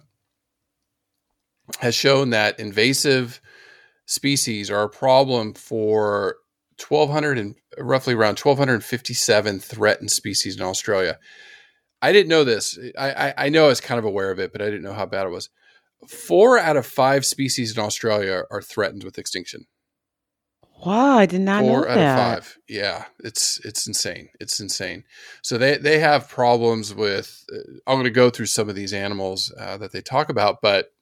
has 1.80 1.94
shown 1.94 2.30
that 2.30 2.58
invasive 2.58 3.42
species 4.06 4.70
are 4.70 4.84
a 4.84 4.88
problem 4.88 5.52
for 5.52 6.36
1200 6.88 7.38
and 7.38 7.54
roughly 7.78 8.14
around 8.14 8.38
1257 8.38 9.60
threatened 9.60 10.10
species 10.10 10.56
in 10.56 10.62
Australia. 10.62 11.18
I 12.00 12.12
didn't 12.12 12.30
know 12.30 12.44
this. 12.44 12.78
I, 12.98 13.12
I, 13.12 13.34
I 13.36 13.48
know 13.50 13.66
I 13.66 13.68
was 13.68 13.80
kind 13.82 13.98
of 13.98 14.06
aware 14.06 14.30
of 14.30 14.38
it, 14.38 14.50
but 14.50 14.62
I 14.62 14.66
didn't 14.66 14.82
know 14.82 14.94
how 14.94 15.06
bad 15.06 15.26
it 15.26 15.30
was. 15.30 15.50
Four 16.08 16.58
out 16.58 16.78
of 16.78 16.86
five 16.86 17.26
species 17.26 17.76
in 17.76 17.82
Australia 17.82 18.44
are 18.50 18.62
threatened 18.62 19.04
with 19.04 19.18
extinction. 19.18 19.66
Wow, 20.84 21.16
I 21.18 21.26
did 21.26 21.40
not 21.40 21.64
know 21.64 21.70
Four 21.70 21.88
out 21.88 21.94
that. 21.94 22.38
of 22.38 22.44
five. 22.44 22.58
Yeah, 22.68 23.04
it's 23.20 23.58
it's 23.64 23.86
insane. 23.86 24.28
It's 24.40 24.60
insane. 24.60 25.04
So 25.42 25.56
they 25.56 25.78
they 25.78 25.98
have 25.98 26.28
problems 26.28 26.94
with. 26.94 27.44
Uh, 27.52 27.58
I'm 27.86 27.96
going 27.96 28.04
to 28.04 28.10
go 28.10 28.28
through 28.30 28.46
some 28.46 28.68
of 28.68 28.74
these 28.74 28.92
animals 28.92 29.52
uh, 29.58 29.76
that 29.78 29.92
they 29.92 30.02
talk 30.02 30.28
about, 30.28 30.60
but 30.60 30.92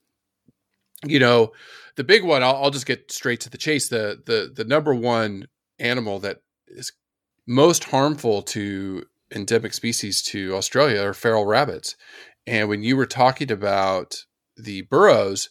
you 1.04 1.18
know, 1.18 1.52
the 1.96 2.04
big 2.04 2.24
one. 2.24 2.42
I'll, 2.42 2.56
I'll 2.56 2.70
just 2.70 2.86
get 2.86 3.10
straight 3.10 3.40
to 3.40 3.50
the 3.50 3.58
chase. 3.58 3.88
The 3.88 4.22
the 4.24 4.52
the 4.54 4.64
number 4.64 4.94
one 4.94 5.48
animal 5.78 6.18
that 6.20 6.42
is 6.68 6.92
most 7.46 7.84
harmful 7.84 8.42
to 8.42 9.04
endemic 9.34 9.74
species 9.74 10.22
to 10.22 10.54
Australia 10.54 11.02
are 11.02 11.14
feral 11.14 11.46
rabbits. 11.46 11.96
And 12.46 12.68
when 12.68 12.82
you 12.82 12.96
were 12.96 13.06
talking 13.06 13.50
about 13.50 14.24
the 14.56 14.82
burrows, 14.82 15.50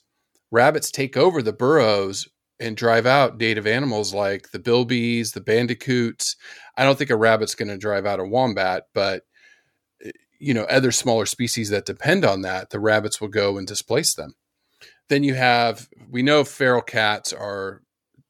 rabbits 0.51 0.91
take 0.91 1.17
over 1.17 1.41
the 1.41 1.53
burrows 1.53 2.27
and 2.61 2.77
drive 2.77 3.05
out 3.05 3.37
native 3.37 3.65
animals 3.65 4.13
like 4.13 4.51
the 4.51 4.59
bilbies, 4.59 5.33
the 5.33 5.41
bandicoots. 5.41 6.35
I 6.77 6.83
don't 6.83 6.97
think 6.97 7.09
a 7.09 7.17
rabbit's 7.17 7.55
going 7.55 7.69
to 7.69 7.77
drive 7.77 8.05
out 8.05 8.19
a 8.19 8.23
wombat, 8.25 8.83
but 8.93 9.23
eh, 10.05 10.11
you 10.39 10.53
know, 10.53 10.63
other 10.63 10.91
smaller 10.91 11.25
species 11.25 11.69
that 11.69 11.85
depend 11.85 12.23
on 12.23 12.41
that, 12.43 12.69
the 12.69 12.79
rabbits 12.79 13.19
will 13.19 13.27
go 13.27 13.57
and 13.57 13.67
displace 13.67 14.13
them. 14.13 14.35
Then 15.09 15.23
you 15.23 15.33
have 15.33 15.89
we 16.09 16.21
know 16.21 16.43
feral 16.43 16.81
cats 16.81 17.33
are 17.33 17.81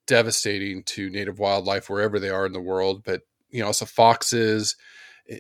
devastating 0.08 0.84
to 0.84 1.10
native 1.10 1.38
wildlife 1.38 1.90
wherever 1.90 2.20
they 2.20 2.30
are 2.30 2.46
in 2.46 2.54
the 2.54 2.62
world, 2.62 3.04
but 3.04 3.22
you 3.50 3.62
know, 3.62 3.68
also 3.68 3.86
foxes 3.86 4.76
eh, 5.30 5.40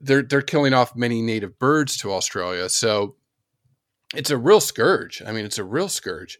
they're 0.00 0.22
they're 0.22 0.42
killing 0.42 0.74
off 0.74 0.96
many 0.96 1.22
native 1.22 1.58
birds 1.58 1.96
to 1.98 2.12
Australia. 2.12 2.68
So 2.68 3.16
it's 4.14 4.30
a 4.30 4.38
real 4.38 4.60
scourge. 4.60 5.22
I 5.24 5.32
mean, 5.32 5.44
it's 5.44 5.58
a 5.58 5.64
real 5.64 5.88
scourge. 5.88 6.38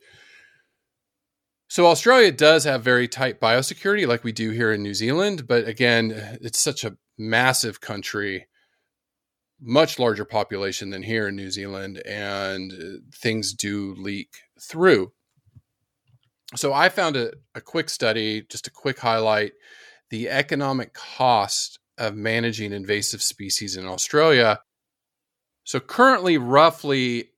So 1.68 1.87
Australia 1.87 2.33
does 2.33 2.64
have 2.64 2.83
very 2.83 3.07
tight 3.07 3.40
biosecurity 3.40 4.07
like 4.07 4.24
we 4.24 4.33
do 4.33 4.50
here 4.50 4.72
in 4.72 4.83
New 4.83 4.94
Zealand, 4.94 5.46
but 5.46 5.68
again, 5.68 6.38
it's 6.40 6.59
such 6.59 6.83
a 6.83 6.96
massive 7.18 7.83
country, 7.83 8.46
much 9.61 9.98
larger 9.98 10.24
population 10.24 10.88
than 10.88 11.02
here 11.02 11.28
in 11.28 11.37
New 11.37 11.50
Zealand 11.50 11.98
and 12.07 12.72
uh, 12.72 12.98
things 13.14 13.52
do 13.52 13.94
leak 13.98 14.31
through. 14.59 15.12
So 16.57 16.72
I 16.72 16.88
found 16.88 17.16
a, 17.16 17.33
a 17.54 17.61
quick 17.61 17.90
study, 17.90 18.46
just 18.48 18.66
a 18.66 18.70
quick 18.70 18.98
highlight, 18.98 19.52
the 20.09 20.31
economic 20.31 20.94
cost 20.94 21.78
of 21.98 22.14
managing 22.14 22.72
invasive 22.72 23.20
species 23.20 23.76
in 23.76 23.87
Australia. 23.87 24.61
So 25.64 25.81
currently 25.81 26.38
roughly 26.38 27.33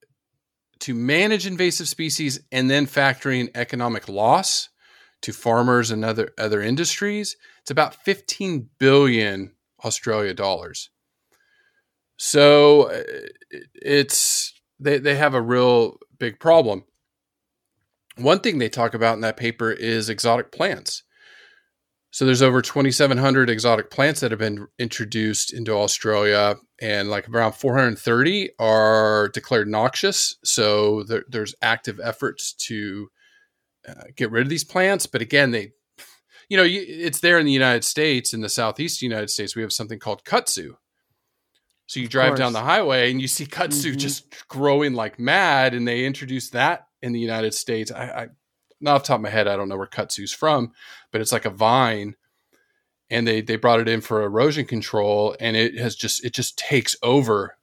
to 0.81 0.95
manage 0.95 1.47
invasive 1.47 1.89
species 1.89 2.41
and 2.51 2.71
then 2.71 2.87
factoring 2.87 3.51
economic 3.55 4.09
loss 4.09 4.69
to 5.23 5.33
farmers 5.33 5.91
and 5.91 6.05
other 6.05 6.33
other 6.39 6.63
industries, 6.63 7.37
it's 7.61 7.71
about 7.71 7.95
15 7.95 8.71
billion 8.79 9.53
Australia 9.85 10.35
dollars. 10.35 10.91
So 12.17 12.91
uh, 12.91 13.03
it's 13.75 14.53
they, 14.79 14.99
they 14.99 15.17
have 15.17 15.35
a 15.35 15.43
real 15.43 15.99
big 16.19 16.41
problem. 16.41 16.85
One 18.17 18.41
thing 18.41 18.59
they 18.59 18.69
talk 18.69 18.95
about 18.95 19.15
in 19.15 19.21
that 19.21 19.37
paper 19.37 19.71
is 19.71 20.09
exotic 20.09 20.53
plants. 20.53 21.03
So 22.13 22.27
there's 22.27 22.43
over 22.43 22.61
2,700 22.61 23.49
exotic 23.49 23.89
plants 23.91 24.21
that 24.21 24.33
have 24.33 24.41
been 24.41 24.67
introduced 24.81 25.53
into 25.53 25.73
Australia, 25.73 26.57
and 26.81 27.09
like 27.09 27.29
around 27.29 27.53
430 27.53 28.51
are 28.59 29.29
declared 29.29 29.69
noxious. 29.69 30.35
So 30.43 31.05
there, 31.05 31.25
there's 31.29 31.55
active 31.63 32.01
efforts 32.03 32.53
to 32.67 33.11
uh, 33.89 34.05
get 34.17 34.31
rid 34.33 34.43
of 34.43 34.49
these 34.49 34.65
plants. 34.65 35.07
But 35.07 35.23
again, 35.23 35.53
they, 35.53 35.71
you 36.49 36.57
know, 36.57 36.65
you, 36.65 36.85
it's 36.85 37.21
there 37.21 37.39
in 37.39 37.47
the 37.47 37.53
United 37.53 37.85
States, 37.85 38.35
in 38.35 38.41
the 38.41 38.49
southeast 38.49 39.03
United 39.03 39.31
States, 39.31 39.55
we 39.55 39.63
have 39.63 39.73
something 39.73 40.01
called 40.01 40.25
kudzu. 40.25 40.75
So 41.87 42.01
you 42.01 42.09
drive 42.09 42.37
down 42.37 42.53
the 42.53 42.61
highway 42.61 43.11
and 43.11 43.21
you 43.21 43.27
see 43.29 43.47
kudzu 43.47 43.93
Mhm. 43.93 43.97
just 43.99 44.49
growing 44.49 44.95
like 44.95 45.19
mad, 45.19 45.75
and 45.75 45.87
they 45.87 46.05
introduced 46.05 46.53
that 46.53 46.87
in 47.03 47.13
the 47.13 47.21
United 47.21 47.55
States. 47.55 47.91
I, 47.93 48.05
I 48.05 48.29
not 48.81 48.97
off 48.97 49.03
the 49.03 49.09
top 49.09 49.17
of 49.17 49.23
my 49.23 49.31
head, 49.31 49.49
I 49.49 49.57
don't 49.57 49.69
know 49.69 49.77
where 49.77 49.87
kudzu's 49.87 50.33
from, 50.33 50.73
but 51.11 51.21
it's 51.21 51.33
like 51.33 51.45
a 51.45 51.51
vine, 51.51 52.17
and 53.09 53.27
they 53.27 53.41
they 53.41 53.57
brought 53.57 53.81
it 53.81 53.89
in 53.89 54.01
for 54.01 54.23
erosion 54.23 54.67
control, 54.67 55.37
and 55.41 55.57
it 55.57 55.79
has 55.79 55.95
just 55.97 56.25
it 56.25 56.33
just 56.33 56.59
takes 56.59 56.97
over 57.03 57.57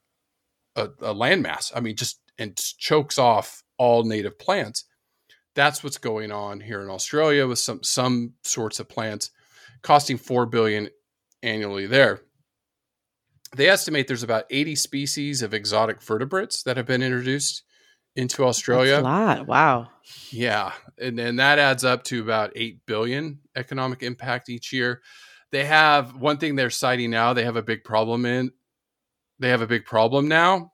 a, 0.76 0.84
a 0.84 1.14
landmass. 1.14 1.72
I 1.74 1.80
mean, 1.80 1.96
just 1.96 2.20
and 2.38 2.56
chokes 2.78 3.18
off 3.18 3.62
all 3.78 4.04
native 4.04 4.38
plants. 4.38 4.84
That's 5.54 5.82
what's 5.82 5.98
going 5.98 6.30
on 6.30 6.60
here 6.60 6.82
in 6.82 6.90
Australia 6.90 7.46
with 7.46 7.58
some 7.58 7.82
some 7.82 8.34
sorts 8.44 8.78
of 8.78 8.88
plants, 8.88 9.30
costing 9.82 10.18
four 10.18 10.46
billion 10.46 10.88
annually 11.42 11.86
there. 11.86 12.22
They 13.56 13.68
estimate 13.68 14.06
there's 14.06 14.22
about 14.22 14.44
80 14.50 14.74
species 14.74 15.42
of 15.42 15.54
exotic 15.54 16.02
vertebrates 16.02 16.62
that 16.64 16.76
have 16.76 16.86
been 16.86 17.02
introduced 17.02 17.62
into 18.18 18.44
Australia. 18.44 18.92
That's 18.96 19.00
a 19.02 19.04
lot. 19.04 19.46
Wow. 19.46 19.88
Yeah, 20.30 20.72
and 21.00 21.18
and 21.20 21.38
that 21.38 21.58
adds 21.58 21.84
up 21.84 22.04
to 22.04 22.20
about 22.22 22.52
eight 22.56 22.80
billion 22.86 23.40
economic 23.56 24.02
impact 24.02 24.48
each 24.48 24.72
year. 24.72 25.00
They 25.52 25.64
have 25.64 26.16
one 26.16 26.36
thing 26.38 26.56
they're 26.56 26.68
citing 26.70 27.10
now. 27.10 27.32
They 27.32 27.44
have 27.44 27.56
a 27.56 27.62
big 27.62 27.84
problem 27.84 28.26
in. 28.26 28.50
They 29.38 29.48
have 29.50 29.62
a 29.62 29.66
big 29.66 29.84
problem 29.84 30.28
now 30.28 30.72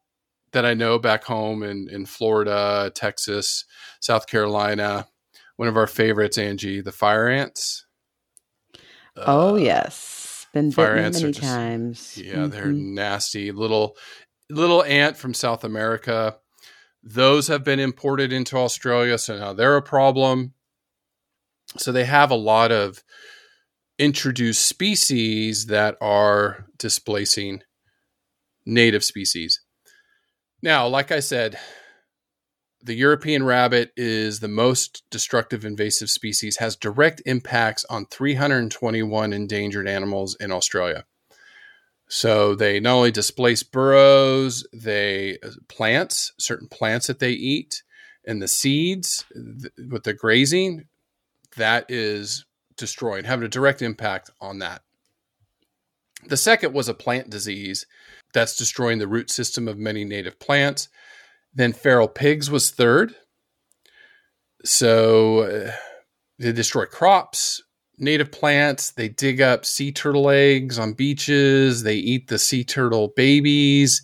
that 0.52 0.64
I 0.64 0.74
know 0.74 0.98
back 0.98 1.24
home 1.24 1.62
in 1.62 1.88
in 1.90 2.06
Florida, 2.06 2.90
Texas, 2.94 3.64
South 4.00 4.26
Carolina, 4.26 5.06
one 5.56 5.68
of 5.68 5.76
our 5.76 5.86
favorites, 5.86 6.38
Angie, 6.38 6.80
the 6.80 6.92
fire 6.92 7.28
ants. 7.28 7.86
oh 9.16 9.56
yes, 9.56 10.46
been 10.52 10.70
fire 10.72 10.96
ants 10.96 11.20
many 11.20 11.32
just- 11.32 11.44
times. 11.44 12.16
Yeah, 12.18 12.46
they're 12.46 12.66
Mhm. 12.66 12.94
nasty 12.94 13.52
little 13.52 13.96
little 14.50 14.82
ant 14.84 15.16
from 15.16 15.34
South 15.34 15.64
America. 15.64 16.36
Those 17.06 17.48
have 17.48 17.64
been 17.64 17.80
imported 17.80 18.32
into 18.32 18.56
Australia, 18.56 19.18
so 19.18 19.38
now 19.38 19.52
they're 19.52 19.76
a 19.76 19.82
problem. 19.82 20.54
So 21.76 21.92
they 21.92 22.04
have 22.04 22.30
a 22.30 22.36
lot 22.36 22.72
of 22.72 23.04
introduced 23.98 24.64
species 24.64 25.66
that 25.66 25.96
are 26.00 26.66
displacing 26.78 27.62
native 28.64 29.04
species. 29.04 29.60
Now, 30.62 30.86
like 30.86 31.12
I 31.12 31.20
said, 31.20 31.58
the 32.82 32.94
European 32.94 33.44
rabbit 33.44 33.92
is 33.96 34.40
the 34.40 34.48
most 34.48 35.04
destructive 35.10 35.64
invasive 35.64 36.08
species, 36.08 36.56
has 36.56 36.74
direct 36.74 37.20
impacts 37.26 37.84
on 37.90 38.06
321 38.06 39.34
endangered 39.34 39.86
animals 39.86 40.36
in 40.40 40.50
Australia. 40.50 41.04
So 42.08 42.54
they 42.54 42.80
not 42.80 42.94
only 42.94 43.10
displace 43.10 43.62
burrows, 43.62 44.66
they 44.72 45.38
uh, 45.42 45.50
plants, 45.68 46.32
certain 46.38 46.68
plants 46.68 47.06
that 47.06 47.18
they 47.18 47.32
eat, 47.32 47.82
and 48.26 48.40
the 48.40 48.48
seeds 48.48 49.24
th- 49.32 49.72
with 49.90 50.04
the 50.04 50.12
grazing, 50.12 50.84
that 51.56 51.86
is 51.88 52.44
destroyed, 52.76 53.26
having 53.26 53.46
a 53.46 53.48
direct 53.48 53.82
impact 53.82 54.30
on 54.40 54.58
that. 54.58 54.82
The 56.26 56.36
second 56.36 56.72
was 56.72 56.88
a 56.88 56.94
plant 56.94 57.30
disease 57.30 57.86
that's 58.32 58.56
destroying 58.56 58.98
the 58.98 59.08
root 59.08 59.30
system 59.30 59.68
of 59.68 59.78
many 59.78 60.04
native 60.04 60.38
plants. 60.38 60.88
Then 61.54 61.72
feral 61.72 62.08
pigs 62.08 62.50
was 62.50 62.70
third. 62.70 63.14
So 64.64 65.40
uh, 65.40 65.72
they 66.38 66.52
destroy 66.52 66.86
crops, 66.86 67.62
native 67.98 68.32
plants. 68.32 68.90
They 68.90 69.08
dig 69.08 69.40
up 69.40 69.64
sea 69.64 69.92
turtle 69.92 70.30
eggs 70.30 70.78
on 70.78 70.94
beaches. 70.94 71.82
They 71.82 71.96
eat 71.96 72.28
the 72.28 72.38
sea 72.38 72.64
turtle 72.64 73.12
babies. 73.16 74.02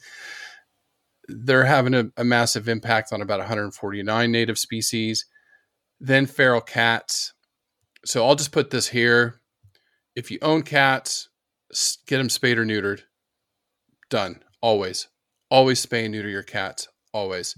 They're 1.29 1.65
having 1.65 1.95
a, 1.95 2.07
a 2.17 2.25
massive 2.25 2.69
impact 2.69 3.13
on 3.13 3.23
about 3.23 3.39
149 3.39 4.33
native 4.33 4.59
species. 4.59 5.27
Then 6.01 6.27
feral 6.27 6.61
cats. 6.61 7.33
So 8.05 8.27
I'll 8.27 8.35
just 8.35 8.53
put 8.53 8.71
this 8.71 8.89
here. 8.89 9.41
If 10.17 10.31
you 10.31 10.39
own 10.43 10.63
cats, 10.63 11.29
get 12.07 12.19
them 12.19 12.31
spayed 12.31 12.59
or 12.59 12.65
neutered. 12.65 13.03
Done. 14.09 14.43
Always. 14.61 15.09
Always 15.51 15.85
spay 15.85 16.05
and 16.05 16.13
neuter 16.13 16.29
your 16.29 16.43
cats. 16.43 16.89
Always. 17.13 17.55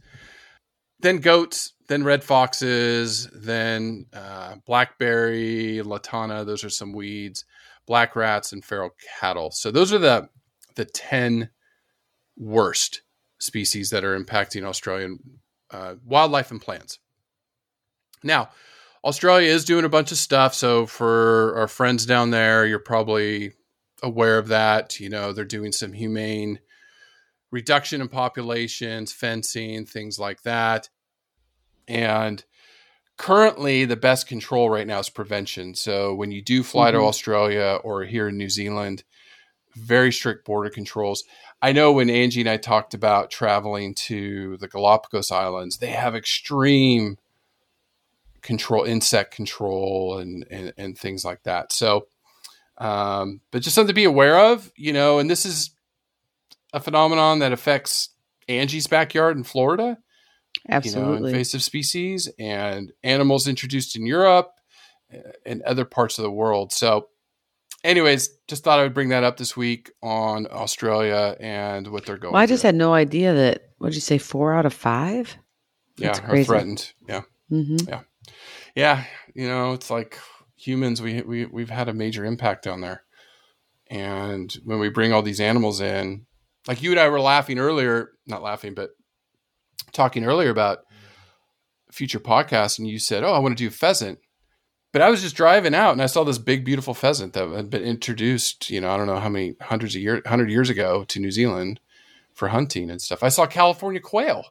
Then 1.03 1.19
goats, 1.19 1.73
then 1.88 2.05
red 2.05 2.25
foxes, 2.25 3.29
then 3.35 4.07
uh, 4.12 4.55
blackberry, 4.65 5.83
lantana. 5.83 6.45
Those 6.45 6.65
are 6.65 6.71
some 6.71 6.93
weeds. 6.93 7.45
Black 7.87 8.15
rats 8.15 8.53
and 8.53 8.65
feral 8.65 8.91
cattle. 9.19 9.51
So 9.51 9.71
those 9.71 9.93
are 9.93 9.99
the 9.99 10.29
the 10.77 10.85
ten 10.85 11.51
worst 12.37 13.03
species 13.38 13.91
that 13.91 14.05
are 14.05 14.19
impacting 14.19 14.65
Australian 14.65 15.19
uh, 15.71 15.97
wildlife 16.05 16.51
and 16.53 16.61
plants. 16.61 16.99
Now, 18.23 18.51
Australia 19.05 19.51
is 19.51 19.65
doing 19.65 19.85
a 19.85 19.88
bunch 19.88 20.12
of 20.12 20.19
stuff. 20.19 20.55
So 20.55 20.87
for 20.87 21.57
our 21.57 21.69
friends 21.69 22.07
down 22.07 22.31
there, 22.31 22.65
you're 22.65 22.79
probably 22.79 23.53
aware 24.03 24.38
of 24.38 24.49
that. 24.49 25.01
You 25.01 25.11
know, 25.11 25.33
they're 25.33 25.45
doing 25.45 25.73
some 25.73 25.93
humane 25.93 26.61
reduction 27.53 28.01
in 28.01 28.09
populations, 28.09 29.12
fencing, 29.12 29.87
things 29.87 30.19
like 30.19 30.43
that. 30.43 30.88
And 31.87 32.45
currently, 33.17 33.85
the 33.85 33.97
best 33.97 34.27
control 34.27 34.69
right 34.69 34.87
now 34.87 34.99
is 34.99 35.09
prevention. 35.09 35.75
So 35.75 36.15
when 36.15 36.33
you 36.33 36.43
do 36.43 36.65
fly 36.65 36.91
to 36.91 36.99
Mhm. 36.99 37.07
Australia 37.07 37.79
or 37.85 38.05
here 38.05 38.29
in 38.29 38.37
New 38.37 38.49
Zealand, 38.49 39.05
very 39.77 40.12
strict 40.12 40.45
border 40.45 40.71
controls. 40.71 41.25
I 41.61 41.73
know 41.73 41.93
when 41.93 42.11
Angie 42.11 42.41
and 42.41 42.51
I 42.51 42.57
talked 42.57 42.95
about 42.95 43.31
traveling 43.31 43.95
to 43.95 44.57
the 44.57 44.69
Galapagos 44.69 45.31
Islands, 45.31 45.79
they 45.79 45.91
have 45.91 46.17
extreme 46.17 47.19
control, 48.43 48.85
insect 48.85 49.35
control, 49.35 50.19
and 50.19 50.45
and, 50.51 50.73
and 50.77 50.99
things 50.99 51.25
like 51.25 51.45
that. 51.45 51.73
So, 51.73 52.09
um, 52.79 53.41
but 53.51 53.62
just 53.62 53.75
something 53.75 53.88
to 53.88 53.95
be 53.95 54.05
aware 54.05 54.38
of, 54.38 54.73
you 54.77 54.93
know. 54.93 55.19
And 55.19 55.31
this 55.31 55.47
is 55.47 55.71
a 56.72 56.80
phenomenon 56.80 57.40
that 57.40 57.52
affects 57.52 58.11
Angie's 58.48 58.87
backyard 58.87 59.37
in 59.37 59.44
Florida. 59.44 59.98
You 60.68 60.70
know, 60.70 60.76
Absolutely. 60.76 61.30
invasive 61.30 61.62
species 61.62 62.28
and 62.38 62.92
animals 63.02 63.48
introduced 63.48 63.96
in 63.96 64.06
Europe 64.06 64.52
uh, 65.12 65.18
and 65.44 65.62
other 65.62 65.85
parts 65.85 66.18
of 66.18 66.22
the 66.24 66.30
world. 66.30 66.72
So, 66.72 67.08
anyways, 67.82 68.28
just 68.48 68.62
thought 68.62 68.78
I 68.78 68.82
would 68.82 68.94
bring 68.94 69.08
that 69.08 69.24
up 69.24 69.38
this 69.38 69.56
week 69.56 69.90
on 70.02 70.46
Australia 70.50 71.37
and 71.40 71.88
what 71.88 72.06
they're 72.06 72.18
going. 72.18 72.32
well, 72.32 72.42
I 72.42 72.46
just 72.46 72.62
through. 72.62 72.68
had 72.68 72.74
no 72.76 72.92
idea 72.92 73.35
that. 73.35 73.62
What'd 73.78 73.94
you 73.94 74.00
say? 74.00 74.18
Four 74.18 74.54
out 74.54 74.66
of 74.66 74.72
five. 74.74 75.37
yeah, 75.96 76.12
that's 76.12 76.20
are 76.20 76.44
threatened. 76.44 76.92
Yeah, 77.08 77.22
hmm 77.48 77.76
yeah. 78.76 79.04
You 79.35 79.48
know, 79.48 79.72
it's 79.72 79.90
like 79.90 80.18
humans. 80.56 81.02
We 81.02 81.22
we 81.22 81.46
we've 81.46 81.70
had 81.70 81.88
a 81.88 81.94
major 81.94 82.24
impact 82.24 82.64
down 82.64 82.80
there, 82.80 83.02
and 83.90 84.52
when 84.64 84.78
we 84.78 84.88
bring 84.88 85.12
all 85.12 85.22
these 85.22 85.40
animals 85.40 85.80
in, 85.80 86.26
like 86.66 86.83
you 86.83 86.90
and 86.90 87.01
I 87.01 87.09
were 87.09 87.20
laughing 87.20 87.59
earlier, 87.59 88.11
not 88.27 88.42
laughing, 88.42 88.75
but 88.75 88.90
talking 89.92 90.25
earlier 90.25 90.51
about 90.51 90.79
future 91.90 92.20
podcasts, 92.20 92.79
and 92.79 92.88
you 92.88 92.98
said, 92.98 93.25
"Oh, 93.25 93.33
I 93.33 93.38
want 93.38 93.57
to 93.57 93.64
do 93.64 93.70
pheasant." 93.70 94.18
But 94.92 95.03
I 95.03 95.09
was 95.09 95.22
just 95.22 95.37
driving 95.37 95.75
out 95.75 95.92
and 95.92 96.03
I 96.03 96.07
saw 96.07 96.22
this 96.22 96.37
big, 96.38 96.66
beautiful 96.66 96.92
pheasant 96.92 97.33
that 97.33 97.48
had 97.48 97.70
been 97.70 97.83
introduced, 97.83 98.68
you 98.68 98.79
know, 98.79 98.90
I 98.90 98.98
don't 98.98 99.07
know 99.07 99.18
how 99.18 99.31
many 99.31 99.55
hundreds 99.61 99.96
of 99.96 100.03
years, 100.03 100.22
hundred 100.27 100.51
years 100.51 100.68
ago 100.68 101.05
to 101.05 101.18
New 101.18 101.31
Zealand 101.31 101.81
for 102.35 102.48
hunting 102.48 102.90
and 102.90 103.01
stuff. 103.01 103.22
I 103.22 103.31
saw 103.31 103.46
California 103.46 104.01
quail. 104.01 104.44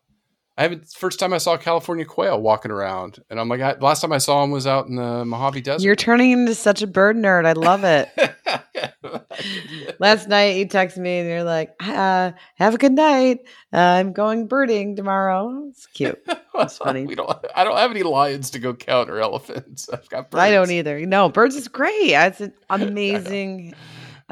I 0.57 0.63
haven't, 0.63 0.87
first 0.89 1.19
time 1.19 1.33
I 1.33 1.37
saw 1.37 1.57
California 1.57 2.05
quail 2.05 2.39
walking 2.39 2.71
around. 2.71 3.19
And 3.29 3.39
I'm 3.39 3.47
like, 3.47 3.61
I, 3.61 3.77
last 3.79 4.01
time 4.01 4.11
I 4.11 4.17
saw 4.17 4.43
him 4.43 4.51
was 4.51 4.67
out 4.67 4.87
in 4.87 4.95
the 4.95 5.23
Mojave 5.25 5.61
Desert. 5.61 5.85
You're 5.85 5.95
turning 5.95 6.31
into 6.31 6.53
such 6.55 6.81
a 6.81 6.87
bird 6.87 7.15
nerd. 7.15 7.45
I 7.45 7.53
love 7.53 7.83
it. 7.83 8.09
Last 9.99 10.27
night 10.27 10.57
you 10.57 10.67
text 10.67 10.97
me 10.97 11.19
and 11.19 11.29
you're 11.29 11.43
like, 11.43 11.73
uh, 11.79 12.31
"Have 12.55 12.75
a 12.75 12.77
good 12.77 12.93
night. 12.93 13.39
Uh, 13.73 13.77
I'm 13.77 14.13
going 14.13 14.47
birding 14.47 14.95
tomorrow." 14.95 15.67
It's 15.69 15.85
cute. 15.87 16.21
That's 16.53 16.77
funny. 16.77 17.05
we 17.05 17.15
don't, 17.15 17.29
I 17.55 17.63
don't 17.63 17.77
have 17.77 17.91
any 17.91 18.03
lions 18.03 18.49
to 18.51 18.59
go 18.59 18.73
count 18.73 19.09
or 19.09 19.19
elephants. 19.19 19.89
I've 19.89 20.07
got 20.09 20.31
birds. 20.31 20.41
I 20.41 20.51
don't 20.51 20.71
either. 20.71 21.05
No, 21.05 21.29
birds 21.29 21.55
is 21.55 21.67
great. 21.67 22.11
It's 22.11 22.41
an 22.41 22.53
amazing, 22.69 23.73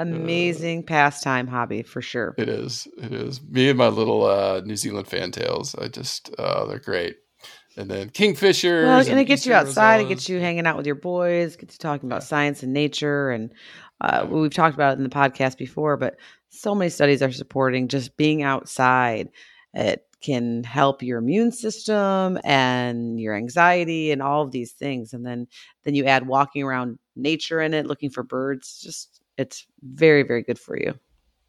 amazing 0.01 0.83
pastime 0.83 1.47
hobby 1.47 1.83
for 1.83 2.01
sure. 2.01 2.35
It 2.37 2.49
is. 2.49 2.87
It 2.97 3.13
is. 3.13 3.41
Me 3.41 3.69
and 3.69 3.77
my 3.77 3.87
little 3.87 4.25
uh, 4.25 4.61
New 4.65 4.75
Zealand 4.75 5.07
fantails. 5.07 5.75
I 5.75 5.87
just, 5.87 6.33
uh, 6.37 6.65
they're 6.65 6.79
great. 6.79 7.17
And 7.77 7.89
then 7.89 8.09
kingfishers. 8.09 8.83
Well, 8.83 8.99
and 8.99 9.19
it 9.19 9.25
gets 9.25 9.45
you 9.45 9.53
outside. 9.53 10.01
It 10.01 10.09
gets 10.09 10.27
you 10.27 10.39
hanging 10.39 10.65
out 10.65 10.75
with 10.75 10.85
your 10.85 10.95
boys. 10.95 11.55
Gets 11.55 11.75
you 11.75 11.79
talking 11.79 12.09
about 12.09 12.23
science 12.23 12.61
and 12.61 12.73
nature, 12.73 13.29
and 13.29 13.53
uh, 14.01 14.25
we've 14.29 14.53
talked 14.53 14.75
about 14.75 14.93
it 14.93 14.97
in 14.97 15.03
the 15.03 15.09
podcast 15.09 15.57
before. 15.57 15.95
But 15.95 16.17
so 16.49 16.75
many 16.75 16.89
studies 16.89 17.21
are 17.21 17.31
supporting 17.31 17.87
just 17.87 18.17
being 18.17 18.43
outside. 18.43 19.29
It 19.73 20.05
can 20.19 20.65
help 20.65 21.03
your 21.03 21.19
immune 21.19 21.51
system 21.51 22.37
and 22.43 23.19
your 23.19 23.35
anxiety 23.35 24.11
and 24.11 24.21
all 24.21 24.41
of 24.41 24.51
these 24.51 24.73
things. 24.73 25.13
And 25.13 25.25
then 25.25 25.47
then 25.83 25.95
you 25.95 26.05
add 26.05 26.27
walking 26.27 26.63
around 26.63 26.99
nature 27.15 27.61
in 27.61 27.73
it, 27.73 27.85
looking 27.85 28.09
for 28.09 28.23
birds. 28.23 28.81
Just 28.81 29.18
it's 29.39 29.65
very 29.81 30.23
very 30.23 30.43
good 30.43 30.59
for 30.59 30.77
you. 30.77 30.93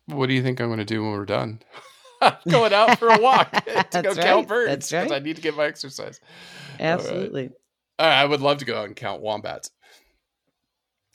What 0.06 0.28
do 0.28 0.34
you 0.34 0.42
think 0.42 0.60
I'm 0.60 0.68
going 0.68 0.78
to 0.78 0.84
do 0.84 1.02
when 1.02 1.12
we're 1.12 1.24
done? 1.24 1.60
I'm 2.22 2.36
going 2.48 2.72
out 2.72 2.98
for 2.98 3.08
a 3.08 3.18
walk 3.18 3.50
to 3.52 3.60
go 4.02 4.14
That's 4.14 4.18
count 4.18 4.48
birds 4.48 4.90
because 4.90 5.10
right. 5.10 5.20
I 5.20 5.24
need 5.24 5.36
to 5.36 5.42
get 5.42 5.56
my 5.56 5.64
exercise. 5.66 6.20
All 6.22 6.86
right. 6.86 6.92
Absolutely. 6.92 7.50
All 7.98 8.06
right, 8.06 8.20
I 8.20 8.24
would 8.24 8.40
love 8.40 8.58
to 8.58 8.64
go 8.64 8.78
out 8.78 8.86
and 8.86 8.96
count 8.96 9.22
wombats 9.22 9.70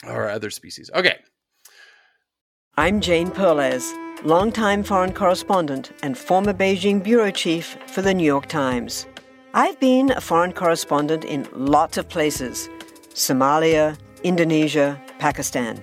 or 0.04 0.28
other 0.28 0.50
species. 0.50 0.90
Okay. 0.94 1.16
I'm 2.76 3.00
Jane 3.00 3.30
Perlez, 3.30 3.92
longtime 4.24 4.82
foreign 4.84 5.12
correspondent 5.12 5.92
and 6.02 6.16
former 6.16 6.52
Beijing 6.52 7.02
bureau 7.02 7.30
chief 7.30 7.76
for 7.86 8.02
the 8.02 8.14
New 8.14 8.24
York 8.24 8.46
Times. 8.46 9.06
I've 9.54 9.80
been 9.80 10.10
a 10.10 10.20
foreign 10.20 10.52
correspondent 10.52 11.24
in 11.24 11.48
lots 11.52 11.96
of 11.96 12.08
places 12.08 12.68
Somalia, 13.14 13.96
Indonesia, 14.22 15.00
Pakistan, 15.18 15.82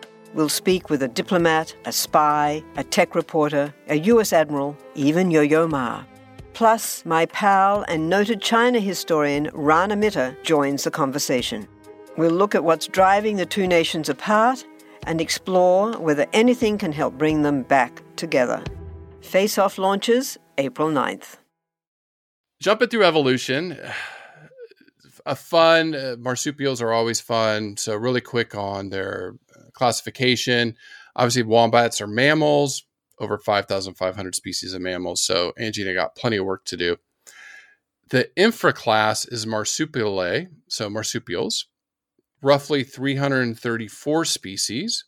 We'll 0.33 0.49
speak 0.49 0.89
with 0.89 1.03
a 1.03 1.07
diplomat, 1.07 1.75
a 1.85 1.91
spy, 1.91 2.63
a 2.75 2.83
tech 2.83 3.15
reporter, 3.15 3.73
a 3.87 3.95
US 3.95 4.33
admiral, 4.33 4.77
even 4.95 5.31
Yo 5.31 5.41
Yo 5.41 5.67
Ma. 5.67 6.03
Plus, 6.53 7.05
my 7.05 7.25
pal 7.27 7.83
and 7.87 8.09
noted 8.09 8.41
China 8.41 8.79
historian 8.79 9.49
Rana 9.53 9.95
Mitter 9.95 10.37
joins 10.43 10.83
the 10.83 10.91
conversation. 10.91 11.67
We'll 12.17 12.31
look 12.31 12.55
at 12.55 12.63
what's 12.63 12.87
driving 12.87 13.37
the 13.37 13.45
two 13.45 13.67
nations 13.67 14.09
apart 14.09 14.65
and 15.07 15.21
explore 15.21 15.93
whether 15.93 16.27
anything 16.33 16.77
can 16.77 16.91
help 16.91 17.17
bring 17.17 17.41
them 17.41 17.63
back 17.63 18.01
together. 18.15 18.63
Face 19.21 19.57
Off 19.57 19.77
launches 19.77 20.37
April 20.57 20.89
9th. 20.89 21.37
Jumping 22.59 22.89
through 22.89 23.05
evolution, 23.05 23.77
a 25.25 25.35
fun 25.35 25.95
uh, 25.95 26.15
marsupials 26.19 26.81
are 26.81 26.91
always 26.91 27.19
fun. 27.19 27.77
So 27.77 27.95
really 27.95 28.21
quick 28.21 28.53
on 28.55 28.89
their 28.89 29.33
classification. 29.81 30.75
Obviously, 31.15 31.41
wombats 31.41 32.01
are 32.01 32.07
mammals, 32.07 32.83
over 33.17 33.39
5,500 33.39 34.35
species 34.35 34.75
of 34.75 34.81
mammals. 34.83 35.23
So 35.23 35.53
I 35.57 35.71
got 35.95 36.15
plenty 36.15 36.37
of 36.37 36.45
work 36.45 36.65
to 36.65 36.77
do. 36.77 36.97
The 38.11 38.29
infra 38.35 38.73
class 38.73 39.25
is 39.25 39.47
Marsupialia, 39.47 40.49
so 40.67 40.87
marsupials, 40.87 41.65
roughly 42.43 42.83
334 42.83 44.25
species. 44.25 45.05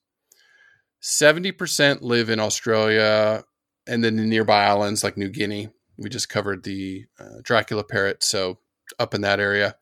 70% 1.03 2.01
live 2.01 2.31
in 2.31 2.39
Australia 2.39 3.43
and 3.85 4.03
then 4.03 4.15
the 4.15 4.23
nearby 4.23 4.65
islands 4.65 5.03
like 5.03 5.17
New 5.17 5.29
Guinea. 5.29 5.69
We 5.99 6.09
just 6.09 6.29
covered 6.29 6.63
the 6.63 7.05
uh, 7.19 7.41
Dracula 7.43 7.83
parrot, 7.83 8.23
so 8.23 8.57
up 8.97 9.13
in 9.13 9.21
that 9.21 9.39
area. 9.39 9.75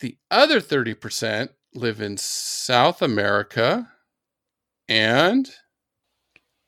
The 0.00 0.18
other 0.30 0.60
30% 0.60 1.48
live 1.76 2.00
in 2.00 2.16
South 2.16 3.02
America 3.02 3.88
and 4.88 5.48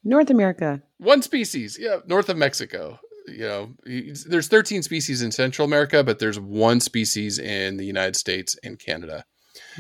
North 0.05 0.31
America. 0.31 0.83
one 0.99 1.23
species, 1.23 1.77
yeah, 1.81 1.99
north 2.07 2.29
of 2.29 2.37
Mexico. 2.37 2.99
You 3.27 3.39
know, 3.41 3.75
there's 3.85 4.49
13 4.49 4.83
species 4.83 5.21
in 5.21 5.33
Central 5.33 5.67
America, 5.67 6.03
but 6.03 6.19
there's 6.19 6.41
one 6.41 6.81
species 6.81 7.39
in 7.39 7.77
the 7.77 7.85
United 7.85 8.17
States 8.17 8.57
and 8.63 8.79
Canada. 8.79 9.25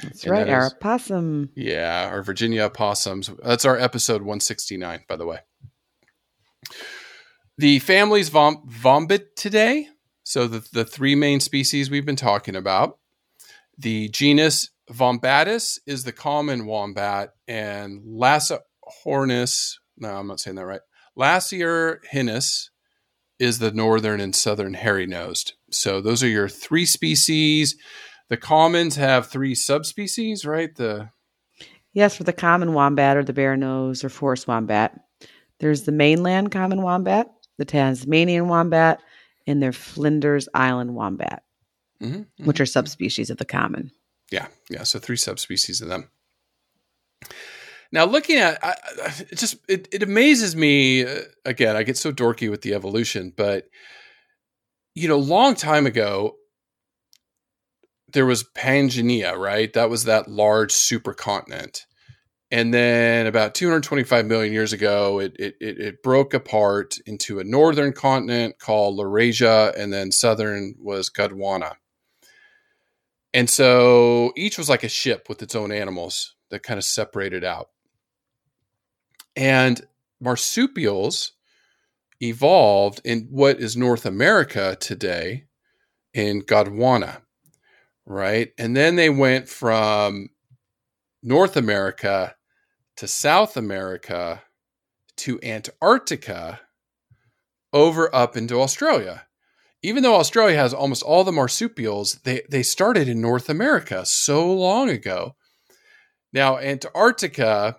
That's 0.03 0.23
And 0.25 0.33
right. 0.33 0.47
that 0.47 0.53
Our 0.53 0.67
is- 0.67 0.75
possum. 0.81 1.51
Yeah, 1.57 2.09
our 2.11 2.23
Virginia 2.23 2.63
opossums. 2.65 3.31
That's 3.43 3.65
our 3.65 3.79
episode 3.79 4.21
169, 4.23 5.05
by 5.09 5.17
the 5.17 5.25
way. 5.27 5.39
The 7.57 7.79
family's 7.81 8.29
vom- 8.29 8.69
Vombatidae. 8.69 9.87
So 10.25 10.47
the, 10.47 10.67
the 10.73 10.85
three 10.85 11.15
main 11.15 11.41
species 11.41 11.91
we've 11.91 12.05
been 12.07 12.17
talking 12.17 12.55
about. 12.55 12.99
The 13.79 14.09
genus 14.11 14.71
Vombatus 14.91 15.79
is 15.87 16.05
the 16.05 16.13
common 16.13 16.67
wombat, 16.67 17.31
and 17.47 18.03
Lassahornis, 18.03 19.75
no, 19.99 20.17
I'm 20.17 20.27
not 20.27 20.41
saying 20.41 20.57
that 20.57 20.67
right. 20.67 20.81
Lasiorhinus 21.19 22.71
is 23.39 23.59
the 23.59 23.71
northern 23.71 24.21
and 24.21 24.35
southern 24.35 24.75
hairy 24.75 25.07
nosed. 25.07 25.55
So 25.71 26.01
those 26.01 26.23
are 26.23 26.29
your 26.29 26.49
three 26.49 26.87
species. 26.87 27.77
The 28.29 28.37
commons 28.37 28.97
have 28.97 29.27
three 29.27 29.55
subspecies, 29.55 30.45
right? 30.45 30.75
The 30.75 31.11
Yes, 31.93 32.17
for 32.17 32.25
the 32.25 32.33
common 32.33 32.75
wombat 32.75 33.17
or 33.17 33.25
the 33.25 33.33
bare 33.33 33.57
nose 33.57 34.05
or 34.05 34.09
forest 34.09 34.47
wombat. 34.47 34.99
There's 35.59 35.83
the 35.83 35.93
mainland 35.93 36.53
common 36.53 36.83
wombat, 36.83 37.29
the 37.57 37.65
Tasmanian 37.65 38.49
wombat, 38.49 39.01
and 39.47 39.63
their 39.63 39.73
Flinders 39.73 40.49
Island 40.55 40.95
wombat, 40.95 41.43
Mhm, 42.01 42.27
which 42.45 42.61
are 42.61 42.67
subspecies 42.67 43.31
of 43.31 43.39
the 43.39 43.45
common. 43.45 43.91
Yeah, 44.31 44.49
yeah. 44.71 44.83
So 44.83 44.99
three 44.99 45.17
subspecies 45.17 45.81
of 45.81 45.89
them. 45.89 46.11
Now, 47.91 48.05
looking 48.05 48.37
at 48.37 48.63
I, 48.63 48.75
it, 49.31 49.39
just 49.39 49.57
it, 49.69 49.89
it 49.93 50.03
amazes 50.03 50.55
me. 50.55 51.05
uh, 51.05 51.23
Again, 51.45 51.77
I 51.77 51.83
get 51.83 51.97
so 51.97 52.13
dorky 52.13 52.51
with 52.51 52.63
the 52.63 52.75
evolution, 52.75 53.33
but 53.37 53.69
you 54.95 55.09
know, 55.09 55.19
long 55.19 55.55
time 55.55 55.87
ago, 55.87 56.35
there 58.13 58.27
was 58.27 58.45
Pangea, 58.57 59.37
right? 59.37 59.73
That 59.73 59.89
was 59.91 60.05
that 60.05 60.29
large 60.29 60.73
supercontinent, 60.73 61.85
and 62.51 62.75
then 62.75 63.27
about 63.27 63.55
225 63.55 64.27
million 64.27 64.53
years 64.53 64.75
ago, 64.75 65.21
it 65.21 65.35
it, 65.39 65.55
it, 65.61 65.79
it 65.81 66.03
broke 66.03 66.35
apart 66.35 66.97
into 67.07 67.39
a 67.39 67.45
northern 67.45 67.95
continent 67.95 68.59
called 68.59 68.99
Laurasia, 68.99 69.75
and 69.79 69.91
then 69.93 70.13
southern 70.13 70.75
was 70.79 71.09
Gondwana. 71.11 71.77
And 73.39 73.49
so 73.49 74.33
each 74.35 74.59
was 74.59 74.69
like 74.69 74.83
a 74.83 74.89
ship 74.89 75.29
with 75.29 75.43
its 75.43 75.55
own 75.55 75.71
animals 75.71 76.35
that 76.51 76.65
kind 76.65 76.77
of 76.77 76.83
separated 76.83 77.45
out. 77.45 77.69
And 79.37 79.81
marsupials 80.21 81.35
evolved 82.21 83.01
in 83.05 83.29
what 83.31 83.61
is 83.61 83.77
North 83.77 84.07
America 84.07 84.77
today 84.81 85.45
in 86.13 86.43
Gondwana, 86.43 87.19
right? 88.07 88.51
And 88.59 88.77
then 88.77 88.97
they 88.97 89.09
went 89.09 89.49
from 89.49 90.31
North 91.23 91.57
America 91.57 92.35
to 92.97 93.07
South 93.07 93.57
America 93.57 94.43
to 95.19 95.39
Antarctica 95.45 96.59
over 97.73 98.13
up 98.13 98.37
into 98.37 98.61
Australia 98.61 99.28
even 99.83 100.03
though 100.03 100.17
Australia 100.17 100.57
has 100.57 100.75
almost 100.75 101.03
all 101.03 101.25
the 101.25 101.33
marsupials, 101.33 102.15
they, 102.25 102.43
they 102.51 102.63
started 102.63 103.09
in 103.09 103.21
North 103.21 103.49
America 103.49 104.05
so 104.05 104.53
long 104.53 104.89
ago. 104.89 105.37
Now, 106.33 106.59
Antarctica 106.59 107.77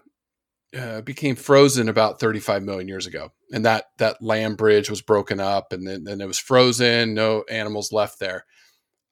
uh, 0.78 1.02
became 1.02 1.36
frozen 1.36 1.90
about 1.90 2.20
35 2.20 2.64
million 2.64 2.88
years 2.88 3.06
ago. 3.06 3.32
And 3.52 3.66
that, 3.66 3.86
that 3.98 4.22
land 4.22 4.58
bridge 4.58 4.90
was 4.90 5.02
broken 5.02 5.40
up 5.40 5.74
and 5.74 5.86
then, 5.86 6.04
then 6.04 6.22
it 6.22 6.28
was 6.28 6.38
frozen. 6.38 7.14
No 7.14 7.44
animals 7.50 7.92
left 7.92 8.20
there. 8.20 8.46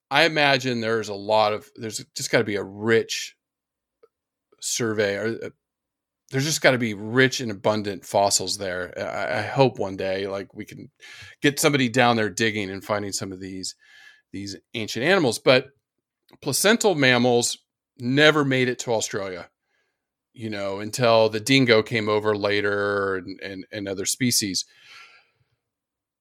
I 0.10 0.23
imagine 0.23 0.80
there's 0.80 1.10
a 1.10 1.15
lot 1.15 1.54
of, 1.54 1.69
there's 1.76 2.04
just 2.15 2.32
got 2.32 2.38
to 2.38 2.43
be 2.43 2.56
a 2.56 2.63
rich 2.63 3.36
survey 4.62 5.15
or 5.15 5.39
uh, 5.43 5.50
there's 6.31 6.45
just 6.45 6.61
got 6.61 6.71
to 6.71 6.77
be 6.77 6.93
rich 6.93 7.39
and 7.39 7.51
abundant 7.51 8.05
fossils 8.05 8.57
there. 8.57 8.93
I, 8.97 9.39
I 9.39 9.41
hope 9.43 9.79
one 9.79 9.95
day, 9.95 10.27
like 10.27 10.53
we 10.53 10.65
can 10.65 10.89
get 11.41 11.59
somebody 11.59 11.89
down 11.89 12.15
there 12.15 12.29
digging 12.29 12.69
and 12.69 12.83
finding 12.83 13.11
some 13.11 13.31
of 13.31 13.39
these 13.39 13.75
these 14.31 14.57
ancient 14.73 15.05
animals. 15.05 15.39
But 15.39 15.69
placental 16.41 16.95
mammals 16.95 17.57
never 17.97 18.43
made 18.43 18.67
it 18.67 18.79
to 18.79 18.91
Australia, 18.91 19.49
you 20.33 20.49
know, 20.49 20.79
until 20.79 21.29
the 21.29 21.39
dingo 21.39 21.81
came 21.81 22.09
over 22.09 22.35
later 22.35 23.15
and 23.15 23.39
and, 23.41 23.65
and 23.71 23.87
other 23.87 24.05
species. 24.05 24.65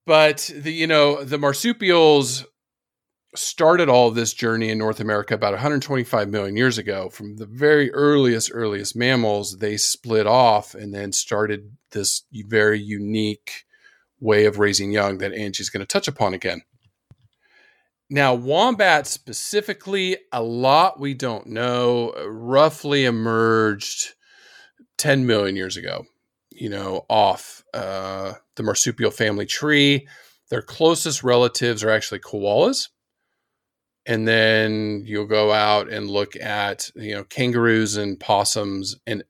But 0.07 0.51
the 0.55 0.73
you 0.73 0.87
know 0.87 1.25
the 1.25 1.39
marsupials 1.39 2.45
started 3.39 3.89
all 3.89 4.11
this 4.11 4.33
journey 4.35 4.71
in 4.71 4.79
North 4.79 5.01
America 5.01 5.35
about 5.35 5.53
125 5.53 6.29
million 6.29 6.57
years 6.57 6.79
ago. 6.79 7.09
From 7.09 7.37
the 7.37 7.47
very 7.47 7.93
earliest, 7.93 8.51
earliest 8.53 8.97
mammals, 8.97 9.59
they 9.59 9.77
split 9.77 10.27
off 10.27 10.75
and 10.75 10.95
then 10.95 11.13
started 11.13 11.77
this 11.91 12.23
very 12.33 12.81
unique 12.81 13.65
way 14.21 14.47
of 14.47 14.59
raising 14.59 14.93
young 14.93 15.19
that 15.19 15.33
Angie's 15.33 15.71
going 15.71 15.81
to 15.81 15.87
touch 15.87 16.09
upon 16.09 16.35
again. 16.35 16.63
Now, 18.09 18.35
wombat 18.35 19.07
specifically, 19.07 20.17
a 20.33 20.43
lot 20.43 21.01
we 21.01 21.15
don't 21.15 21.47
know, 21.47 22.13
roughly 22.27 23.05
emerged 23.05 24.15
10 24.99 25.27
million 25.27 25.57
years 25.57 25.77
ago, 25.77 26.05
you 26.51 26.69
know, 26.69 27.05
off 27.11 27.65
uh, 27.75 28.35
the 28.55 28.63
marsupial 28.63 29.11
family 29.11 29.47
tree. 29.47 30.07
Their 30.51 30.63
closest 30.63 31.25
relatives 31.25 31.83
are 31.83 31.91
actually 31.91 32.21
koalas 32.21 32.89
and 34.07 34.27
then 34.27 35.03
you'll 35.05 35.27
go 35.27 35.53
out 35.53 35.91
and 35.91 36.09
look 36.09 36.37
at 36.37 36.91
you 36.95 37.15
know 37.15 37.25
kangaroos 37.25 37.97
and 37.97 38.19
possums 38.19 38.97
and 39.07 39.25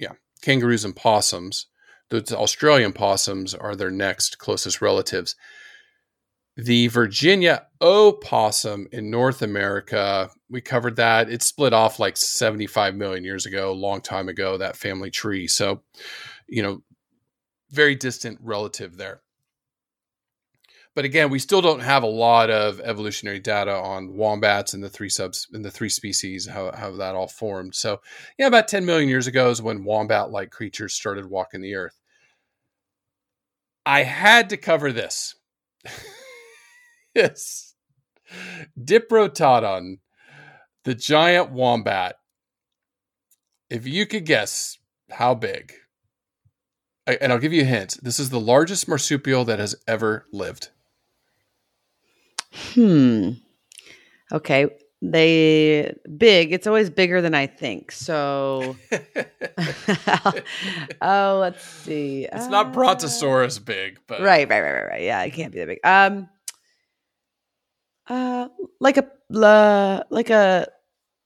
yeah 0.00 0.12
kangaroos 0.42 0.84
and 0.84 0.96
possums. 0.96 1.66
The 2.08 2.36
australian 2.36 2.92
possums 2.92 3.54
are 3.54 3.76
their 3.76 3.90
next 3.90 4.38
closest 4.38 4.80
relatives. 4.80 5.36
The 6.56 6.88
virginia 6.88 7.66
opossum 7.82 8.88
in 8.90 9.10
north 9.10 9.42
america 9.42 10.30
we 10.48 10.60
covered 10.62 10.96
that. 10.96 11.28
It 11.28 11.42
split 11.42 11.74
off 11.74 12.00
like 12.00 12.16
75 12.16 12.94
million 12.94 13.24
years 13.24 13.44
ago 13.44 13.70
a 13.70 13.74
long 13.74 14.00
time 14.00 14.28
ago 14.28 14.56
that 14.56 14.76
family 14.76 15.10
tree. 15.10 15.48
So 15.48 15.82
you 16.48 16.62
know 16.62 16.82
very 17.70 17.94
distant 17.94 18.38
relative 18.40 18.96
there 18.96 19.20
but 20.96 21.04
again, 21.04 21.28
we 21.28 21.38
still 21.38 21.60
don't 21.60 21.80
have 21.80 22.02
a 22.02 22.06
lot 22.08 22.48
of 22.48 22.80
evolutionary 22.80 23.38
data 23.38 23.70
on 23.70 24.16
wombats 24.16 24.72
and 24.72 24.82
the 24.82 24.88
three 24.88 25.10
subs 25.10 25.46
and 25.52 25.62
the 25.62 25.70
three 25.70 25.90
species, 25.90 26.48
how, 26.48 26.72
how 26.74 26.90
that 26.92 27.14
all 27.14 27.28
formed. 27.28 27.74
So, 27.74 28.00
yeah, 28.38 28.46
about 28.46 28.66
10 28.66 28.86
million 28.86 29.06
years 29.06 29.26
ago 29.26 29.50
is 29.50 29.60
when 29.60 29.84
wombat 29.84 30.30
like 30.30 30.50
creatures 30.50 30.94
started 30.94 31.26
walking 31.26 31.60
the 31.60 31.74
earth. 31.74 32.00
I 33.84 34.04
had 34.04 34.48
to 34.50 34.56
cover 34.56 34.90
this. 34.90 35.34
yes. 37.14 37.74
Diprotodon, 38.82 39.98
the 40.84 40.94
giant 40.94 41.50
wombat. 41.50 42.16
if 43.68 43.86
you 43.86 44.06
could 44.06 44.24
guess 44.24 44.78
how 45.10 45.34
big, 45.34 45.74
and 47.06 47.30
I'll 47.30 47.38
give 47.38 47.52
you 47.52 47.62
a 47.62 47.66
hint. 47.66 47.98
This 48.02 48.18
is 48.18 48.30
the 48.30 48.40
largest 48.40 48.88
marsupial 48.88 49.44
that 49.44 49.58
has 49.58 49.76
ever 49.86 50.26
lived. 50.32 50.70
Hmm. 52.74 53.30
Okay. 54.32 54.66
They 55.02 55.94
big. 56.16 56.52
It's 56.52 56.66
always 56.66 56.88
bigger 56.88 57.20
than 57.20 57.34
I 57.34 57.46
think. 57.46 57.92
So, 57.92 58.76
oh, 61.02 61.38
let's 61.40 61.62
see. 61.64 62.26
It's 62.32 62.48
not 62.48 62.68
Uh, 62.68 62.70
Brontosaurus 62.70 63.58
big, 63.58 64.00
but 64.06 64.22
Right, 64.22 64.48
right, 64.48 64.60
right, 64.60 64.72
right, 64.72 64.86
right. 64.88 65.02
Yeah, 65.02 65.22
it 65.22 65.34
can't 65.34 65.52
be 65.52 65.58
that 65.58 65.66
big. 65.68 65.78
Um, 65.84 66.28
uh, 68.08 68.48
like 68.80 68.96
a 68.96 69.06
uh, 69.36 70.02
like 70.10 70.30
a 70.30 70.66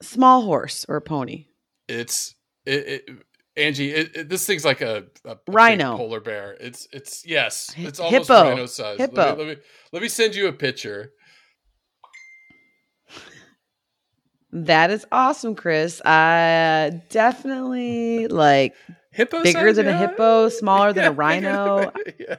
small 0.03 0.43
horse 0.43 0.85
or 0.89 0.97
a 0.97 1.01
pony. 1.03 1.47
it's 1.89 2.35
it, 2.67 2.89
it 2.89 3.11
Angie. 3.57 3.93
It, 3.93 4.17
it- 4.17 4.29
this 4.29 4.47
thing's 4.47 4.65
like 4.65 4.81
a, 4.81 5.05
a, 5.25 5.37
Rhino. 5.47 5.97
polar 5.97 6.21
bear. 6.21 6.57
It's 6.61 6.89
it's 6.93 7.25
yes, 7.27 7.73
it's 7.77 8.01
almost 8.01 8.29
hippo. 8.29 8.51
rhino 8.51 8.67
size. 8.67 8.99
Let 8.99 9.13
me- 9.13 9.23
Hippo. 9.23 9.37
Let 9.37 9.47
me, 9.47 9.57
let 9.93 10.03
me 10.03 10.09
send 10.09 10.35
you 10.35 10.49
a 10.49 10.53
picture. 10.53 11.13
That 14.53 14.91
is 14.91 15.07
awesome, 15.13 15.55
Chris. 15.55 16.01
Uh, 16.01 16.91
definitely 17.09 18.27
like 18.27 18.75
Hippo 19.13 19.43
bigger 19.43 19.73
than 19.73 19.87
a 19.87 19.97
hippo, 19.97 20.49
smaller 20.49 20.93
than 20.93 21.05
Yeah, 21.05 21.11
a 21.11 21.13
rhino. 21.13 21.93
yeah. 22.19 22.37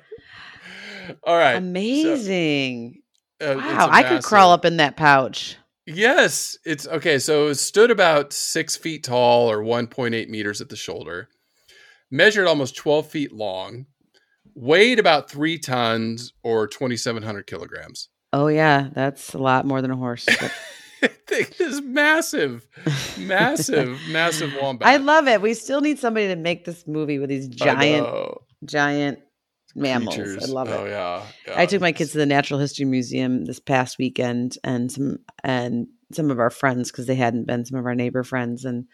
All 1.23 1.37
right. 1.37 1.53
so, 1.53 1.57
Amazing. 1.57 3.01
uh, 3.41 3.55
wow, 3.57 3.89
I 3.91 4.03
could 4.03 4.23
crawl 4.23 4.51
up 4.51 4.65
in 4.65 4.77
that 4.77 4.97
pouch. 4.97 5.57
Yes, 5.85 6.57
it's 6.65 6.87
okay. 6.87 7.17
So 7.17 7.47
it 7.47 7.55
stood 7.55 7.91
about 7.91 8.33
six 8.33 8.75
feet 8.75 9.03
tall 9.03 9.49
or 9.49 9.59
1.8 9.59 10.29
meters 10.29 10.61
at 10.61 10.69
the 10.69 10.75
shoulder, 10.75 11.29
measured 12.09 12.47
almost 12.47 12.75
12 12.75 13.07
feet 13.07 13.31
long, 13.33 13.87
weighed 14.53 14.99
about 14.99 15.29
three 15.29 15.57
tons 15.57 16.33
or 16.43 16.67
2,700 16.67 17.47
kilograms. 17.47 18.09
Oh 18.33 18.47
yeah, 18.47 18.89
that's 18.93 19.33
a 19.33 19.39
lot 19.39 19.65
more 19.65 19.81
than 19.81 19.91
a 19.91 19.95
horse. 19.97 20.27
thing 21.27 21.47
is 21.59 21.81
massive, 21.81 22.67
massive, 23.17 23.99
massive 24.09 24.53
wombat. 24.61 24.87
I 24.87 24.97
love 24.97 25.27
it. 25.27 25.41
We 25.41 25.53
still 25.53 25.81
need 25.81 25.99
somebody 25.99 26.27
to 26.27 26.35
make 26.35 26.65
this 26.65 26.87
movie 26.87 27.19
with 27.19 27.29
these 27.29 27.47
giant, 27.47 28.07
giant 28.65 29.19
mammals. 29.75 30.15
Creatures. 30.15 30.49
I 30.49 30.51
love 30.53 30.69
it. 30.69 30.73
Oh 30.79 30.85
yeah, 30.85 31.23
I 31.55 31.65
took 31.65 31.81
my 31.81 31.91
kids 31.91 32.11
to 32.11 32.17
the 32.17 32.25
Natural 32.25 32.59
History 32.59 32.85
Museum 32.85 33.45
this 33.45 33.59
past 33.59 33.97
weekend, 33.97 34.57
and 34.63 34.91
some 34.91 35.17
and 35.43 35.87
some 36.11 36.29
of 36.29 36.39
our 36.39 36.49
friends 36.49 36.91
because 36.91 37.07
they 37.07 37.15
hadn't 37.15 37.47
been. 37.47 37.65
Some 37.65 37.79
of 37.79 37.85
our 37.85 37.95
neighbor 37.95 38.23
friends, 38.23 38.65
and 38.65 38.85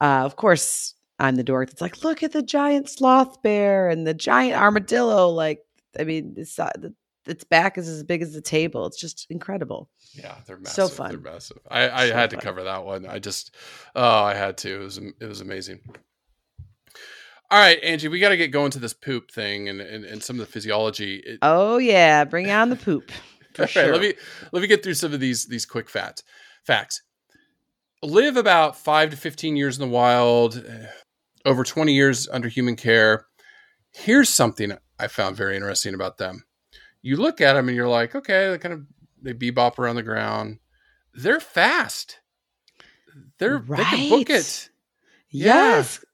uh, 0.00 0.22
of 0.24 0.36
course, 0.36 0.94
I'm 1.18 1.36
the 1.36 1.42
dork 1.44 1.70
that's 1.70 1.80
like, 1.80 2.04
"Look 2.04 2.22
at 2.22 2.32
the 2.32 2.42
giant 2.42 2.88
sloth 2.88 3.42
bear 3.42 3.88
and 3.88 4.06
the 4.06 4.14
giant 4.14 4.60
armadillo!" 4.60 5.28
Like, 5.30 5.64
I 5.98 6.04
mean, 6.04 6.34
it's, 6.36 6.54
the- 6.56 6.94
its 7.26 7.44
back 7.44 7.78
is 7.78 7.88
as 7.88 8.02
big 8.02 8.22
as 8.22 8.32
the 8.32 8.40
table. 8.40 8.86
It's 8.86 9.00
just 9.00 9.26
incredible. 9.30 9.88
Yeah, 10.12 10.34
they're 10.46 10.58
massive. 10.58 10.74
So 10.74 10.88
fun. 10.88 11.10
They're 11.10 11.32
massive. 11.32 11.58
I, 11.70 11.88
I 11.88 12.08
So 12.08 12.14
had 12.14 12.30
to 12.30 12.36
fun. 12.36 12.44
cover 12.44 12.64
that 12.64 12.84
one. 12.84 13.06
I 13.06 13.18
just, 13.18 13.54
oh, 13.94 14.22
I 14.22 14.34
had 14.34 14.58
to. 14.58 14.74
It 14.80 14.84
was, 14.84 14.98
it 14.98 15.26
was 15.26 15.40
amazing. 15.40 15.80
All 17.50 17.58
right, 17.60 17.78
Angie, 17.82 18.08
we 18.08 18.18
got 18.18 18.30
to 18.30 18.36
get 18.36 18.48
going 18.50 18.70
to 18.72 18.78
this 18.78 18.94
poop 18.94 19.30
thing 19.30 19.68
and, 19.68 19.80
and, 19.80 20.04
and 20.04 20.22
some 20.22 20.36
of 20.40 20.46
the 20.46 20.50
physiology. 20.52 21.16
It- 21.24 21.38
Oh 21.42 21.76
yeah, 21.78 22.24
bring 22.24 22.50
on 22.50 22.70
the 22.70 22.76
poop 22.76 23.10
for 23.54 23.62
All 23.62 23.66
right, 23.66 23.70
sure. 23.70 23.92
let 23.92 24.00
me 24.00 24.14
let 24.52 24.60
me 24.62 24.66
get 24.66 24.82
through 24.82 24.94
some 24.94 25.12
of 25.12 25.20
these 25.20 25.46
these 25.46 25.66
quick 25.66 25.88
facts. 25.88 26.22
Facts. 26.66 27.02
Live 28.02 28.36
about 28.36 28.76
five 28.76 29.10
to 29.10 29.16
fifteen 29.16 29.56
years 29.56 29.78
in 29.78 29.86
the 29.88 29.94
wild, 29.94 30.62
over 31.44 31.64
twenty 31.64 31.94
years 31.94 32.28
under 32.28 32.48
human 32.48 32.76
care. 32.76 33.26
Here's 33.92 34.28
something 34.30 34.72
I 34.98 35.06
found 35.06 35.36
very 35.36 35.54
interesting 35.54 35.94
about 35.94 36.18
them. 36.18 36.44
You 37.06 37.16
look 37.18 37.42
at 37.42 37.52
them 37.52 37.68
and 37.68 37.76
you're 37.76 37.86
like, 37.86 38.14
okay, 38.14 38.48
they 38.50 38.56
kind 38.58 38.72
of 38.72 38.80
they 39.20 39.34
bebop 39.34 39.78
around 39.78 39.96
the 39.96 40.02
ground. 40.02 40.58
They're 41.12 41.38
fast. 41.38 42.18
They're 43.38 43.58
they 43.58 43.84
can 43.84 44.08
book 44.08 44.28
Right. 44.28 44.38
it. 44.38 44.70
Yeah. 45.30 45.46
Yes. 45.76 46.04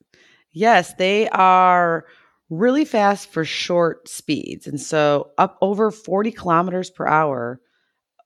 Yes, 0.53 0.95
they 0.95 1.29
are 1.29 2.07
really 2.49 2.85
fast 2.85 3.31
for 3.33 3.45
short 3.45 4.09
speeds. 4.09 4.67
And 4.67 4.81
so 4.81 5.31
up 5.39 5.57
over 5.61 5.93
40 5.93 6.33
kilometers 6.33 6.91
per 6.91 7.07
hour 7.07 7.61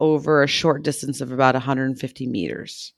over 0.00 0.42
a 0.42 0.46
short 0.48 0.82
distance 0.82 1.20
of 1.20 1.32
about 1.32 1.54
150 1.54 2.26
meters. 2.26 2.94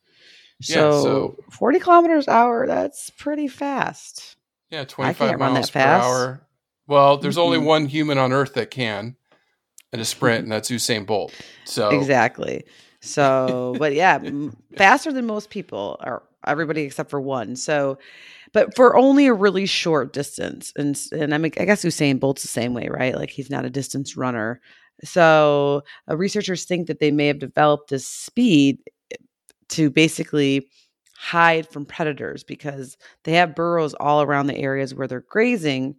Yeah, 0.60 0.74
So, 0.76 1.02
so- 1.02 1.36
40 1.50 1.80
kilometers 1.80 2.28
hour, 2.28 2.66
that's 2.68 3.10
pretty 3.10 3.48
fast. 3.48 4.36
Yeah, 4.70 4.84
twenty 4.84 5.12
five 5.14 5.38
miles 5.38 5.70
per 5.70 5.78
hour. 5.80 6.46
Well, 6.86 7.18
there's 7.18 7.38
only 7.38 7.58
Mm-mm. 7.58 7.64
one 7.66 7.86
human 7.86 8.18
on 8.18 8.32
Earth 8.32 8.54
that 8.54 8.70
can 8.70 9.16
in 9.92 10.00
a 10.00 10.04
sprint, 10.04 10.44
and 10.44 10.52
that's 10.52 10.70
Usain 10.70 11.06
Bolt. 11.06 11.32
So 11.64 11.90
Exactly. 11.90 12.64
So, 13.00 13.76
but 13.78 13.94
yeah, 13.94 14.18
faster 14.76 15.12
than 15.12 15.26
most 15.26 15.50
people 15.50 15.96
or 16.04 16.24
everybody 16.46 16.82
except 16.82 17.10
for 17.10 17.20
one. 17.20 17.56
So, 17.56 17.98
but 18.52 18.74
for 18.74 18.96
only 18.96 19.26
a 19.26 19.34
really 19.34 19.66
short 19.66 20.12
distance, 20.12 20.72
and 20.76 21.00
and 21.12 21.34
I 21.34 21.38
mean, 21.38 21.52
I 21.58 21.64
guess 21.64 21.84
Usain 21.84 22.18
Bolt's 22.18 22.42
the 22.42 22.48
same 22.48 22.74
way, 22.74 22.88
right? 22.88 23.14
Like 23.14 23.30
he's 23.30 23.50
not 23.50 23.64
a 23.64 23.70
distance 23.70 24.16
runner. 24.16 24.60
So, 25.04 25.82
uh, 26.08 26.16
researchers 26.16 26.64
think 26.64 26.86
that 26.86 27.00
they 27.00 27.10
may 27.10 27.26
have 27.26 27.38
developed 27.38 27.90
this 27.90 28.06
speed 28.06 28.78
eh, 29.12 29.16
to 29.70 29.90
basically 29.90 30.68
hide 31.18 31.68
from 31.68 31.84
predators 31.84 32.44
because 32.44 32.96
they 33.24 33.32
have 33.32 33.54
burrows 33.54 33.94
all 33.94 34.22
around 34.22 34.46
the 34.46 34.56
areas 34.56 34.94
where 34.94 35.06
they're 35.06 35.20
grazing, 35.20 35.96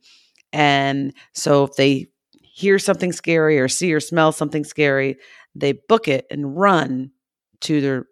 and 0.52 1.14
so 1.34 1.64
if 1.64 1.76
they 1.76 2.08
hear 2.58 2.80
something 2.80 3.14
scary 3.14 3.60
or 3.60 3.68
see 3.70 3.94
or 3.94 4.00
smell 4.02 4.32
something 4.32 4.64
scary, 4.66 5.18
they 5.56 5.74
book 5.90 6.08
it 6.08 6.26
and 6.32 6.58
run 6.58 7.12
to 7.62 7.82
their 7.82 8.06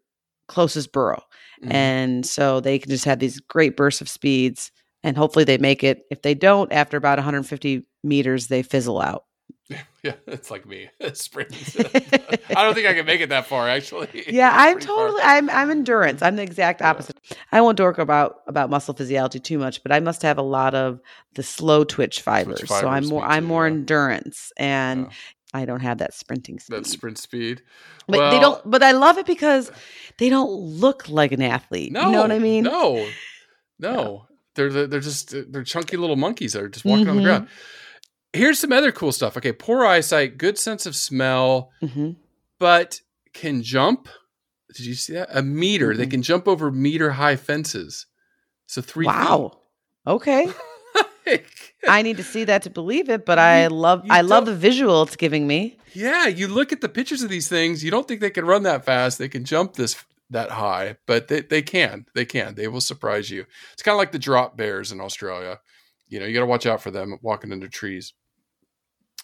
closest 0.47 0.91
burrow. 0.93 1.21
Mhm. 1.63 1.71
And 1.73 2.25
so 2.25 2.59
they 2.59 2.79
can 2.79 2.91
just 2.91 3.05
have 3.05 3.19
these 3.19 3.39
great 3.39 3.75
bursts 3.77 4.01
of 4.01 4.09
speeds 4.09 4.71
and 5.03 5.17
hopefully 5.17 5.45
they 5.45 5.57
make 5.57 5.83
it. 5.83 6.03
If 6.11 6.21
they 6.23 6.35
don't, 6.35 6.71
after 6.71 6.97
about 6.97 7.19
150 7.19 7.85
meters, 8.03 8.47
they 8.47 8.63
fizzle 8.63 9.01
out. 9.01 9.25
Yeah, 10.03 10.13
it's 10.27 10.51
like 10.51 10.67
me. 10.67 10.89
Sprint. 11.13 11.51
I 12.55 12.63
don't 12.63 12.75
think 12.75 12.85
I 12.87 12.93
can 12.93 13.07
make 13.07 13.21
it 13.21 13.29
that 13.29 13.47
far, 13.47 13.67
actually. 13.67 14.23
Yeah, 14.27 14.51
I'm 14.53 14.73
pretty 14.73 14.85
far. 14.85 14.97
totally 14.97 15.21
I'm 15.23 15.49
I'm 15.49 15.71
endurance. 15.71 16.21
I'm 16.21 16.35
the 16.35 16.43
exact 16.43 16.81
Yeah. 16.81 16.91
opposite. 16.91 17.17
I 17.51 17.61
won't 17.61 17.75
dork 17.75 17.97
about 17.97 18.41
about 18.45 18.69
muscle 18.69 18.93
physiology 18.93 19.39
too 19.39 19.57
much, 19.57 19.81
but 19.81 19.91
I 19.91 19.99
must 20.01 20.21
have 20.21 20.37
a 20.37 20.43
lot 20.43 20.75
of 20.75 20.99
the 21.33 21.41
slow 21.41 21.83
twitch 21.83 22.21
fibers. 22.21 22.67
so 22.69 22.87
I'm 22.87 23.07
more 23.07 23.21
me 23.23 23.27
I'm 23.27 23.45
more 23.45 23.65
yeah. 23.67 23.73
endurance 23.73 24.51
and 24.57 25.05
Yeah. 25.05 25.09
I 25.61 25.65
don't 25.65 25.79
have 25.79 25.97
that 25.97 26.13
sprinting 26.13 26.59
speed. 26.59 26.75
that 26.77 26.85
sprint 26.85 27.17
speed. 27.17 27.63
But 28.07 28.19
well, 28.19 28.31
they 28.31 28.39
don't. 28.39 28.69
But 28.69 28.83
I 28.83 28.91
love 28.91 29.17
it 29.17 29.25
because 29.25 29.71
they 30.19 30.29
don't 30.29 30.51
look 30.51 31.09
like 31.09 31.31
an 31.31 31.41
athlete. 31.41 31.91
No, 31.93 32.05
you 32.05 32.11
know 32.11 32.21
what 32.21 32.31
I 32.31 32.37
mean? 32.37 32.65
No, 32.65 33.07
no, 33.79 34.27
they're 34.53 34.69
they're 34.71 34.85
they're 34.85 34.99
just 34.99 35.33
they're 35.51 35.63
chunky 35.63 35.97
little 35.97 36.15
monkeys 36.15 36.53
that 36.53 36.61
are 36.61 36.69
just 36.69 36.85
walking 36.85 37.09
on 37.09 37.15
the 37.15 37.21
Mhm. 37.23 37.25
ground. 37.25 37.47
Here's 38.35 38.59
some 38.59 38.71
other 38.71 38.91
cool 38.91 39.11
stuff. 39.11 39.37
Okay, 39.37 39.51
poor 39.51 39.85
eyesight, 39.85 40.37
good 40.37 40.57
sense 40.57 40.85
of 40.85 40.95
smell, 40.95 41.71
hmm 41.81 42.11
but 42.59 43.01
can 43.33 43.61
jump. 43.63 44.07
Did 44.75 44.85
you 44.85 44.93
see 44.93 45.13
that? 45.13 45.27
A 45.31 45.41
meter. 45.41 45.93
They 45.95 46.05
Mm-mm. 46.05 46.11
can 46.11 46.21
jump 46.21 46.47
over 46.47 46.71
meter 46.71 47.11
high 47.11 47.35
fences. 47.35 48.05
So 48.67 48.81
three. 48.81 49.05
Wow. 49.05 49.59
Okay. 50.07 50.47
feet. 51.25 51.45
I 51.87 52.01
need 52.01 52.17
to 52.17 52.23
see 52.23 52.43
that 52.45 52.61
to 52.63 52.69
believe 52.69 53.09
it, 53.09 53.25
but 53.25 53.39
I 53.39 53.67
love 53.67 54.05
I 54.09 54.21
love 54.21 54.45
the 54.45 54.55
visual 54.55 55.03
it's 55.03 55.15
giving 55.15 55.47
me. 55.47 55.77
Yeah, 55.93 56.27
you 56.27 56.47
look 56.47 56.71
at 56.71 56.81
the 56.81 56.89
pictures 56.89 57.23
of 57.23 57.29
these 57.29 57.47
things, 57.47 57.83
you 57.83 57.91
don't 57.91 58.07
think 58.07 58.21
they 58.21 58.29
can 58.29 58.45
run 58.45 58.63
that 58.63 58.85
fast. 58.85 59.17
They 59.17 59.29
can 59.29 59.45
jump 59.45 59.73
this 59.73 59.95
that 60.29 60.51
high, 60.51 60.97
but 61.05 61.27
they, 61.27 61.41
they 61.41 61.61
can. 61.61 62.05
They 62.15 62.25
can. 62.25 62.55
They 62.55 62.67
will 62.67 62.81
surprise 62.81 63.29
you. 63.29 63.45
It's 63.73 63.83
kind 63.83 63.93
of 63.93 63.99
like 63.99 64.11
the 64.11 64.19
drop 64.19 64.57
bears 64.57 64.91
in 64.91 64.99
Australia. 64.99 65.59
You 66.07 66.19
know, 66.19 66.25
you 66.25 66.33
got 66.33 66.41
to 66.41 66.45
watch 66.47 66.65
out 66.65 66.81
for 66.81 66.91
them 66.91 67.17
walking 67.21 67.51
into 67.51 67.69
trees. 67.69 68.13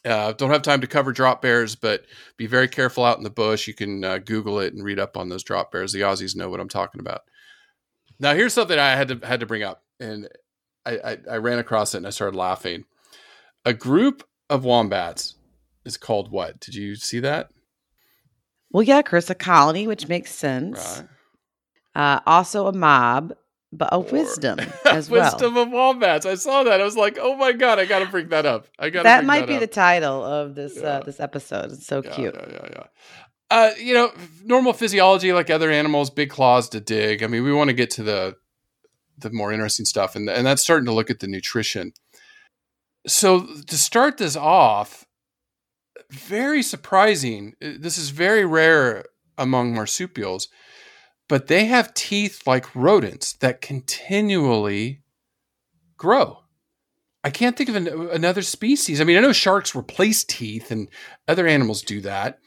Uh, 0.03 0.33
don't 0.33 0.49
have 0.49 0.63
time 0.63 0.81
to 0.81 0.87
cover 0.87 1.11
drop 1.11 1.41
bears, 1.41 1.75
but 1.75 2.05
be 2.37 2.47
very 2.47 2.67
careful 2.67 3.05
out 3.05 3.17
in 3.17 3.23
the 3.23 3.29
bush. 3.29 3.67
You 3.67 3.73
can 3.73 4.03
uh, 4.03 4.17
Google 4.17 4.59
it 4.59 4.73
and 4.73 4.83
read 4.83 4.99
up 4.99 5.15
on 5.15 5.29
those 5.29 5.43
drop 5.43 5.71
bears. 5.71 5.93
The 5.93 6.01
Aussies 6.01 6.35
know 6.35 6.49
what 6.49 6.59
I'm 6.59 6.69
talking 6.69 6.99
about. 6.99 7.21
Now, 8.19 8.33
here's 8.33 8.53
something 8.53 8.77
I 8.77 8.95
had 8.95 9.07
to 9.09 9.27
had 9.27 9.39
to 9.41 9.45
bring 9.45 9.63
up, 9.63 9.83
and 9.99 10.27
I, 10.85 10.97
I, 10.97 11.17
I 11.31 11.37
ran 11.37 11.59
across 11.59 11.93
it 11.93 11.97
and 11.97 12.07
I 12.07 12.11
started 12.11 12.37
laughing. 12.37 12.85
A 13.65 13.73
group 13.73 14.23
of 14.49 14.63
wombats 14.63 15.35
is 15.85 15.97
called 15.97 16.31
what? 16.31 16.59
Did 16.59 16.75
you 16.75 16.95
see 16.95 17.19
that? 17.19 17.49
Well, 18.71 18.83
yeah, 18.83 19.01
Chris, 19.01 19.29
a 19.29 19.35
colony, 19.35 19.87
which 19.87 20.07
makes 20.07 20.33
sense. 20.33 20.79
Right. 20.99 21.07
Uh, 21.93 22.19
also 22.25 22.67
a 22.67 22.73
mob, 22.73 23.33
but 23.73 23.89
a 23.91 23.97
Or- 23.97 24.03
wisdom 24.03 24.59
as 24.85 25.09
well. 25.09 25.31
wisdom 25.31 25.57
of 25.57 25.69
wombats. 25.71 26.25
I 26.25 26.35
saw 26.35 26.63
that. 26.63 26.81
I 26.81 26.83
was 26.83 26.95
like, 26.97 27.17
oh 27.19 27.35
my 27.35 27.51
god, 27.53 27.79
I 27.79 27.85
got 27.85 27.99
to 27.99 28.05
bring 28.05 28.29
that 28.29 28.45
up. 28.45 28.67
I 28.79 28.89
got 28.89 29.03
That 29.03 29.25
might 29.25 29.47
be 29.47 29.55
up. 29.55 29.59
the 29.61 29.67
title 29.67 30.23
of 30.23 30.55
this 30.55 30.75
Yeah. 30.77 30.83
uh, 30.97 30.99
this 31.03 31.19
episode. 31.19 31.71
It's 31.71 31.87
so 31.87 32.01
Yeah, 32.03 32.11
cute. 32.11 32.35
Yeah, 32.35 32.47
yeah, 32.51 32.67
yeah. 32.71 32.83
Uh, 33.49 33.71
you 33.77 33.93
know, 33.93 34.11
normal 34.45 34.71
physiology, 34.73 35.33
like 35.33 35.49
other 35.49 35.69
animals, 35.69 36.09
big 36.09 36.29
claws 36.29 36.69
to 36.69 36.79
dig. 36.79 37.21
I 37.21 37.27
mean, 37.27 37.43
we 37.43 37.51
want 37.53 37.69
to 37.69 37.73
get 37.73 37.89
to 37.91 38.03
the 38.03 38.35
the 39.17 39.29
more 39.31 39.51
interesting 39.51 39.85
stuff, 39.85 40.15
and 40.15 40.29
and 40.29 40.45
that's 40.45 40.61
starting 40.61 40.85
to 40.85 40.93
look 40.93 41.09
at 41.09 41.19
the 41.19 41.27
nutrition. 41.27 41.91
So 43.07 43.47
to 43.67 43.77
start 43.77 44.17
this 44.17 44.35
off, 44.35 45.05
very 46.11 46.61
surprising. 46.63 47.53
uh, 47.63 47.71
This 47.79 47.97
is 47.97 48.09
very 48.09 48.45
rare 48.45 49.05
among 49.37 49.73
marsupials, 49.73 50.47
but 51.31 51.47
they 51.47 51.63
have 51.63 51.93
teeth 51.93 52.45
like 52.45 52.75
rodents 52.75 53.31
that 53.39 53.61
continually 53.61 55.01
grow. 55.95 56.39
I 57.23 57.29
can't 57.29 57.55
think 57.55 57.69
of 57.69 57.75
an, 57.77 57.87
another 57.87 58.41
species. 58.41 58.99
I 58.99 59.05
mean, 59.05 59.15
I 59.15 59.21
know 59.21 59.31
sharks 59.31 59.73
replace 59.73 60.25
teeth, 60.25 60.71
and 60.71 60.89
other 61.29 61.47
animals 61.47 61.83
do 61.83 62.01
that. 62.01 62.39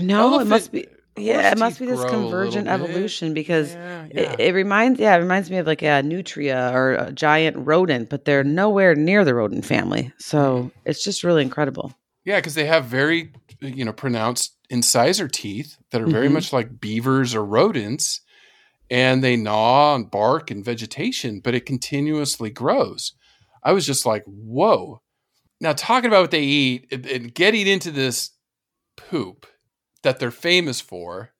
No, 0.00 0.38
it 0.38 0.46
must 0.46 0.70
be. 0.70 0.86
Yeah, 1.16 1.50
it 1.50 1.58
must 1.58 1.80
be 1.80 1.86
this 1.86 2.04
convergent 2.04 2.68
evolution 2.68 3.34
because 3.34 3.74
Yeah, 3.74 4.04
it, 4.04 4.14
yeah. 4.14 4.36
it 4.38 4.54
reminds 4.54 5.00
yeah 5.00 5.16
it 5.16 5.18
reminds 5.18 5.50
me 5.50 5.56
of 5.56 5.66
like 5.66 5.82
a 5.82 6.00
nutria 6.04 6.70
or 6.72 6.92
a 6.92 7.10
giant 7.10 7.56
rodent, 7.66 8.08
but 8.08 8.24
they're 8.24 8.44
nowhere 8.44 8.94
near 8.94 9.24
the 9.24 9.34
rodent 9.34 9.64
family. 9.64 10.12
So 10.18 10.70
it's 10.84 11.02
just 11.02 11.24
really 11.24 11.42
incredible. 11.42 11.92
Yeah, 12.24 12.36
because 12.36 12.54
they 12.54 12.66
have 12.66 12.84
very, 12.84 13.32
you 13.60 13.84
know, 13.84 13.92
pronounced 13.92 14.54
incisor 14.70 15.26
teeth 15.26 15.76
that 15.90 16.00
are 16.02 16.06
very 16.06 16.28
Mhm. 16.28 16.32
much 16.34 16.52
like 16.52 16.78
beavers 16.80 17.34
or 17.34 17.44
rodents, 17.44 18.20
and 18.90 19.22
they 19.22 19.36
gnaw 19.36 19.94
on 19.94 20.04
bark 20.04 20.50
and 20.50 20.64
vegetation, 20.64 21.40
but 21.40 21.54
it 21.54 21.66
continuously 21.66 22.50
grows. 22.50 23.12
I 23.62 23.72
was 23.72 23.86
just 23.86 24.06
like, 24.06 24.24
whoa. 24.26 25.02
Now, 25.60 25.72
talking 25.72 26.08
about 26.08 26.22
what 26.22 26.30
they 26.30 26.42
eat 26.42 26.92
and- 26.92 27.34
getting 27.34 27.66
into 27.66 27.90
this 27.90 28.30
poop 28.96 29.46
that 30.02 30.18
they're 30.18 30.30
famous 30.30 30.80
for, 30.80 31.32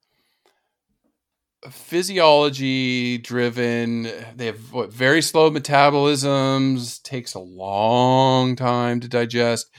physiology 1.71 3.19
driven, 3.19 4.05
they 4.37 4.47
have 4.47 4.73
what, 4.73 4.93
very 4.93 5.23
slow 5.23 5.51
metabolisms, 5.51 7.03
takes 7.03 7.35
a 7.35 7.41
long 7.41 8.57
time 8.57 9.01
to 9.01 9.09
digest. 9.09 9.71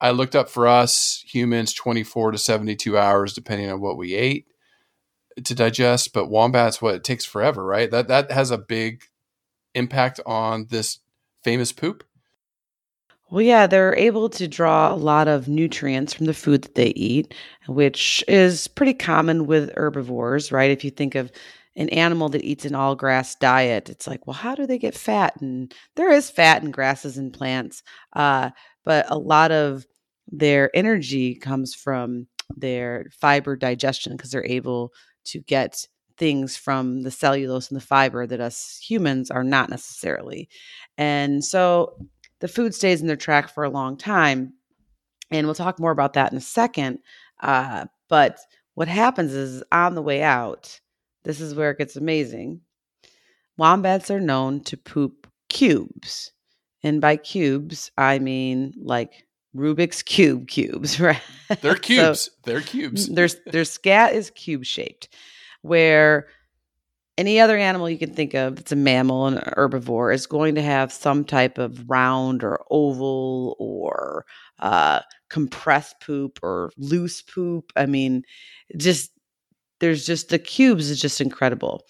I 0.00 0.10
looked 0.10 0.34
up 0.34 0.48
for 0.48 0.66
us 0.66 1.22
humans 1.26 1.72
24 1.74 2.32
to 2.32 2.38
72 2.38 2.98
hours 2.98 3.34
depending 3.34 3.70
on 3.70 3.80
what 3.80 3.96
we 3.96 4.14
ate 4.14 4.46
to 5.44 5.54
digest, 5.54 6.12
but 6.12 6.30
wombats 6.30 6.82
what 6.82 6.94
it 6.94 7.04
takes 7.04 7.24
forever, 7.24 7.64
right? 7.64 7.90
That 7.90 8.08
that 8.08 8.30
has 8.30 8.50
a 8.50 8.58
big 8.58 9.04
impact 9.74 10.20
on 10.26 10.66
this 10.70 10.98
famous 11.42 11.72
poop. 11.72 12.04
Well, 13.30 13.40
yeah, 13.40 13.66
they're 13.66 13.96
able 13.96 14.28
to 14.28 14.46
draw 14.46 14.92
a 14.92 14.94
lot 14.94 15.26
of 15.26 15.48
nutrients 15.48 16.12
from 16.12 16.26
the 16.26 16.34
food 16.34 16.62
that 16.62 16.74
they 16.74 16.88
eat, 16.88 17.32
which 17.66 18.22
is 18.28 18.68
pretty 18.68 18.92
common 18.92 19.46
with 19.46 19.72
herbivores, 19.74 20.52
right? 20.52 20.70
If 20.70 20.84
you 20.84 20.90
think 20.90 21.14
of 21.14 21.32
an 21.74 21.88
animal 21.88 22.28
that 22.28 22.44
eats 22.44 22.66
an 22.66 22.74
all 22.74 22.94
grass 22.94 23.34
diet, 23.36 23.88
it's 23.88 24.06
like, 24.06 24.26
well, 24.26 24.34
how 24.34 24.54
do 24.54 24.66
they 24.66 24.76
get 24.76 24.94
fat? 24.94 25.40
And 25.40 25.72
there 25.96 26.12
is 26.12 26.28
fat 26.28 26.62
in 26.62 26.70
grasses 26.70 27.16
and 27.16 27.32
plants, 27.32 27.82
uh, 28.12 28.50
but 28.84 29.06
a 29.10 29.16
lot 29.16 29.50
of 29.50 29.86
their 30.30 30.70
energy 30.76 31.34
comes 31.34 31.74
from 31.74 32.26
their 32.54 33.06
fiber 33.18 33.56
digestion 33.56 34.14
because 34.14 34.30
they're 34.30 34.44
able 34.44 34.92
to 35.24 35.40
get 35.40 35.86
things 36.16 36.56
from 36.56 37.02
the 37.02 37.10
cellulose 37.10 37.70
and 37.70 37.80
the 37.80 37.84
fiber 37.84 38.26
that 38.26 38.40
us 38.40 38.78
humans 38.86 39.30
are 39.30 39.44
not 39.44 39.70
necessarily. 39.70 40.48
And 40.98 41.44
so 41.44 41.96
the 42.40 42.48
food 42.48 42.74
stays 42.74 43.00
in 43.00 43.06
their 43.06 43.16
track 43.16 43.48
for 43.52 43.64
a 43.64 43.70
long 43.70 43.96
time. 43.96 44.54
And 45.30 45.46
we'll 45.46 45.54
talk 45.54 45.80
more 45.80 45.90
about 45.90 46.12
that 46.14 46.30
in 46.30 46.38
a 46.38 46.42
second. 46.42 46.98
Uh, 47.40 47.86
but 48.08 48.38
what 48.74 48.88
happens 48.88 49.32
is 49.32 49.62
on 49.72 49.94
the 49.94 50.02
way 50.02 50.22
out, 50.22 50.80
this 51.24 51.40
is 51.40 51.54
where 51.54 51.70
it 51.70 51.78
gets 51.78 51.96
amazing. 51.96 52.60
Wombats 53.56 54.10
are 54.10 54.20
known 54.20 54.60
to 54.64 54.76
poop 54.76 55.26
cubes. 55.48 56.32
And 56.82 57.00
by 57.00 57.16
cubes, 57.16 57.90
I 57.96 58.18
mean 58.18 58.74
like 58.76 59.26
Rubik's 59.56 60.02
Cube 60.02 60.48
cubes, 60.48 60.98
right? 61.00 61.20
They're 61.60 61.74
So- 61.76 61.80
cubes. 61.80 62.30
They're 62.44 62.60
cubes. 62.60 63.08
their 63.08 63.28
their 63.46 63.64
scat 63.64 64.14
is 64.14 64.30
cube 64.30 64.64
shaped, 64.64 65.08
where 65.62 66.28
any 67.18 67.38
other 67.38 67.58
animal 67.58 67.90
you 67.90 67.98
can 67.98 68.14
think 68.14 68.32
of 68.34 68.56
that's 68.56 68.72
a 68.72 68.76
mammal 68.76 69.26
and 69.26 69.36
an 69.36 69.52
herbivore 69.56 70.14
is 70.14 70.26
going 70.26 70.54
to 70.54 70.62
have 70.62 70.90
some 70.90 71.24
type 71.24 71.58
of 71.58 71.88
round 71.88 72.42
or 72.42 72.64
oval 72.70 73.54
or 73.58 74.24
uh, 74.60 75.00
compressed 75.28 76.00
poop 76.00 76.38
or 76.42 76.70
loose 76.78 77.20
poop. 77.20 77.70
I 77.76 77.84
mean, 77.84 78.22
just 78.78 79.10
there's 79.80 80.06
just 80.06 80.30
the 80.30 80.38
cubes 80.38 80.88
is 80.88 81.00
just 81.00 81.20
incredible. 81.20 81.82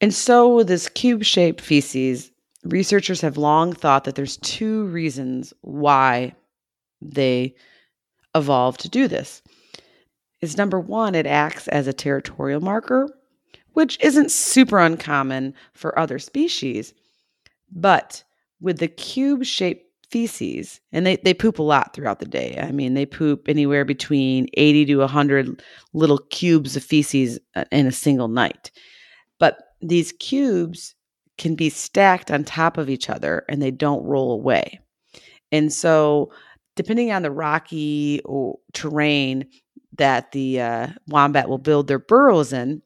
And 0.00 0.14
so 0.14 0.54
with 0.54 0.68
this 0.68 0.88
cube 0.88 1.24
shaped 1.24 1.60
feces, 1.60 2.30
researchers 2.64 3.20
have 3.22 3.36
long 3.36 3.72
thought 3.72 4.04
that 4.04 4.14
there's 4.14 4.36
two 4.38 4.84
reasons 4.86 5.52
why 5.62 6.32
they 7.00 7.54
evolved 8.34 8.80
to 8.80 8.88
do 8.88 9.08
this 9.08 9.42
is 10.40 10.56
number 10.56 10.80
one, 10.80 11.14
it 11.14 11.26
acts 11.26 11.68
as 11.68 11.86
a 11.86 11.92
territorial 11.92 12.60
marker, 12.60 13.08
which 13.72 13.98
isn't 14.00 14.30
super 14.30 14.78
uncommon 14.78 15.54
for 15.74 15.98
other 15.98 16.18
species. 16.18 16.94
But 17.70 18.24
with 18.60 18.78
the 18.78 18.88
cube 18.88 19.44
shaped 19.44 19.86
feces, 20.10 20.80
and 20.92 21.06
they, 21.06 21.16
they 21.16 21.34
poop 21.34 21.58
a 21.58 21.62
lot 21.62 21.94
throughout 21.94 22.18
the 22.18 22.26
day. 22.26 22.58
I 22.60 22.72
mean, 22.72 22.94
they 22.94 23.06
poop 23.06 23.48
anywhere 23.48 23.84
between 23.84 24.48
80 24.54 24.86
to 24.86 24.96
100 24.96 25.62
little 25.92 26.18
cubes 26.30 26.74
of 26.74 26.82
feces 26.82 27.38
uh, 27.54 27.64
in 27.70 27.86
a 27.86 27.92
single 27.92 28.28
night. 28.28 28.70
But 29.38 29.58
these 29.80 30.12
cubes 30.12 30.94
can 31.38 31.54
be 31.54 31.70
stacked 31.70 32.30
on 32.30 32.44
top 32.44 32.76
of 32.76 32.90
each 32.90 33.08
other 33.08 33.44
and 33.48 33.62
they 33.62 33.70
don't 33.70 34.04
roll 34.04 34.32
away. 34.32 34.80
And 35.52 35.72
so, 35.72 36.32
depending 36.80 37.12
on 37.12 37.20
the 37.20 37.30
rocky 37.30 38.22
terrain 38.72 39.44
that 39.98 40.32
the 40.32 40.58
uh, 40.58 40.86
wombat 41.08 41.46
will 41.46 41.58
build 41.58 41.86
their 41.86 41.98
burrows 41.98 42.54
in, 42.54 42.80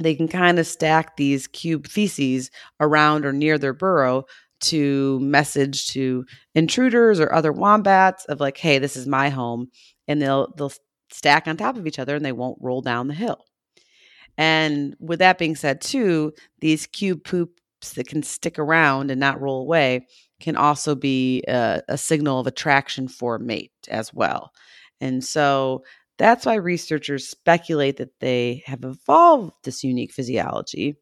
they 0.00 0.16
can 0.16 0.26
kind 0.26 0.58
of 0.58 0.66
stack 0.66 1.16
these 1.16 1.46
cube 1.46 1.86
feces 1.86 2.50
around 2.80 3.24
or 3.24 3.32
near 3.32 3.56
their 3.56 3.72
burrow 3.72 4.24
to 4.62 5.20
message 5.20 5.86
to 5.86 6.24
intruders 6.56 7.20
or 7.20 7.32
other 7.32 7.52
wombats 7.52 8.24
of 8.24 8.40
like, 8.40 8.58
"Hey, 8.58 8.80
this 8.80 8.96
is 8.96 9.06
my 9.06 9.28
home," 9.28 9.68
and 10.08 10.20
they'll 10.20 10.52
they'll 10.56 10.72
stack 11.12 11.46
on 11.46 11.56
top 11.56 11.76
of 11.76 11.86
each 11.86 12.00
other 12.00 12.16
and 12.16 12.24
they 12.24 12.32
won't 12.32 12.58
roll 12.60 12.80
down 12.80 13.06
the 13.06 13.14
hill. 13.14 13.44
And 14.36 14.96
with 14.98 15.20
that 15.20 15.38
being 15.38 15.54
said, 15.54 15.80
too, 15.80 16.32
these 16.58 16.88
cube 16.88 17.22
poops 17.22 17.92
that 17.92 18.08
can 18.08 18.24
stick 18.24 18.58
around 18.58 19.12
and 19.12 19.20
not 19.20 19.40
roll 19.40 19.60
away 19.60 20.08
can 20.44 20.56
also 20.56 20.94
be 20.94 21.42
a, 21.48 21.82
a 21.88 21.96
signal 21.96 22.38
of 22.38 22.46
attraction 22.46 23.08
for 23.08 23.38
mate 23.38 23.72
as 23.88 24.12
well. 24.12 24.52
And 25.00 25.24
so 25.24 25.82
that's 26.18 26.44
why 26.44 26.54
researchers 26.54 27.26
speculate 27.26 27.96
that 27.96 28.20
they 28.20 28.62
have 28.66 28.84
evolved 28.84 29.54
this 29.64 29.82
unique 29.82 30.12
physiology. 30.12 30.96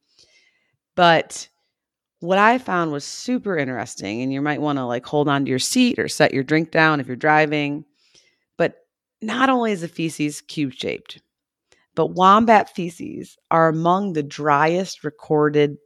But 0.95 1.49
what 2.21 2.39
I 2.39 2.59
found 2.59 2.93
was 2.93 3.05
super 3.05 3.59
interesting, 3.59 4.23
and 4.23 4.33
you 4.33 4.41
might 4.41 4.61
want 4.61 4.79
to 4.79 4.85
like 4.85 5.05
hold 5.05 5.29
on 5.29 5.45
to 5.45 5.51
your 5.51 5.59
seat 5.59 5.99
or 5.99 6.07
set 6.07 6.33
your 6.33 6.45
drink 6.45 6.71
down 6.71 7.01
if 7.01 7.09
you're 7.09 7.17
driving. 7.17 7.85
But 8.57 8.77
not 9.21 9.51
only 9.51 9.73
is 9.73 9.81
the 9.81 9.89
feces 9.89 10.41
cube 10.41 10.73
shaped, 10.73 11.21
but 11.97 12.13
wombat 12.13 12.75
feces 12.75 13.37
are 13.51 13.69
among 13.69 14.13
the 14.13 14.23
driest 14.23 15.03
recorded 15.03 15.77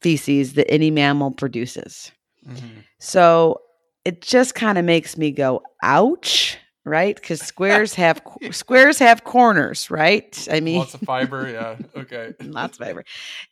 feces 0.00 0.54
that 0.54 0.70
any 0.70 0.90
mammal 0.90 1.32
produces. 1.32 2.12
Mhm. 2.50 2.84
So 2.98 3.60
it 4.04 4.22
just 4.22 4.54
kind 4.54 4.78
of 4.78 4.84
makes 4.84 5.16
me 5.16 5.30
go, 5.30 5.62
ouch, 5.82 6.58
right? 6.84 7.14
Because 7.14 7.40
squares 7.40 7.94
have 7.94 8.22
squares 8.50 8.98
have 8.98 9.24
corners, 9.24 9.90
right? 9.90 10.48
I 10.50 10.60
mean, 10.60 10.78
Lots 10.78 10.94
of 10.94 11.00
fiber. 11.02 11.48
Yeah. 11.48 11.76
Okay. 11.96 12.32
lots 12.42 12.78
of 12.78 12.86
fiber. 12.86 13.04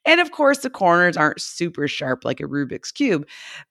And 0.07 0.21
of 0.21 0.31
course, 0.33 0.59
the 0.59 0.71
corners 0.71 1.17
aren't 1.17 1.41
super 1.41 1.87
sharp 1.89 2.25
like 2.25 2.41
a 2.41 2.45
Rubik's 2.45 2.91
Cube, 2.93 3.27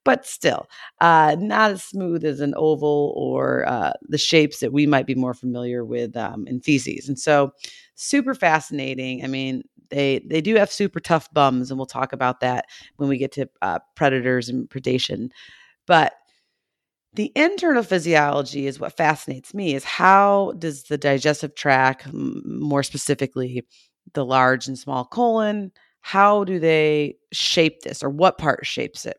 but 0.05 0.25
still, 0.25 0.67
uh, 1.01 1.35
not 1.39 1.71
as 1.71 1.83
smooth 1.83 2.23
as 2.25 2.39
an 2.41 2.53
oval 2.57 3.13
or 3.17 3.67
uh, 3.67 3.93
the 4.09 4.17
shapes 4.17 4.59
that 4.59 4.73
we 4.73 4.85
might 4.87 5.07
be 5.07 5.15
more 5.15 5.33
familiar 5.33 5.83
with 5.85 6.15
um, 6.17 6.45
in 6.47 6.61
feces. 6.61 7.07
And 7.09 7.19
so, 7.19 7.51
super 7.97 8.33
fascinating. 8.33 9.23
I 9.23 9.27
mean, 9.27 9.63
they 9.89 10.19
they 10.25 10.39
do 10.39 10.55
have 10.55 10.71
super 10.71 10.99
tough 11.01 11.31
bums, 11.33 11.69
and 11.69 11.77
we'll 11.77 11.85
talk 11.85 12.13
about 12.13 12.39
that 12.39 12.65
when 12.95 13.09
we 13.09 13.17
get 13.17 13.33
to 13.33 13.49
uh, 13.61 13.79
predators 13.95 14.47
and 14.47 14.69
predation. 14.69 15.29
But 15.85 16.13
the 17.13 17.31
internal 17.35 17.83
physiology 17.83 18.67
is 18.67 18.79
what 18.79 18.95
fascinates 18.95 19.53
me 19.53 19.73
is 19.73 19.83
how 19.83 20.53
does 20.59 20.83
the 20.83 20.97
digestive 20.97 21.55
tract 21.55 22.07
more 22.13 22.83
specifically 22.83 23.65
the 24.13 24.23
large 24.23 24.67
and 24.67 24.77
small 24.77 25.03
colon 25.03 25.71
how 26.01 26.43
do 26.43 26.59
they 26.59 27.15
shape 27.33 27.81
this 27.81 28.03
or 28.03 28.09
what 28.09 28.37
part 28.37 28.65
shapes 28.65 29.05
it 29.05 29.17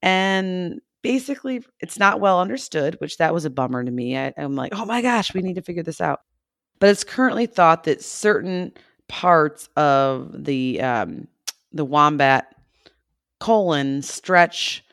and 0.00 0.80
basically 1.02 1.62
it's 1.80 1.98
not 1.98 2.20
well 2.20 2.40
understood 2.40 2.96
which 3.00 3.18
that 3.18 3.34
was 3.34 3.44
a 3.44 3.50
bummer 3.50 3.84
to 3.84 3.90
me 3.90 4.16
I, 4.16 4.32
i'm 4.38 4.56
like 4.56 4.72
oh 4.74 4.86
my 4.86 5.02
gosh 5.02 5.34
we 5.34 5.42
need 5.42 5.56
to 5.56 5.62
figure 5.62 5.82
this 5.82 6.00
out 6.00 6.20
but 6.80 6.90
it's 6.90 7.04
currently 7.04 7.46
thought 7.46 7.84
that 7.84 8.02
certain 8.02 8.72
parts 9.08 9.68
of 9.76 10.44
the 10.44 10.80
um, 10.80 11.28
the 11.72 11.84
wombat 11.84 12.54
colon 13.40 14.02
stretch 14.02 14.84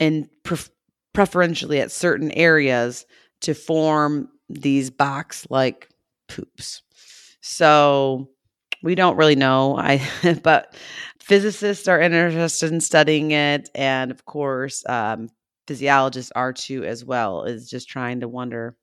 and 0.00 0.28
pref- 0.42 0.70
preferentially 1.12 1.80
at 1.80 1.92
certain 1.92 2.32
areas 2.32 3.06
to 3.40 3.54
form 3.54 4.28
these 4.48 4.90
box 4.90 5.46
like 5.50 5.88
poops. 6.28 6.82
So 7.40 8.28
we 8.82 8.94
don't 8.94 9.16
really 9.16 9.36
know. 9.36 9.76
I 9.76 10.02
but 10.42 10.74
physicists 11.20 11.88
are 11.88 12.00
interested 12.00 12.72
in 12.72 12.80
studying 12.80 13.30
it, 13.30 13.68
and 13.74 14.10
of 14.10 14.24
course, 14.24 14.84
um, 14.88 15.28
physiologists 15.66 16.32
are 16.34 16.52
too 16.52 16.84
as 16.84 17.04
well. 17.04 17.44
Is 17.44 17.70
just 17.70 17.88
trying 17.88 18.20
to 18.20 18.28
wonder, 18.28 18.76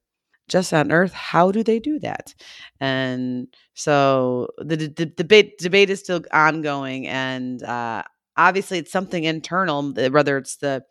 just 0.50 0.74
on 0.74 0.92
Earth, 0.92 1.14
how 1.14 1.52
do 1.52 1.64
they 1.64 1.80
do 1.80 2.00
that? 2.00 2.34
And 2.82 3.48
so 3.74 4.50
the, 4.58 4.76
the 4.76 5.06
debate 5.06 5.58
debate 5.60 5.90
is 5.90 6.00
still 6.02 6.22
ongoing, 6.34 7.08
and 7.08 7.64
uh, 7.64 8.04
obviously, 8.38 8.80
it's 8.80 8.92
something 8.92 9.24
internal. 9.24 9.94
Whether 9.94 10.38
it's 10.38 10.58
the 10.58 10.84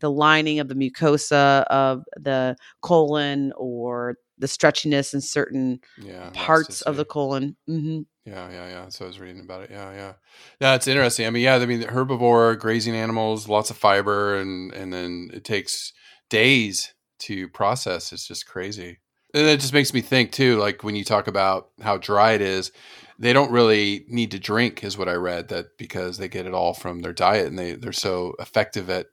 the 0.00 0.10
lining 0.10 0.58
of 0.60 0.68
the 0.68 0.74
mucosa 0.74 1.64
of 1.64 2.04
the 2.16 2.56
colon 2.82 3.52
or 3.56 4.16
the 4.38 4.46
stretchiness 4.48 5.14
in 5.14 5.20
certain 5.20 5.80
Yeah, 5.96 6.30
parts 6.34 6.82
of 6.82 6.96
the 6.96 7.04
colon. 7.04 7.56
hmm 7.66 8.00
Yeah, 8.24 8.50
yeah, 8.50 8.68
yeah. 8.68 8.88
So 8.88 9.04
I 9.04 9.08
was 9.08 9.20
reading 9.20 9.40
about 9.42 9.62
it. 9.64 9.70
Yeah, 9.70 9.92
yeah, 9.92 10.12
yeah. 10.60 10.74
It's 10.74 10.88
interesting. 10.88 11.26
I 11.26 11.30
mean, 11.30 11.42
yeah, 11.42 11.56
I 11.56 11.66
mean, 11.66 11.82
herbivore, 11.82 12.58
grazing 12.58 12.94
animals, 12.96 13.48
lots 13.48 13.70
of 13.70 13.76
fiber, 13.76 14.36
and 14.36 14.72
and 14.72 14.92
then 14.92 15.30
it 15.32 15.44
takes 15.44 15.92
days 16.30 16.94
to 17.20 17.48
process. 17.50 18.12
It's 18.12 18.26
just 18.26 18.46
crazy. 18.46 18.98
And 19.34 19.46
it 19.48 19.60
just 19.60 19.72
makes 19.72 19.92
me 19.92 20.00
think 20.00 20.32
too. 20.32 20.58
Like 20.58 20.84
when 20.84 20.94
you 20.94 21.04
talk 21.04 21.26
about 21.26 21.70
how 21.82 21.96
dry 21.98 22.32
it 22.32 22.40
is, 22.40 22.70
they 23.18 23.32
don't 23.32 23.50
really 23.50 24.04
need 24.08 24.30
to 24.30 24.38
drink, 24.38 24.84
is 24.84 24.96
what 24.96 25.08
I 25.08 25.14
read. 25.14 25.48
That 25.48 25.76
because 25.76 26.18
they 26.18 26.28
get 26.28 26.46
it 26.46 26.54
all 26.54 26.72
from 26.72 27.00
their 27.00 27.12
diet, 27.12 27.48
and 27.48 27.58
they 27.58 27.72
they're 27.72 27.92
so 27.92 28.34
effective 28.38 28.88
at 28.88 29.06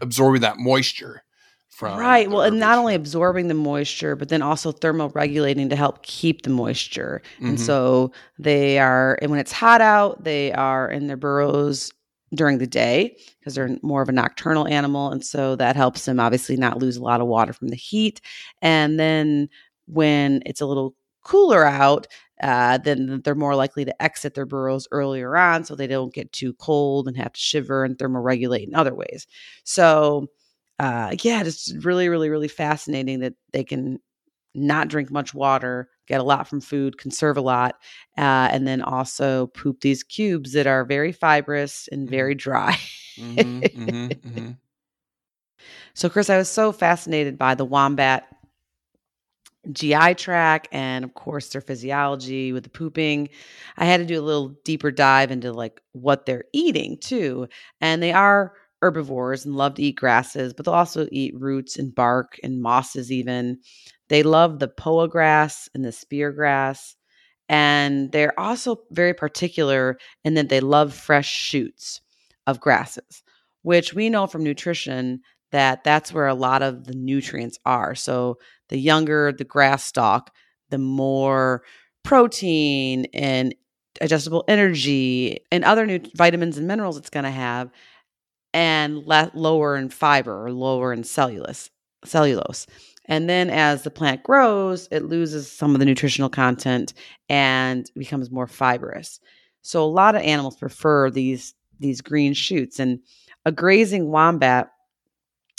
absorbing 0.00 0.40
that 0.40 0.58
moisture 0.58 1.22
from 1.68 1.98
Right. 1.98 2.30
Well, 2.30 2.42
and 2.42 2.58
not 2.58 2.78
only 2.78 2.94
absorbing 2.94 3.48
the 3.48 3.54
moisture, 3.54 4.16
but 4.16 4.28
then 4.30 4.42
also 4.42 4.72
thermoregulating 4.72 5.68
to 5.70 5.76
help 5.76 6.02
keep 6.02 6.42
the 6.42 6.50
moisture. 6.50 7.22
And 7.40 7.56
Mhm. 7.58 7.60
so 7.60 8.12
they 8.38 8.78
are, 8.78 9.18
and 9.22 9.30
when 9.30 9.40
it's 9.40 9.52
hot 9.52 9.80
out, 9.80 10.24
they 10.24 10.52
are 10.52 10.90
in 10.90 11.06
their 11.08 11.16
burrows 11.16 11.92
during 12.34 12.58
the 12.58 12.66
day 12.66 13.16
because 13.38 13.54
they're 13.54 13.76
more 13.82 14.02
of 14.02 14.08
a 14.08 14.12
nocturnal 14.12 14.66
animal. 14.68 15.10
And 15.10 15.24
so 15.24 15.56
that 15.56 15.76
helps 15.76 16.04
them 16.04 16.20
obviously 16.20 16.56
not 16.56 16.78
lose 16.78 16.96
a 16.96 17.02
lot 17.02 17.20
of 17.20 17.26
water 17.26 17.52
from 17.52 17.68
the 17.68 17.76
heat. 17.76 18.20
And 18.62 18.98
then 18.98 19.48
when 19.86 20.42
it's 20.46 20.60
a 20.60 20.66
little 20.66 20.94
cooler 21.24 21.64
out, 21.64 22.06
uh, 22.42 22.78
then 22.78 23.20
they're 23.24 23.34
more 23.34 23.54
likely 23.54 23.84
to 23.84 24.02
exit 24.02 24.34
their 24.34 24.46
burrows 24.46 24.88
earlier 24.90 25.36
on 25.36 25.64
so 25.64 25.74
they 25.74 25.86
don't 25.86 26.14
get 26.14 26.32
too 26.32 26.52
cold 26.54 27.06
and 27.06 27.16
have 27.16 27.32
to 27.32 27.40
shiver 27.40 27.84
and 27.84 27.96
thermoregulate 27.98 28.66
in 28.66 28.74
other 28.74 28.94
ways. 28.94 29.26
So, 29.64 30.26
uh, 30.78 31.14
yeah, 31.22 31.42
it's 31.42 31.72
really, 31.82 32.08
really, 32.08 32.30
really 32.30 32.48
fascinating 32.48 33.20
that 33.20 33.34
they 33.52 33.62
can 33.64 34.00
not 34.54 34.88
drink 34.88 35.10
much 35.10 35.34
water, 35.34 35.88
get 36.06 36.20
a 36.20 36.24
lot 36.24 36.46
from 36.48 36.60
food, 36.60 36.98
conserve 36.98 37.36
a 37.36 37.40
lot, 37.42 37.76
uh, 38.18 38.48
and 38.50 38.66
then 38.66 38.82
also 38.82 39.46
poop 39.48 39.80
these 39.80 40.02
cubes 40.02 40.52
that 40.52 40.66
are 40.66 40.84
very 40.84 41.12
fibrous 41.12 41.88
and 41.92 42.08
very 42.08 42.34
dry. 42.34 42.76
Mhm, 43.18 43.68
mhm, 43.74 44.16
mhm. 44.24 44.58
So, 45.94 46.08
Chris, 46.08 46.30
I 46.30 46.36
was 46.38 46.48
so 46.48 46.72
fascinated 46.72 47.38
by 47.38 47.54
the 47.54 47.64
wombat 47.64 48.26
GI 49.72 50.14
tract 50.14 50.68
and, 50.72 51.04
of 51.04 51.14
course, 51.14 51.48
their 51.50 51.60
physiology 51.60 52.52
with 52.52 52.64
the 52.64 52.70
pooping. 52.70 53.28
I 53.76 53.84
had 53.84 53.98
to 53.98 54.06
do 54.06 54.20
a 54.20 54.24
little 54.24 54.48
deeper 54.64 54.90
dive 54.90 55.30
into 55.30 55.52
like 55.52 55.80
what 55.92 56.26
they're 56.26 56.44
eating 56.52 56.98
too. 56.98 57.48
And 57.80 58.02
they 58.02 58.12
are 58.12 58.54
herbivores 58.80 59.44
and 59.44 59.54
love 59.54 59.74
to 59.74 59.82
eat 59.82 59.96
grasses, 59.96 60.52
but 60.52 60.64
they'll 60.64 60.74
also 60.74 61.06
eat 61.12 61.38
roots 61.38 61.78
and 61.78 61.94
bark 61.94 62.38
and 62.42 62.60
mosses, 62.60 63.12
even. 63.12 63.58
They 64.12 64.22
love 64.22 64.58
the 64.58 64.68
poa 64.68 65.08
grass 65.08 65.70
and 65.74 65.82
the 65.82 65.90
spear 65.90 66.32
grass. 66.32 66.96
And 67.48 68.12
they're 68.12 68.38
also 68.38 68.82
very 68.90 69.14
particular 69.14 69.96
in 70.22 70.34
that 70.34 70.50
they 70.50 70.60
love 70.60 70.92
fresh 70.92 71.30
shoots 71.30 72.02
of 72.46 72.60
grasses, 72.60 73.22
which 73.62 73.94
we 73.94 74.10
know 74.10 74.26
from 74.26 74.44
nutrition 74.44 75.22
that 75.50 75.82
that's 75.82 76.12
where 76.12 76.26
a 76.26 76.34
lot 76.34 76.60
of 76.60 76.84
the 76.84 76.94
nutrients 76.94 77.58
are. 77.64 77.94
So 77.94 78.36
the 78.68 78.76
younger 78.76 79.32
the 79.32 79.44
grass 79.44 79.82
stalk, 79.82 80.30
the 80.68 80.76
more 80.76 81.62
protein 82.02 83.06
and 83.14 83.54
digestible 83.94 84.44
energy 84.46 85.38
and 85.50 85.64
other 85.64 85.86
new 85.86 86.00
vitamins 86.18 86.58
and 86.58 86.68
minerals 86.68 86.98
it's 86.98 87.08
going 87.08 87.24
to 87.24 87.30
have 87.30 87.70
and 88.52 89.06
le- 89.06 89.30
lower 89.32 89.74
in 89.74 89.88
fiber 89.88 90.44
or 90.44 90.52
lower 90.52 90.92
in 90.92 91.02
cellulose 91.02 91.70
cellulose 92.04 92.66
and 93.06 93.28
then 93.28 93.50
as 93.50 93.82
the 93.82 93.90
plant 93.90 94.22
grows 94.22 94.88
it 94.90 95.04
loses 95.04 95.50
some 95.50 95.74
of 95.74 95.78
the 95.78 95.86
nutritional 95.86 96.30
content 96.30 96.94
and 97.28 97.90
becomes 97.96 98.30
more 98.30 98.46
fibrous 98.46 99.20
so 99.62 99.82
a 99.82 99.86
lot 99.86 100.14
of 100.14 100.22
animals 100.22 100.56
prefer 100.56 101.10
these 101.10 101.54
these 101.80 102.00
green 102.00 102.32
shoots 102.32 102.78
and 102.78 102.98
a 103.44 103.52
grazing 103.52 104.10
wombat 104.10 104.70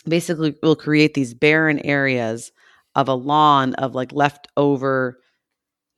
basically 0.07 0.55
will 0.61 0.75
create 0.75 1.13
these 1.13 1.33
barren 1.33 1.79
areas 1.79 2.51
of 2.95 3.07
a 3.07 3.13
lawn 3.13 3.73
of 3.75 3.95
like 3.95 4.11
leftover 4.11 5.19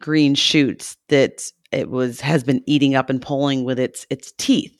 green 0.01 0.35
shoots 0.35 0.97
that 1.09 1.51
it 1.71 1.89
was 1.89 2.21
has 2.21 2.43
been 2.43 2.63
eating 2.65 2.95
up 2.95 3.09
and 3.09 3.21
pulling 3.21 3.63
with 3.63 3.79
its 3.79 4.05
its 4.09 4.31
teeth. 4.37 4.77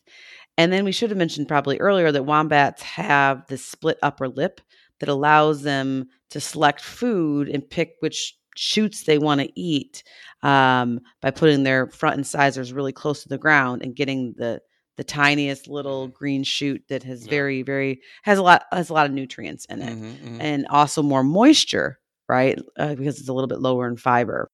And 0.57 0.72
then 0.72 0.86
we 0.86 0.91
should 0.91 1.09
have 1.09 1.18
mentioned 1.18 1.47
probably 1.47 1.78
earlier 1.80 2.11
that 2.11 2.26
wombats 2.26 2.82
have 2.84 3.45
this 3.47 3.66
split 3.66 3.97
upper 4.01 4.30
lip 4.30 4.61
that 4.99 5.09
allows 5.09 5.63
them 5.63 6.07
to 6.36 6.41
select 6.41 6.81
food 6.81 7.47
and 7.47 7.69
pick 7.69 7.93
which 8.01 8.38
shoots 8.57 9.03
they 9.05 9.17
want 9.17 9.39
to 9.39 9.49
eat 9.55 10.03
um, 10.43 10.99
by 11.21 11.31
putting 11.31 11.63
their 11.63 11.88
front 11.88 12.17
incisors 12.17 12.73
really 12.73 12.91
close 12.91 13.23
to 13.23 13.29
the 13.29 13.38
ground 13.38 13.81
and 13.81 13.95
getting 13.95 14.33
the 14.38 14.59
the 14.97 15.03
tiniest 15.05 15.69
little 15.69 16.09
green 16.09 16.43
shoot 16.43 16.81
that 16.89 17.03
has 17.03 17.23
Yeah. 17.23 17.29
very 17.29 17.61
very 17.63 18.01
has 18.23 18.38
a 18.38 18.41
lot 18.43 18.63
has 18.73 18.89
a 18.89 18.93
lot 18.93 19.05
of 19.05 19.13
nutrients 19.13 19.63
in 19.69 19.81
it 19.81 19.93
Mhm, 19.97 20.17
mhm. 20.23 20.41
and 20.41 20.67
also 20.67 21.01
more 21.01 21.23
moisture, 21.23 21.99
right? 22.27 22.59
Uh, 22.77 22.95
because 22.95 23.17
it's 23.17 23.29
a 23.29 23.33
little 23.33 23.47
bit 23.47 23.61
lower 23.61 23.88
in 23.88 23.95
fiber. 23.95 24.49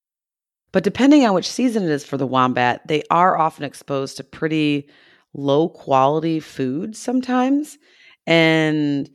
But 0.70 0.84
depending 0.84 1.26
on 1.26 1.34
which 1.34 1.50
season 1.50 1.82
it 1.82 1.90
is 1.90 2.04
for 2.04 2.16
the 2.16 2.28
wombat, 2.28 2.86
they 2.86 3.02
are 3.10 3.36
often 3.36 3.64
exposed 3.64 4.18
to 4.18 4.24
pretty 4.24 4.88
low 5.34 5.68
quality 5.68 6.38
food 6.38 6.96
sometimes. 6.96 7.76
And 8.26 9.10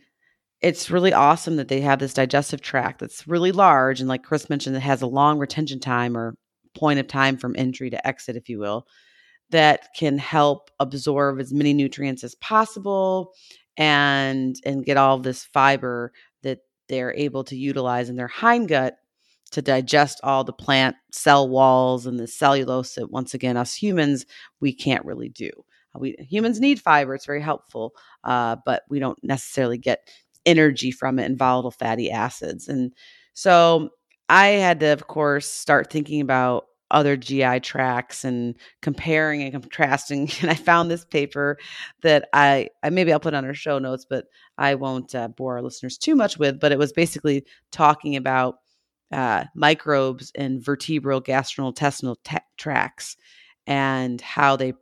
it's 0.62 0.90
really 0.90 1.14
awesome 1.14 1.58
that 1.58 1.68
they 1.68 1.82
have 1.82 2.00
this 2.00 2.14
digestive 2.14 2.62
tract 2.62 3.00
that's 3.00 3.28
really 3.28 3.52
large. 3.52 4.00
And 4.00 4.10
like 4.10 4.24
Chris 4.24 4.50
mentioned, 4.50 4.76
it 4.76 4.82
has 4.82 5.02
a 5.02 5.08
long 5.08 5.38
retention 5.38 5.80
time 5.80 6.18
or 6.18 6.36
point 6.76 7.00
of 7.00 7.08
time 7.08 7.38
from 7.38 7.56
entry 7.58 7.90
to 7.90 8.08
exit, 8.08 8.36
if 8.36 8.50
you 8.50 8.60
will, 8.60 8.88
that 9.52 9.88
can 9.96 10.18
help 10.18 10.72
absorb 10.80 11.40
as 11.40 11.54
many 11.54 11.74
nutrients 11.74 12.24
as 12.24 12.36
possible 12.36 13.34
and 13.78 14.56
and 14.66 14.86
get 14.86 14.98
all 14.98 15.20
this 15.20 15.46
fiber 15.46 16.12
that 16.44 16.60
they're 16.90 17.14
able 17.14 17.44
to 17.44 17.56
utilize 17.56 18.10
in 18.10 18.16
their 18.16 18.28
hindgut 18.28 18.94
to 19.52 19.62
digest 19.62 20.20
all 20.24 20.44
the 20.44 20.52
plant 20.52 20.96
cell 21.12 21.48
walls 21.48 22.06
and 22.06 22.20
the 22.20 22.28
cellulose 22.28 22.96
that 22.96 23.12
once 23.12 23.34
again 23.34 23.56
us 23.56 23.76
humans 23.76 24.26
we 24.60 24.74
can't 24.74 25.06
really 25.06 25.30
do 25.30 25.50
we 25.96 26.16
humans 26.20 26.60
need 26.60 26.82
fiber 26.82 27.16
it's 27.16 27.26
very 27.26 27.42
helpful 27.42 27.94
uh, 28.24 28.56
but 28.66 28.84
we 28.90 29.00
don't 29.00 29.24
necessarily 29.24 29.78
get 29.78 30.10
energy 30.46 30.92
from 30.92 31.20
it 31.20 31.26
and 31.26 31.38
volatile 31.38 31.72
fatty 31.72 32.12
acids 32.12 32.68
and 32.68 32.94
so 33.34 33.90
i 34.30 34.48
had 34.48 34.80
to 34.80 34.88
of 34.88 35.08
course 35.08 35.48
start 35.48 35.92
thinking 35.92 36.22
about 36.22 36.66
other 36.90 37.18
gi 37.18 37.60
tracts 37.60 38.24
and 38.24 38.56
comparing 38.82 39.42
and 39.42 39.52
contrasting 39.52 40.30
and 40.42 40.50
i 40.50 40.56
found 40.56 40.90
this 40.90 41.06
paper 41.06 41.58
that 42.02 42.30
i, 42.34 42.70
I 42.84 42.90
maybe 42.90 43.12
i'll 43.12 43.20
put 43.20 43.34
on 43.34 43.46
our 43.46 43.54
show 43.54 43.80
notes 43.80 44.06
but 44.10 44.26
i 44.58 44.76
won't 44.76 45.14
uh, 45.14 45.28
bore 45.28 45.58
our 45.58 45.62
listeners 45.62 45.98
too 45.98 46.16
much 46.16 46.38
with 46.38 46.60
but 46.60 46.72
it 46.72 46.80
was 46.80 46.94
basically 46.94 47.46
talking 47.72 48.16
about 48.16 48.58
uh, 49.12 49.46
microbes 49.56 50.32
in 50.36 50.62
vertebrate 50.62 51.24
gastrointestinal 51.24 52.18
ta- 52.24 52.40
tracts 52.58 53.16
and 53.66 54.20
how 54.22 54.56
they 54.56 54.74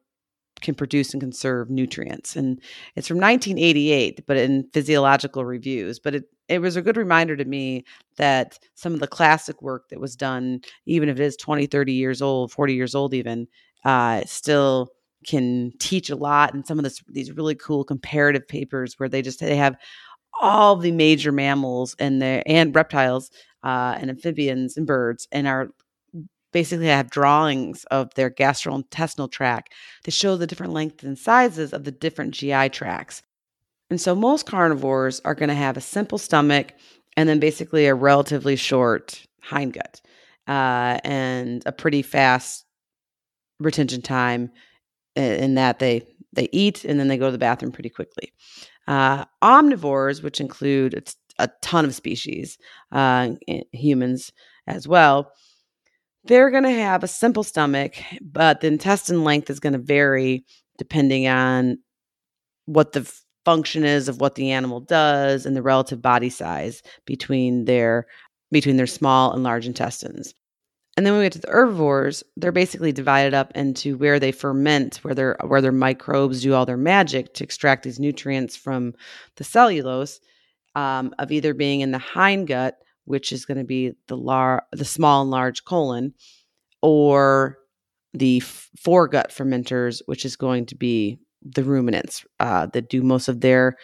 can 0.62 0.76
produce 0.76 1.14
and 1.14 1.22
conserve 1.22 1.70
nutrients. 1.70 2.36
And 2.36 2.62
it's 2.96 3.08
from 3.08 3.18
1988, 3.18 4.26
but 4.26 4.38
in 4.38 4.68
physiological 4.74 5.46
reviews. 5.46 6.00
But 6.00 6.16
it, 6.16 6.24
it 6.48 6.60
was 6.60 6.76
a 6.76 6.82
good 6.82 6.98
reminder 6.98 7.36
to 7.36 7.46
me 7.46 7.84
that 8.18 8.60
some 8.76 8.94
of 8.94 9.00
the 9.00 9.08
classic 9.08 9.62
work 9.62 9.90
that 9.90 10.00
was 10.00 10.16
done, 10.16 10.62
even 10.86 11.10
if 11.10 11.20
it 11.20 11.24
is 11.24 11.36
20, 11.38 11.66
30 11.68 11.94
years 11.94 12.22
old, 12.22 12.52
40 12.52 12.74
years 12.74 12.96
old, 12.96 13.14
even, 13.14 13.48
uh, 13.84 14.22
still 14.26 14.90
can 15.28 15.72
teach 15.80 16.10
a 16.10 16.16
lot. 16.16 16.54
And 16.54 16.66
some 16.66 16.78
of 16.80 16.84
this, 16.84 17.02
these 17.08 17.32
really 17.32 17.56
cool 17.56 17.84
comparative 17.84 18.48
papers 18.48 18.96
where 18.98 19.10
they 19.10 19.22
just 19.22 19.40
they 19.40 19.56
have 19.56 19.76
all 20.42 20.76
the 20.76 20.92
major 20.92 21.32
mammals 21.32 21.96
and 22.00 22.22
their 22.22 22.44
and 22.46 22.76
reptiles 22.76 23.32
uh, 23.64 23.96
and 24.00 24.10
amphibians 24.10 24.78
and 24.78 24.86
birds 24.86 25.28
and 25.32 25.48
are 25.48 25.70
basically 26.56 26.90
I 26.90 26.96
have 26.96 27.10
drawings 27.10 27.84
of 27.92 28.14
their 28.14 28.30
gastrointestinal 28.30 29.30
tract 29.30 29.74
to 30.06 30.10
show 30.10 30.38
the 30.38 30.48
different 30.48 30.72
lengths 30.72 31.04
and 31.04 31.20
sizes 31.20 31.74
of 31.74 31.84
the 31.84 31.92
different 31.92 32.34
GI 32.34 32.70
tracts. 32.70 33.24
And 33.90 34.00
so 34.00 34.16
most 34.16 34.46
carnivores 34.46 35.20
are 35.26 35.36
going 35.36 35.50
to 35.50 35.54
have 35.56 35.76
a 35.76 35.82
simple 35.82 36.18
stomach 36.18 36.72
and 37.18 37.28
then 37.28 37.42
basically 37.42 37.88
a 37.88 37.94
relatively 37.94 38.56
short 38.56 39.22
hindgut 39.46 40.00
uh, 40.48 40.98
and 41.04 41.62
a 41.66 41.74
pretty 41.74 42.02
fast 42.02 42.64
retention 43.60 44.02
time 44.02 44.50
in 45.18 45.56
that 45.56 45.80
they 45.80 46.08
they 46.32 46.48
eat 46.54 46.86
and 46.86 46.98
then 46.98 47.10
they 47.10 47.18
go 47.18 47.26
to 47.26 47.32
the 47.34 47.38
bathroom 47.38 47.74
pretty 47.74 47.90
quickly. 47.90 48.32
Uh, 48.88 49.26
omnivores, 49.44 50.24
which 50.24 50.40
include 50.40 51.12
a 51.38 51.50
ton 51.62 51.84
of 51.84 51.94
species, 51.94 52.58
uh, 52.94 53.32
humans 53.74 54.32
as 54.68 54.88
well, 54.88 55.34
they're 56.26 56.52
going 56.52 56.64
to 56.64 56.70
have 56.70 57.04
a 57.04 57.08
simple 57.08 57.44
stomach, 57.44 57.96
but 58.22 58.62
the 58.62 58.68
intestine 58.68 59.24
length 59.24 59.50
is 59.50 59.60
going 59.60 59.74
to 59.74 59.80
vary 59.80 60.46
depending 60.78 61.28
on 61.28 61.78
what 62.66 62.92
the 62.94 63.12
function 63.46 63.84
is 63.84 64.10
of 64.10 64.20
what 64.20 64.36
the 64.36 64.52
animal 64.52 64.80
does 64.80 65.46
and 65.46 65.56
the 65.56 65.62
relative 65.62 66.02
body 66.02 66.30
size 66.30 66.82
between 67.06 67.66
their 67.66 68.08
between 68.52 68.78
their 68.78 68.88
small 68.88 69.34
and 69.34 69.44
large 69.44 69.68
intestines. 69.68 70.34
And 70.98 71.06
then 71.06 71.14
when 71.14 71.20
we 71.20 71.26
get 71.26 71.34
to 71.34 71.40
the 71.40 71.50
herbivores, 71.50 72.24
they're 72.38 72.52
basically 72.52 72.92
divided 72.92 73.34
up 73.34 73.52
into 73.54 73.98
where 73.98 74.20
they 74.20 74.32
ferment, 74.32 74.98
where 74.98 75.14
their 75.14 75.38
where 75.46 75.62
their 75.62 75.72
microbes 75.72 76.42
do 76.42 76.54
all 76.54 76.66
their 76.66 76.78
magic 76.78 77.34
to 77.36 77.44
extract 77.44 77.84
these 77.84 78.00
nutrients 78.00 78.56
from 78.56 78.94
the 79.36 79.44
cellulose 79.44 80.20
um, 80.76 81.14
of 81.20 81.32
either 81.32 81.54
being 81.54 81.82
in 81.82 81.92
the 81.92 82.00
hindgut, 82.00 82.74
which 83.06 83.32
is 83.32 83.46
going 83.46 83.58
to 83.58 83.64
be 83.64 83.94
the 84.08 84.18
lar- 84.18 84.66
the 84.72 84.86
small 84.86 85.22
and 85.22 85.32
large 85.32 85.64
colon, 85.64 86.14
or 86.82 87.58
the 88.14 88.40
foregut 88.42 89.32
fermenters, 89.32 90.02
which 90.06 90.26
is 90.26 90.36
going 90.36 90.66
to 90.68 90.76
be 90.76 91.20
the 91.42 91.64
ruminants 91.64 92.26
uh, 92.40 92.66
that 92.68 92.90
do 92.90 93.02
most 93.02 93.28
of 93.28 93.42
their 93.42 93.78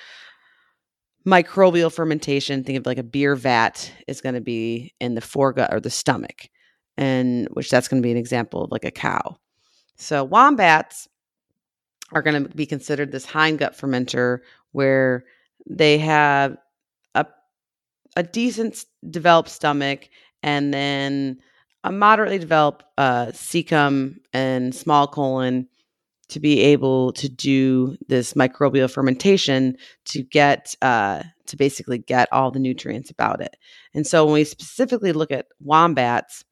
microbial 1.25 1.93
fermentation. 1.93 2.63
Think 2.63 2.79
of 2.79 2.85
like 2.85 2.97
a 2.97 3.03
beer 3.03 3.35
vat 3.35 3.91
is 4.07 4.21
going 4.21 4.35
to 4.35 4.41
be 4.41 4.93
in 4.99 5.15
the 5.15 5.21
foregut 5.21 5.71
or 5.71 5.79
the 5.79 5.89
stomach 5.89 6.49
and 6.97 7.47
which 7.53 7.69
that's 7.69 7.87
going 7.87 8.01
to 8.01 8.05
be 8.05 8.11
an 8.11 8.17
example 8.17 8.63
of 8.63 8.71
like 8.71 8.85
a 8.85 8.91
cow. 8.91 9.37
So 9.95 10.23
wombats 10.23 11.07
are 12.11 12.21
going 12.21 12.43
to 12.43 12.49
be 12.49 12.65
considered 12.65 13.11
this 13.11 13.25
hindgut 13.25 13.77
fermenter 13.77 14.39
where 14.71 15.23
they 15.69 15.97
have 15.99 16.57
a 18.15 18.23
decent 18.23 18.85
developed 19.09 19.49
stomach 19.49 20.09
and 20.43 20.73
then 20.73 21.37
a 21.83 21.91
moderately 21.91 22.37
developed 22.37 22.83
uh, 22.97 23.27
cecum 23.27 24.15
and 24.33 24.75
small 24.75 25.07
colon 25.07 25.67
to 26.29 26.39
be 26.39 26.61
able 26.61 27.11
to 27.11 27.27
do 27.27 27.97
this 28.07 28.33
microbial 28.33 28.89
fermentation 28.89 29.75
to 30.05 30.23
get 30.23 30.73
uh, 30.81 31.23
to 31.45 31.57
basically 31.57 31.97
get 31.97 32.31
all 32.31 32.51
the 32.51 32.59
nutrients 32.59 33.09
about 33.09 33.41
it. 33.41 33.57
And 33.93 34.07
so 34.07 34.23
when 34.23 34.35
we 34.35 34.43
specifically 34.45 35.11
look 35.11 35.31
at 35.31 35.47
wombats, 35.59 36.45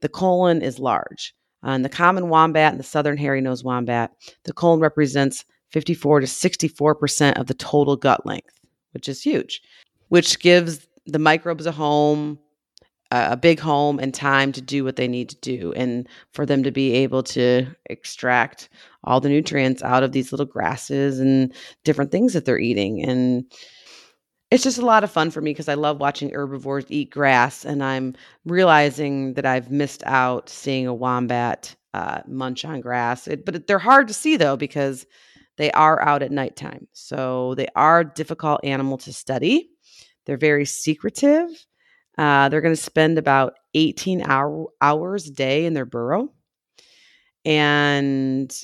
the 0.00 0.10
colon 0.10 0.60
is 0.60 0.78
large. 0.78 1.34
On 1.62 1.80
uh, 1.80 1.82
the 1.84 1.88
common 1.88 2.28
wombat 2.28 2.72
and 2.72 2.80
the 2.80 2.84
southern 2.84 3.16
hairy 3.16 3.40
nosed 3.40 3.64
wombat, 3.64 4.10
the 4.44 4.52
colon 4.52 4.80
represents 4.80 5.44
54 5.70 6.20
to 6.20 6.26
64% 6.26 7.38
of 7.38 7.46
the 7.46 7.54
total 7.54 7.96
gut 7.96 8.26
length, 8.26 8.60
which 8.92 9.08
is 9.08 9.22
huge, 9.22 9.62
which 10.08 10.40
gives 10.40 10.86
the 11.06 11.18
microbes 11.18 11.66
a 11.66 11.72
home, 11.72 12.38
a 13.10 13.36
big 13.36 13.60
home, 13.60 13.98
and 13.98 14.14
time 14.14 14.52
to 14.52 14.62
do 14.62 14.84
what 14.84 14.96
they 14.96 15.08
need 15.08 15.28
to 15.28 15.36
do, 15.36 15.72
and 15.74 16.08
for 16.32 16.46
them 16.46 16.62
to 16.62 16.70
be 16.70 16.92
able 16.94 17.22
to 17.22 17.66
extract 17.90 18.70
all 19.04 19.20
the 19.20 19.28
nutrients 19.28 19.82
out 19.82 20.02
of 20.02 20.12
these 20.12 20.32
little 20.32 20.46
grasses 20.46 21.20
and 21.20 21.52
different 21.84 22.10
things 22.10 22.32
that 22.32 22.44
they're 22.44 22.58
eating. 22.58 23.02
And 23.02 23.44
it's 24.50 24.62
just 24.62 24.78
a 24.78 24.86
lot 24.86 25.02
of 25.02 25.10
fun 25.10 25.30
for 25.30 25.40
me 25.40 25.50
because 25.50 25.68
I 25.68 25.74
love 25.74 25.98
watching 25.98 26.30
herbivores 26.30 26.84
eat 26.88 27.10
grass, 27.10 27.64
and 27.64 27.82
I'm 27.82 28.14
realizing 28.44 29.34
that 29.34 29.46
I've 29.46 29.70
missed 29.70 30.02
out 30.06 30.48
seeing 30.48 30.86
a 30.86 30.94
wombat 30.94 31.74
uh, 31.94 32.20
munch 32.26 32.64
on 32.64 32.80
grass. 32.80 33.26
It, 33.28 33.44
but 33.44 33.66
they're 33.66 33.78
hard 33.78 34.08
to 34.08 34.14
see 34.14 34.36
though 34.36 34.56
because 34.56 35.06
they 35.58 35.70
are 35.72 36.00
out 36.00 36.22
at 36.22 36.30
nighttime, 36.30 36.86
so 36.92 37.54
they 37.56 37.66
are 37.76 38.00
a 38.00 38.14
difficult 38.14 38.60
animal 38.64 38.96
to 38.98 39.12
study. 39.12 39.71
They're 40.26 40.36
very 40.36 40.64
secretive. 40.66 41.48
Uh, 42.18 42.48
they're 42.48 42.60
going 42.60 42.74
to 42.74 42.80
spend 42.80 43.18
about 43.18 43.54
18 43.74 44.22
hour, 44.22 44.66
hours 44.80 45.26
a 45.28 45.32
day 45.32 45.64
in 45.64 45.74
their 45.74 45.86
burrow, 45.86 46.30
and 47.44 48.54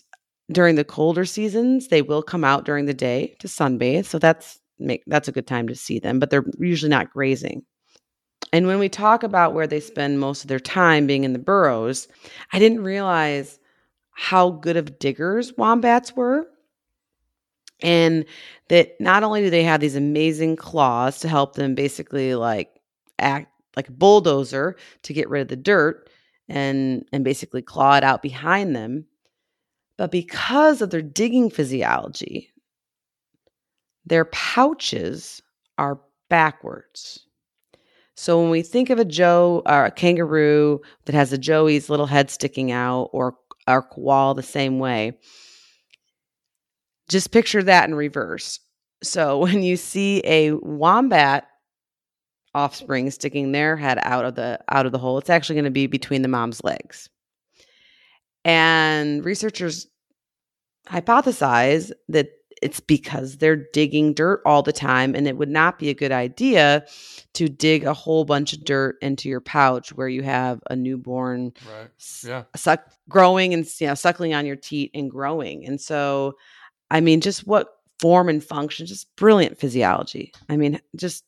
during 0.51 0.77
the 0.77 0.85
colder 0.85 1.25
seasons, 1.25 1.89
they 1.89 2.03
will 2.03 2.23
come 2.23 2.45
out 2.45 2.65
during 2.65 2.87
the 2.87 2.95
day 2.95 3.37
to 3.41 3.49
sunbathe. 3.49 4.07
So 4.07 4.19
that's 4.19 4.59
make 4.79 5.03
that's 5.07 5.29
a 5.29 5.33
good 5.33 5.47
time 5.47 5.69
to 5.69 5.75
see 5.75 5.99
them, 5.99 6.19
but 6.19 6.31
they're 6.31 6.45
usually 6.59 6.91
not 6.91 7.11
grazing. 7.11 7.65
And 8.53 8.67
when 8.67 8.79
we 8.79 8.89
talk 8.89 9.23
about 9.23 9.53
where 9.55 9.67
they 9.67 9.81
spend 9.81 10.21
most 10.21 10.43
of 10.45 10.49
their 10.49 10.61
time 10.61 11.07
being 11.07 11.25
in 11.25 11.33
the 11.33 11.39
burrows, 11.39 12.09
I 12.53 12.59
didn't 12.59 12.83
realize 12.83 13.59
how 14.13 14.51
good 14.51 14.77
of 14.77 14.99
diggers 14.99 15.53
wombats 15.57 16.17
were. 16.17 16.47
And 17.81 18.25
that 18.69 19.01
not 19.01 19.23
only 19.23 19.41
do 19.41 19.51
they 19.51 19.63
have 19.63 19.81
these 19.81 19.97
amazing 19.97 20.57
claws 20.57 21.21
to 21.21 21.29
help 21.29 21.55
them 21.55 21.75
basically 21.75 22.35
like 22.35 22.81
act 23.19 23.53
like 23.77 23.89
a 23.89 23.93
bulldozer 23.93 24.77
to 25.03 25.13
get 25.13 25.29
rid 25.29 25.43
of 25.43 25.49
the 25.49 25.57
dirt 25.57 26.11
and 26.49 27.05
and 27.13 27.25
basically 27.25 27.63
claw 27.63 27.97
it 27.97 28.05
out 28.05 28.23
behind 28.23 28.75
them, 28.75 29.07
but 29.97 30.11
because 30.11 30.83
of 30.83 30.91
their 30.91 31.03
digging 31.03 31.51
physiology, 31.51 32.51
their 34.07 34.25
pouches 34.25 35.43
are 35.77 36.01
backwards. 36.31 37.27
So 38.15 38.41
when 38.41 38.51
we 38.51 38.63
think 38.63 38.91
of 38.91 38.99
a 38.99 39.05
Joe 39.05 39.63
or 39.67 39.85
a 39.85 39.91
kangaroo 39.93 40.81
that 41.05 41.15
has 41.15 41.33
a 41.33 41.39
Joey's 41.39 41.89
little 41.89 42.07
head 42.07 42.31
sticking 42.31 42.73
out 42.73 43.11
or 43.13 43.37
a 43.69 43.81
koala 43.81 44.35
the 44.35 44.43
same 44.43 44.79
way, 44.79 45.19
just 47.09 47.33
picture 47.33 47.63
that 47.63 47.89
in 47.89 47.95
reverse. 47.95 48.61
So 49.03 49.39
when 49.43 49.63
you 49.63 49.77
see 49.77 50.23
a 50.25 50.53
wombat 50.53 51.47
offspring 52.55 53.11
sticking 53.11 53.53
their 53.53 53.77
head 53.77 53.99
out 54.03 54.25
of 54.25 54.35
the 54.35 54.59
out 54.71 54.87
of 54.87 54.93
the 54.93 54.99
hole, 54.99 55.19
it's 55.19 55.31
actually 55.31 55.57
going 55.57 55.65
to 55.65 55.71
be 55.71 55.87
between 55.87 56.23
the 56.23 56.29
mom's 56.29 56.63
legs. 56.65 57.09
And 58.45 59.25
researchers 59.25 59.87
hypothesize 60.89 61.93
that 62.09 62.31
it's 62.63 62.81
because 62.81 63.37
they're 63.39 63.65
digging 63.73 64.15
dirt 64.15 64.41
all 64.45 64.63
the 64.63 64.73
time 64.73 65.15
and 65.15 65.29
it 65.29 65.37
would 65.37 65.49
not 65.49 65.79
be 65.79 65.91
a 65.91 65.95
good 65.95 66.13
idea 66.13 66.85
to 67.35 67.49
dig 67.49 67.85
a 67.85 67.95
whole 67.95 68.25
bunch 68.25 68.53
of 68.53 68.65
dirt 68.65 68.97
into 69.01 69.29
your 69.29 69.41
pouch 69.41 69.93
where 69.93 70.09
you 70.09 70.23
have 70.23 70.61
a 70.71 70.77
newborn 70.77 71.53
right 71.71 71.89
yeah 72.25 72.45
suck 72.57 72.91
growing 73.09 73.55
and 73.55 73.67
you 73.81 73.87
know 73.87 73.95
suckling 73.95 74.35
on 74.35 74.47
your 74.47 74.57
teat 74.57 74.91
and 74.95 75.11
growing 75.11 75.65
and 75.67 75.81
so 75.81 76.35
i 76.91 77.01
mean 77.01 77.21
just 77.21 77.47
what 77.47 77.75
form 78.01 78.29
and 78.29 78.45
function 78.45 78.87
just 78.87 79.15
brilliant 79.17 79.59
physiology 79.59 80.33
i 80.49 80.57
mean 80.57 80.81
just 80.97 81.25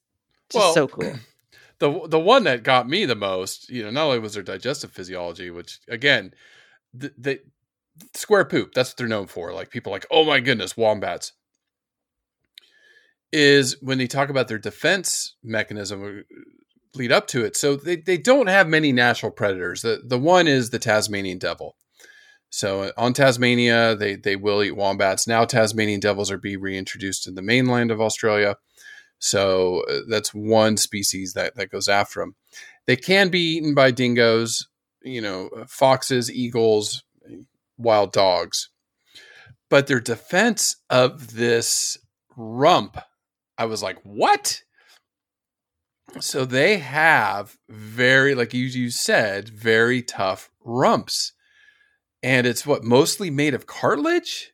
just 0.51 0.65
well, 0.65 0.75
so 0.75 0.89
cool 0.89 1.13
the 1.79 2.09
the 2.09 2.21
one 2.21 2.45
that 2.45 2.63
got 2.63 2.89
me 2.89 3.05
the 3.05 3.15
most 3.15 3.69
you 3.69 3.83
know 3.83 3.91
not 3.91 4.07
only 4.07 4.19
was 4.19 4.35
their 4.35 4.43
digestive 4.43 4.91
physiology 4.91 5.51
which 5.51 5.79
again 5.89 6.33
the, 6.93 7.13
the 7.17 7.41
square 8.15 8.45
poop. 8.45 8.73
That's 8.75 8.91
what 8.91 8.97
they're 8.97 9.09
known 9.09 9.27
for. 9.27 9.53
Like 9.53 9.71
people 9.71 9.93
like, 9.93 10.07
oh 10.11 10.25
my 10.25 10.41
goodness, 10.41 10.77
wombats. 10.77 11.33
Is 13.33 13.77
when 13.81 13.99
they 13.99 14.09
talk 14.09 14.29
about 14.29 14.49
their 14.49 14.59
defense 14.59 15.37
mechanism 15.43 16.03
uh, 16.05 16.37
lead 16.99 17.13
up 17.13 17.29
to 17.29 17.45
it. 17.45 17.57
So 17.57 17.77
they, 17.77 17.95
they 17.95 18.19
don't 18.19 18.49
have 18.49 18.67
many 18.67 18.91
natural 18.91 19.31
predators. 19.31 19.83
The 19.83 20.03
the 20.05 20.19
one 20.19 20.49
is 20.49 20.71
the 20.71 20.81
Tasmanian 20.81 21.39
devil. 21.39 21.77
So 22.51 22.83
uh, 22.83 22.91
on 22.97 23.13
Tasmania, 23.13 23.95
they 23.95 24.17
they 24.17 24.37
will 24.37 24.63
eat 24.63 24.77
wombats. 24.77 25.27
Now 25.27 25.45
Tasmanian 25.45 26.01
devils 26.01 26.31
are 26.31 26.39
being 26.39 26.61
reintroduced 26.61 27.27
in 27.27 27.35
the 27.37 27.43
mainland 27.43 27.91
of 27.91 28.01
Australia. 28.01 28.57
So 29.19 29.85
uh, 29.89 30.01
that's 30.09 30.35
one 30.35 30.77
species 30.77 31.33
that 31.35 31.55
that 31.57 31.71
goes 31.71 31.89
after 31.89 32.21
them. 32.21 32.35
They 32.87 32.97
can 32.97 33.29
be 33.29 33.57
eaten 33.57 33.75
by 33.75 33.93
dingoes, 33.93 34.69
you 35.03 35.21
know, 35.21 35.51
foxes, 35.69 36.31
eagles, 36.31 37.05
wild 37.79 38.13
dogs. 38.13 38.69
But 39.69 39.87
their 39.87 40.01
defense 40.01 40.77
of 40.91 41.35
this 41.35 41.97
rump, 42.37 42.99
I 43.57 43.67
was 43.67 43.83
like, 43.83 43.99
what? 44.03 44.63
So 46.19 46.45
they 46.45 46.79
have 46.79 47.57
very, 47.69 48.35
like 48.35 48.53
you, 48.53 48.65
you 48.65 48.91
said, 48.91 49.49
very 49.49 50.03
tough 50.03 50.51
rumps. 50.65 51.33
And 52.23 52.47
it's 52.47 52.67
what 52.67 52.85
mostly 52.85 53.31
made 53.31 53.55
of 53.55 53.67
cartilage? 53.67 54.53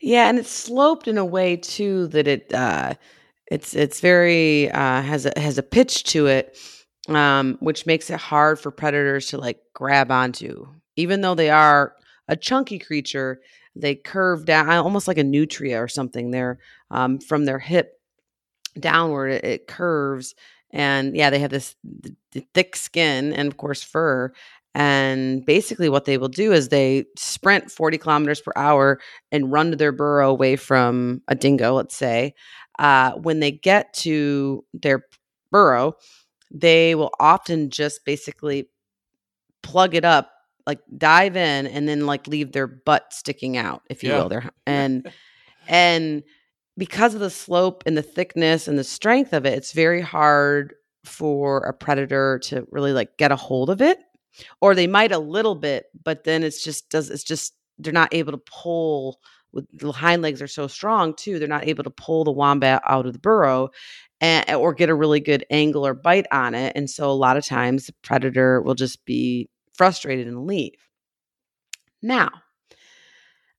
Yeah, 0.00 0.28
and 0.28 0.38
it's 0.38 0.50
sloped 0.50 1.08
in 1.08 1.18
a 1.18 1.24
way 1.24 1.56
too 1.56 2.06
that 2.08 2.28
it 2.28 2.52
uh 2.52 2.94
it's 3.50 3.74
it's 3.74 4.00
very 4.00 4.70
uh 4.70 5.02
has 5.02 5.26
a 5.26 5.32
has 5.38 5.58
a 5.58 5.62
pitch 5.62 6.04
to 6.04 6.26
it 6.26 6.56
um, 7.08 7.56
which 7.60 7.86
makes 7.86 8.10
it 8.10 8.18
hard 8.18 8.58
for 8.58 8.70
predators 8.70 9.28
to 9.28 9.38
like 9.38 9.60
grab 9.74 10.10
onto. 10.10 10.66
Even 10.96 11.20
though 11.20 11.34
they 11.34 11.50
are 11.50 11.94
a 12.28 12.36
chunky 12.36 12.78
creature, 12.78 13.40
they 13.74 13.94
curve 13.94 14.44
down 14.44 14.70
almost 14.70 15.06
like 15.06 15.18
a 15.18 15.24
nutria 15.24 15.82
or 15.82 15.88
something. 15.88 16.30
They're 16.30 16.58
um, 16.90 17.18
from 17.18 17.44
their 17.44 17.58
hip 17.58 18.00
downward, 18.78 19.28
it, 19.28 19.44
it 19.44 19.66
curves. 19.66 20.34
And 20.70 21.16
yeah, 21.16 21.30
they 21.30 21.38
have 21.38 21.50
this 21.50 21.76
th- 22.02 22.14
th- 22.32 22.46
thick 22.52 22.76
skin 22.76 23.32
and, 23.32 23.46
of 23.46 23.56
course, 23.56 23.82
fur. 23.82 24.32
And 24.76 25.44
basically, 25.46 25.88
what 25.88 26.04
they 26.04 26.18
will 26.18 26.28
do 26.28 26.52
is 26.52 26.68
they 26.68 27.06
sprint 27.16 27.70
40 27.70 27.96
kilometers 27.96 28.42
per 28.42 28.52
hour 28.56 29.00
and 29.32 29.50
run 29.50 29.70
to 29.70 29.76
their 29.76 29.90
burrow 29.90 30.28
away 30.30 30.56
from 30.56 31.22
a 31.28 31.34
dingo, 31.34 31.72
let's 31.72 31.96
say. 31.96 32.34
Uh, 32.78 33.12
when 33.14 33.40
they 33.40 33.50
get 33.50 33.94
to 33.94 34.62
their 34.74 35.02
burrow, 35.50 35.94
they 36.52 36.94
will 36.94 37.10
often 37.18 37.70
just 37.70 38.04
basically 38.04 38.68
plug 39.62 39.94
it 39.94 40.04
up, 40.04 40.30
like 40.66 40.80
dive 40.98 41.36
in, 41.36 41.66
and 41.66 41.88
then 41.88 42.04
like 42.06 42.26
leave 42.26 42.52
their 42.52 42.66
butt 42.66 43.12
sticking 43.12 43.56
out, 43.56 43.82
if 43.88 44.04
you 44.04 44.10
Yeah. 44.10 44.22
will. 44.24 44.28
Their 44.28 44.50
and 44.66 45.10
and 45.68 46.22
because 46.76 47.14
of 47.14 47.20
the 47.20 47.30
slope 47.30 47.82
and 47.86 47.96
the 47.96 48.02
thickness 48.02 48.68
and 48.68 48.78
the 48.78 48.84
strength 48.84 49.32
of 49.32 49.46
it, 49.46 49.54
it's 49.54 49.72
very 49.72 50.02
hard 50.02 50.74
for 51.04 51.60
a 51.60 51.72
predator 51.72 52.40
to 52.42 52.66
really 52.70 52.92
like 52.92 53.16
get 53.16 53.32
a 53.32 53.36
hold 53.36 53.70
of 53.70 53.80
it. 53.80 53.98
Or 54.60 54.74
they 54.74 54.86
might 54.86 55.12
a 55.12 55.18
little 55.18 55.54
bit, 55.54 55.86
but 56.04 56.24
then 56.24 56.42
it's 56.42 56.62
just 56.62 56.90
does 56.90 57.10
it's 57.10 57.24
just 57.24 57.54
they're 57.78 57.92
not 57.92 58.12
able 58.14 58.32
to 58.32 58.38
pull 58.38 59.20
with 59.52 59.66
the 59.78 59.92
hind 59.92 60.22
legs 60.22 60.42
are 60.42 60.46
so 60.48 60.66
strong 60.66 61.14
too. 61.14 61.38
They're 61.38 61.48
not 61.48 61.66
able 61.66 61.84
to 61.84 61.90
pull 61.90 62.24
the 62.24 62.32
wombat 62.32 62.82
out 62.86 63.06
of 63.06 63.12
the 63.12 63.18
burrow 63.18 63.70
and, 64.20 64.50
or 64.50 64.74
get 64.74 64.88
a 64.90 64.94
really 64.94 65.20
good 65.20 65.44
angle 65.50 65.86
or 65.86 65.94
bite 65.94 66.26
on 66.30 66.54
it. 66.54 66.72
And 66.76 66.90
so 66.90 67.10
a 67.10 67.12
lot 67.12 67.36
of 67.36 67.44
times 67.44 67.86
the 67.86 67.94
predator 68.02 68.60
will 68.60 68.74
just 68.74 69.04
be 69.06 69.48
frustrated 69.74 70.26
and 70.26 70.46
leave. 70.46 70.74
Now, 72.02 72.30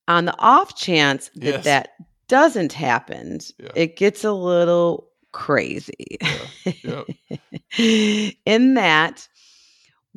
on 0.07 0.25
the 0.25 0.37
off 0.39 0.75
chance 0.77 1.29
that 1.35 1.43
Yes. 1.43 1.63
that 1.65 1.89
doesn't 2.27 2.73
happen, 2.73 3.39
Yeah. 3.59 3.69
it 3.75 3.97
gets 3.97 4.23
a 4.23 4.33
little 4.33 5.09
crazy. 5.31 6.17
Yeah. 6.83 7.03
In 8.45 8.73
that, 8.75 9.27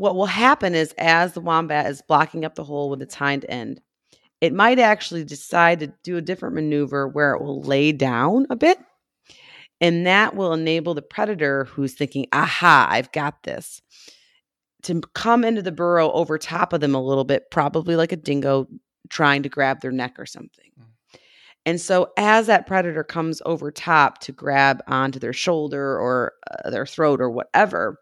what 0.01 0.17
will 0.17 0.25
happen 0.25 0.75
is 0.75 0.95
as 0.97 1.35
the 1.35 1.43
wombat 1.43 1.85
is 1.85 2.01
blocking 2.01 2.47
up 2.47 2.55
the 2.55 2.65
hole 2.65 2.89
with 2.89 3.03
its 3.03 3.15
hind 3.15 3.45
end, 3.51 3.83
it 4.41 4.55
might 4.55 4.79
actually 4.79 5.25
decide 5.25 5.79
to 5.81 5.93
do 6.03 6.17
a 6.17 6.23
different 6.23 6.55
maneuver 6.55 7.07
where 7.07 7.35
it 7.35 7.43
will 7.43 7.61
lay 7.61 7.93
down 7.93 8.47
a 8.49 8.57
bit. 8.57 8.79
And 9.79 10.07
that 10.07 10.35
will 10.35 10.55
enable 10.55 10.95
the 10.95 11.03
predator 11.03 11.67
who's 11.67 11.93
thinking, 11.93 12.27
aha, 12.33 12.89
I've 12.91 13.13
got 13.13 13.43
this, 13.43 13.83
to 14.85 15.03
come 15.15 15.45
into 15.45 15.61
the 15.61 15.71
burrow 15.71 16.11
over 16.13 16.39
top 16.39 16.73
of 16.73 16.81
them 16.81 16.95
a 16.95 17.03
little 17.03 17.25
bit, 17.25 17.51
probably 17.51 17.95
like 17.95 18.13
a 18.13 18.17
dingo 18.17 18.69
trying 19.11 19.43
to 19.43 19.51
grab 19.51 19.83
their 19.83 19.93
neck 19.93 20.15
or 20.19 20.25
something. 20.25 20.71
And 21.67 21.79
so, 21.79 22.11
as 22.17 22.47
that 22.47 22.67
predator 22.67 23.05
comes 23.05 23.43
over 23.45 23.71
top 23.71 24.19
to 24.21 24.33
grab 24.33 24.83
onto 24.87 25.19
their 25.19 25.35
shoulder 25.35 25.99
or 25.99 26.33
uh, 26.51 26.71
their 26.71 26.87
throat 26.87 27.21
or 27.21 27.29
whatever, 27.29 27.99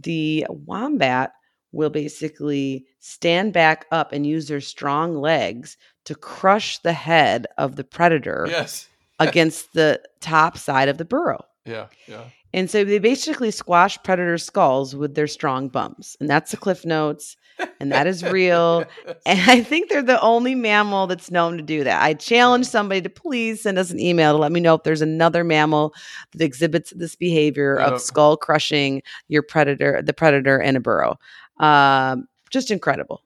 the 0.00 0.46
wombat 0.48 1.32
will 1.72 1.90
basically 1.90 2.86
stand 2.98 3.52
back 3.52 3.86
up 3.90 4.12
and 4.12 4.26
use 4.26 4.48
their 4.48 4.60
strong 4.60 5.14
legs 5.14 5.76
to 6.04 6.14
crush 6.14 6.78
the 6.78 6.92
head 6.92 7.46
of 7.58 7.76
the 7.76 7.84
predator 7.84 8.46
Yes. 8.48 8.88
against 9.18 9.72
the 9.74 10.00
top 10.20 10.56
side 10.56 10.88
of 10.88 10.98
the 10.98 11.04
burrow. 11.04 11.44
Yeah. 11.64 11.88
Yeah. 12.06 12.24
And 12.54 12.70
so 12.70 12.84
they 12.84 12.98
basically 12.98 13.50
squash 13.50 14.02
predator 14.02 14.38
skulls 14.38 14.96
with 14.96 15.14
their 15.14 15.26
strong 15.26 15.68
bumps. 15.68 16.16
And 16.20 16.30
that's 16.30 16.50
the 16.50 16.56
cliff 16.56 16.86
notes. 16.86 17.36
And 17.80 17.92
that 17.92 18.06
is 18.06 18.22
real. 18.24 18.84
And 19.26 19.40
I 19.50 19.62
think 19.62 19.88
they're 19.88 20.02
the 20.02 20.20
only 20.20 20.54
mammal 20.54 21.06
that's 21.06 21.30
known 21.30 21.56
to 21.56 21.62
do 21.62 21.84
that. 21.84 22.02
I 22.02 22.14
challenge 22.14 22.66
somebody 22.66 23.00
to 23.02 23.10
please 23.10 23.62
send 23.62 23.78
us 23.78 23.90
an 23.90 24.00
email 24.00 24.32
to 24.32 24.38
let 24.38 24.52
me 24.52 24.60
know 24.60 24.74
if 24.74 24.82
there's 24.84 25.02
another 25.02 25.44
mammal 25.44 25.94
that 26.32 26.42
exhibits 26.44 26.92
this 26.96 27.14
behavior 27.16 27.78
Yep. 27.78 27.92
of 27.92 28.00
skull 28.00 28.36
crushing 28.36 29.02
your 29.28 29.42
predator, 29.42 30.00
the 30.02 30.12
predator 30.12 30.58
in 30.60 30.76
a 30.76 30.80
burrow. 30.80 31.18
Um, 31.58 32.26
just 32.50 32.70
incredible. 32.70 33.22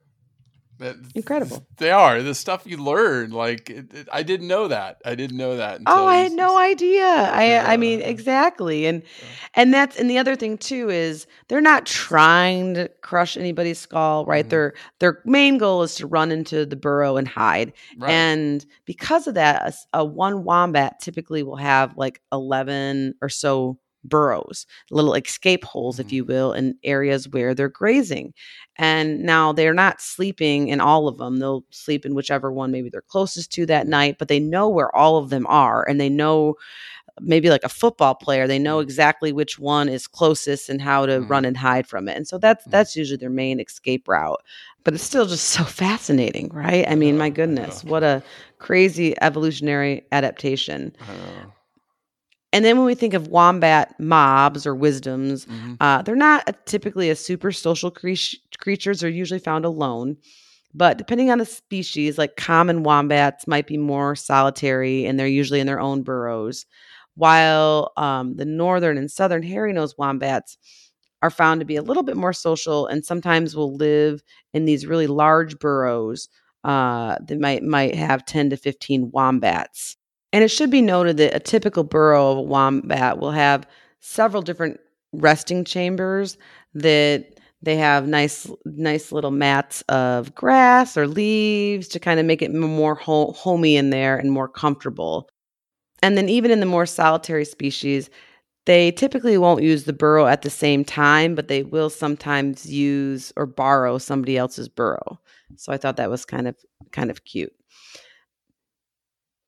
Incredible. 1.15 1.67
They 1.79 1.91
are 1.91 2.23
the 2.23 2.35
stuff 2.35 2.63
you 2.67 2.77
learn. 2.77 3.31
Like 3.31 3.71
it, 3.71 3.93
it- 3.95 4.09
I 4.13 4.23
didn't 4.23 4.49
know 4.49 4.69
that. 4.69 5.01
I 5.05 5.15
didn't 5.15 5.37
know 5.37 5.57
that. 5.57 5.81
Oh, 5.87 6.07
I 6.07 6.17
had 6.19 6.33
no 6.33 6.59
idea. 6.59 7.05
I 7.07 7.59
I 7.73 7.77
mean 7.77 8.01
exactly. 8.01 8.87
And 8.87 9.03
and 9.55 9.73
that's 9.73 9.97
and 9.97 10.09
the 10.11 10.19
other 10.19 10.37
thing 10.37 10.59
too 10.59 10.91
is 10.91 11.27
they're 11.49 11.61
not 11.61 11.87
trying 11.87 12.75
to 12.75 12.89
crush 13.03 13.37
anybody's 13.37 13.79
skull, 13.79 14.25
right? 14.27 14.47
Mhm. 14.47 14.51
Their 14.51 14.75
their 15.01 15.19
main 15.25 15.59
goal 15.59 15.83
is 15.83 15.95
to 15.97 16.07
run 16.07 16.31
into 16.33 16.67
the 16.67 16.77
burrow 16.77 17.17
and 17.17 17.27
hide. 17.29 17.73
Right. 17.99 18.11
And 18.11 18.65
because 18.85 19.27
of 19.27 19.35
that, 19.35 19.75
a 19.93 20.05
one 20.05 20.45
wombat 20.45 21.01
typically 21.01 21.43
will 21.43 21.57
have 21.57 21.97
like 21.97 22.21
11 22.33 23.15
or 23.23 23.29
so 23.29 23.79
burrows, 24.05 24.67
little 24.91 25.15
escape 25.15 25.65
holes, 25.65 25.99
if 25.99 26.09
Mhm. 26.09 26.13
you 26.13 26.25
will, 26.25 26.53
in 26.53 26.77
areas 26.85 27.29
where 27.29 27.55
they're 27.55 27.69
grazing. 27.69 28.33
And 28.77 29.23
now 29.23 29.53
they're 29.53 29.75
not 29.75 30.01
sleeping 30.01 30.69
in 30.69 30.81
all 30.81 31.09
of 31.09 31.19
them. 31.19 31.39
They'll 31.39 31.65
sleep 31.71 32.05
in 32.07 32.15
whichever 32.15 32.51
one 32.53 32.71
maybe 32.73 32.89
they're 32.91 33.03
closest 33.03 33.53
to 33.53 33.67
that 33.67 33.87
night, 33.87 34.17
but 34.19 34.29
they 34.29 34.41
know 34.41 34.69
where 34.69 34.95
all 34.97 35.17
of 35.19 35.31
them 35.31 35.47
are 35.49 35.87
and 35.89 36.01
they 36.01 36.09
know 36.09 36.57
maybe 37.21 37.51
like 37.51 37.65
a 37.65 37.69
football 37.69 38.15
player 38.15 38.47
they 38.47 38.59
know 38.59 38.81
exactly 38.81 39.33
which 39.33 39.59
one 39.59 39.89
is 39.89 40.07
closest 40.07 40.69
and 40.69 40.81
how 40.81 41.05
to 41.07 41.21
Mhm. 41.21 41.29
run 41.29 41.45
and 41.45 41.57
hide 41.57 41.87
from 41.87 42.09
it 42.09 42.17
and 42.17 42.27
so 42.27 42.39
that's 42.39 42.65
that's 42.67 42.97
usually 42.97 43.17
their 43.19 43.29
main 43.31 43.61
escape 43.61 44.09
route 44.09 44.41
but 44.85 44.95
it's 44.95 45.03
still 45.05 45.27
just 45.27 45.49
so 45.51 45.63
fascinating 45.65 46.49
right 46.53 46.87
i 46.89 46.95
mean 46.95 47.19
my 47.19 47.29
goodness 47.31 47.85
what 47.85 48.03
a 48.03 48.23
crazy 48.59 49.15
evolutionary 49.21 50.05
adaptation. 50.13 50.95
And 52.53 52.65
then 52.65 52.77
when 52.77 52.87
we 52.87 52.95
think 52.95 53.15
of 53.15 53.29
wombat 53.29 53.99
mobs 53.99 54.67
or 54.67 54.75
wisdoms 54.75 55.47
Mhm. 55.47 55.77
uh, 55.81 56.03
they're 56.03 56.17
not 56.17 56.45
a, 56.49 56.53
typically 56.67 57.11
a 57.11 57.17
super 57.17 57.53
social 57.53 57.91
cre- 57.91 58.13
creatures. 58.59 59.01
They're 59.01 59.11
usually 59.11 59.41
found 59.41 59.65
alone. 59.65 60.17
But 60.75 60.97
depending 60.99 61.31
on 61.31 61.39
the 61.39 61.45
species 61.47 62.19
like 62.19 62.37
common 62.37 62.83
wombats 62.83 63.47
might 63.47 63.67
be 63.67 63.77
more 63.79 64.17
solitary 64.17 65.05
and 65.07 65.19
they're 65.19 65.27
usually 65.27 65.61
in 65.61 65.67
their 65.67 65.81
own 65.81 66.03
burrows. 66.03 66.67
While 67.15 67.93
um, 67.99 68.37
the 68.37 68.47
northern 68.47 68.97
and 68.97 69.11
southern 69.11 69.43
hairy-nosed 69.43 69.97
wombats 69.99 70.57
are 71.23 71.31
found 71.31 71.61
to 71.61 71.67
be 71.67 71.77
a 71.77 71.83
little 71.83 72.03
bit 72.03 72.17
more 72.17 72.33
social 72.33 72.87
and 72.87 73.05
sometimes 73.05 73.55
will 73.55 73.75
live 73.77 74.23
in 74.55 74.65
these 74.65 74.87
really 74.87 75.07
large 75.07 75.59
burrows 75.59 76.29
uh, 76.65 77.17
that 77.27 77.39
might 77.41 77.63
might 77.63 77.95
have 77.95 78.25
10 78.25 78.51
to 78.51 78.57
15 78.57 79.11
wombats 79.13 79.97
and 80.33 80.45
it 80.45 80.49
should 80.49 80.71
be 80.71 80.83
noted 80.83 81.17
that 81.19 81.35
a 81.35 81.41
typical 81.41 81.85
burrow 81.85 82.33
of 82.33 82.39
a 82.39 82.43
wombat 82.43 83.19
will 83.19 83.31
have 83.33 83.67
several 84.01 84.43
different 84.43 84.81
resting 85.13 85.65
chambers 85.65 86.39
that 86.75 87.39
they 87.63 87.77
have 87.77 88.09
nice 88.09 88.51
nice 88.65 89.13
little 89.13 89.31
mats 89.31 89.83
of 89.83 90.35
grass 90.35 90.97
or 90.97 91.07
leaves 91.07 91.87
to 91.89 92.01
kind 92.01 92.19
of 92.19 92.27
make 92.27 92.43
it 92.43 92.53
more 92.53 92.95
ho- 92.95 93.33
homey 93.33 93.77
in 93.77 93.91
there 93.91 94.17
and 94.17 94.33
more 94.33 94.49
comfortable. 94.49 95.29
And 96.03 96.19
then 96.19 96.29
even 96.29 96.51
in 96.51 96.61
the 96.61 96.67
more 96.67 96.87
solitary 96.87 97.45
species, 97.45 98.11
they 98.67 98.93
typically 98.93 99.39
won't 99.39 99.63
use 99.63 99.85
the 99.85 99.93
burrow 99.93 100.27
at 100.27 100.43
the 100.43 100.51
same 100.51 100.85
time, 100.85 101.35
but 101.35 101.49
they 101.49 101.63
will 101.65 101.91
sometimes 101.91 102.67
use 102.67 103.33
or 103.37 103.47
borrow 103.47 103.99
somebody 103.99 104.37
else's 104.39 104.69
burrow. 104.69 105.21
So 105.57 105.73
I 105.73 105.77
thought 105.79 105.97
that 105.97 106.11
was 106.11 106.25
kind 106.25 106.49
of 106.49 106.57
kind 106.93 107.11
of 107.11 107.25
cute. 107.25 107.53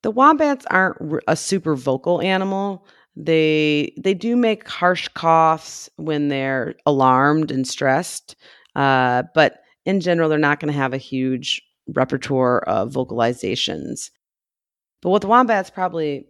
The 0.04 0.10
wombats 0.10 0.66
aren't 0.66 1.22
a 1.26 1.34
super 1.34 1.74
vocal 1.74 2.20
animal. 2.20 2.86
They 3.16 3.94
they 3.96 4.12
do 4.12 4.36
make 4.36 4.68
harsh 4.68 5.08
coughs 5.08 5.88
when 5.96 6.28
they're 6.28 6.74
alarmed 6.84 7.50
and 7.50 7.66
stressed, 7.66 8.36
uh, 8.76 9.22
but 9.34 9.62
in 9.86 10.00
general, 10.00 10.28
they're 10.28 10.38
not 10.38 10.60
going 10.60 10.70
to 10.70 10.78
have 10.78 10.92
a 10.92 10.98
huge 10.98 11.62
repertoire 11.94 12.58
of 12.64 12.92
vocalizations. 12.92 14.10
But 15.00 15.08
what 15.08 15.22
the 15.22 15.28
wombat's 15.28 15.70
probably 15.70 16.26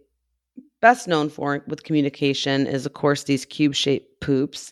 best 0.79 1.09
known 1.09 1.27
for 1.29 1.61
with 1.67 1.83
communication 1.83 2.67
is, 2.67 2.85
of 2.85 2.93
course, 2.93 3.23
these 3.23 3.43
cube-shaped 3.43 4.21
poops, 4.21 4.71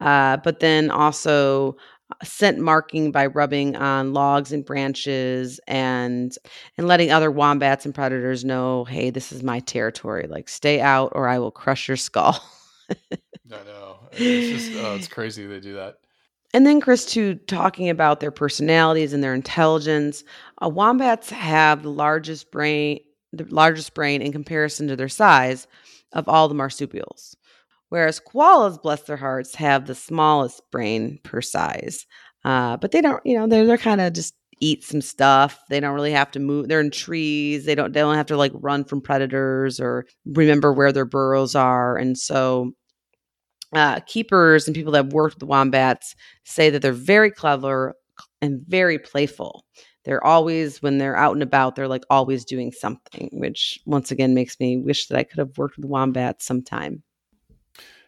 uh, 0.00 0.36
but 0.44 0.60
then 0.60 0.90
also 0.90 1.76
scent 2.22 2.58
marking 2.58 3.10
by 3.10 3.26
rubbing 3.26 3.76
on 3.76 4.12
logs 4.12 4.52
and 4.52 4.64
branches 4.64 5.60
and 5.66 6.36
and 6.76 6.86
letting 6.86 7.10
other 7.10 7.30
wombats 7.30 7.84
and 7.84 7.94
predators 7.94 8.44
know, 8.44 8.84
hey, 8.84 9.10
this 9.10 9.32
is 9.32 9.42
my 9.42 9.60
territory. 9.60 10.26
Like, 10.28 10.48
stay 10.48 10.80
out, 10.80 11.12
or 11.14 11.28
I 11.28 11.38
will 11.38 11.50
crush 11.50 11.88
your 11.88 11.96
skull. 11.96 12.42
I 12.90 13.64
know. 13.64 13.98
It's 14.12 14.66
just 14.66 14.84
oh, 14.84 14.94
it's 14.94 15.08
crazy 15.08 15.46
they 15.46 15.60
do 15.60 15.74
that. 15.74 15.98
And 16.54 16.64
then, 16.64 16.80
Chris, 16.80 17.04
too, 17.04 17.34
talking 17.34 17.90
about 17.90 18.20
their 18.20 18.30
personalities 18.30 19.12
and 19.12 19.24
their 19.24 19.34
intelligence. 19.34 20.22
Uh, 20.62 20.68
wombats 20.68 21.30
have 21.30 21.82
the 21.82 21.90
largest 21.90 22.52
brain, 22.52 23.00
the 23.32 23.44
largest 23.46 23.92
brain 23.92 24.22
in 24.22 24.30
comparison 24.30 24.86
to 24.86 24.94
their 24.94 25.08
size 25.08 25.66
of 26.12 26.28
all 26.28 26.46
the 26.48 26.54
marsupials, 26.54 27.36
Whereas 27.94 28.18
koalas, 28.18 28.82
bless 28.82 29.02
their 29.02 29.16
hearts, 29.16 29.54
have 29.54 29.86
the 29.86 29.94
smallest 29.94 30.60
brain 30.72 31.20
per 31.22 31.40
size. 31.40 32.06
Uh, 32.44 32.76
but 32.76 32.90
they 32.90 33.00
don't, 33.00 33.24
you 33.24 33.38
know, 33.38 33.46
they're, 33.46 33.64
they're 33.64 33.78
kind 33.78 34.00
of 34.00 34.12
just 34.12 34.34
eat 34.58 34.82
some 34.82 35.00
stuff. 35.00 35.60
They 35.70 35.78
don't 35.78 35.94
really 35.94 36.10
have 36.10 36.32
to 36.32 36.40
move. 36.40 36.66
They're 36.66 36.80
in 36.80 36.90
trees. 36.90 37.66
They 37.66 37.76
don't, 37.76 37.92
they 37.92 38.00
don't 38.00 38.16
have 38.16 38.26
to 38.26 38.36
like 38.36 38.50
run 38.56 38.82
from 38.84 39.00
predators 39.00 39.78
or 39.78 40.06
remember 40.26 40.72
where 40.72 40.90
their 40.90 41.04
burrows 41.04 41.54
are. 41.54 41.96
And 41.96 42.18
so 42.18 42.72
uh, 43.72 44.00
keepers 44.00 44.66
and 44.66 44.74
people 44.74 44.90
that 44.90 45.04
have 45.04 45.12
worked 45.12 45.36
with 45.36 45.48
wombats 45.48 46.16
say 46.42 46.70
that 46.70 46.82
they're 46.82 46.92
very 46.92 47.30
clever 47.30 47.94
and 48.42 48.60
very 48.66 48.98
playful. 48.98 49.64
They're 50.04 50.26
always, 50.26 50.82
when 50.82 50.98
they're 50.98 51.16
out 51.16 51.34
and 51.34 51.44
about, 51.44 51.76
they're 51.76 51.86
like 51.86 52.06
always 52.10 52.44
doing 52.44 52.72
something, 52.72 53.28
which 53.34 53.78
once 53.86 54.10
again 54.10 54.34
makes 54.34 54.58
me 54.58 54.78
wish 54.78 55.06
that 55.06 55.16
I 55.16 55.22
could 55.22 55.38
have 55.38 55.56
worked 55.56 55.76
with 55.76 55.86
wombats 55.86 56.44
sometime. 56.44 57.04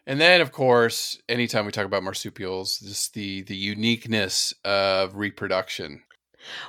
And 0.07 0.21
then, 0.21 0.39
of 0.39 0.53
course, 0.53 1.21
anytime 1.27 1.65
we 1.65 1.73
talk 1.73 1.85
about 1.85 2.01
marsupials, 2.01 2.79
just 2.79 3.13
the 3.13 3.41
the 3.43 3.55
uniqueness 3.55 4.53
of 4.63 5.15
reproduction. 5.15 6.01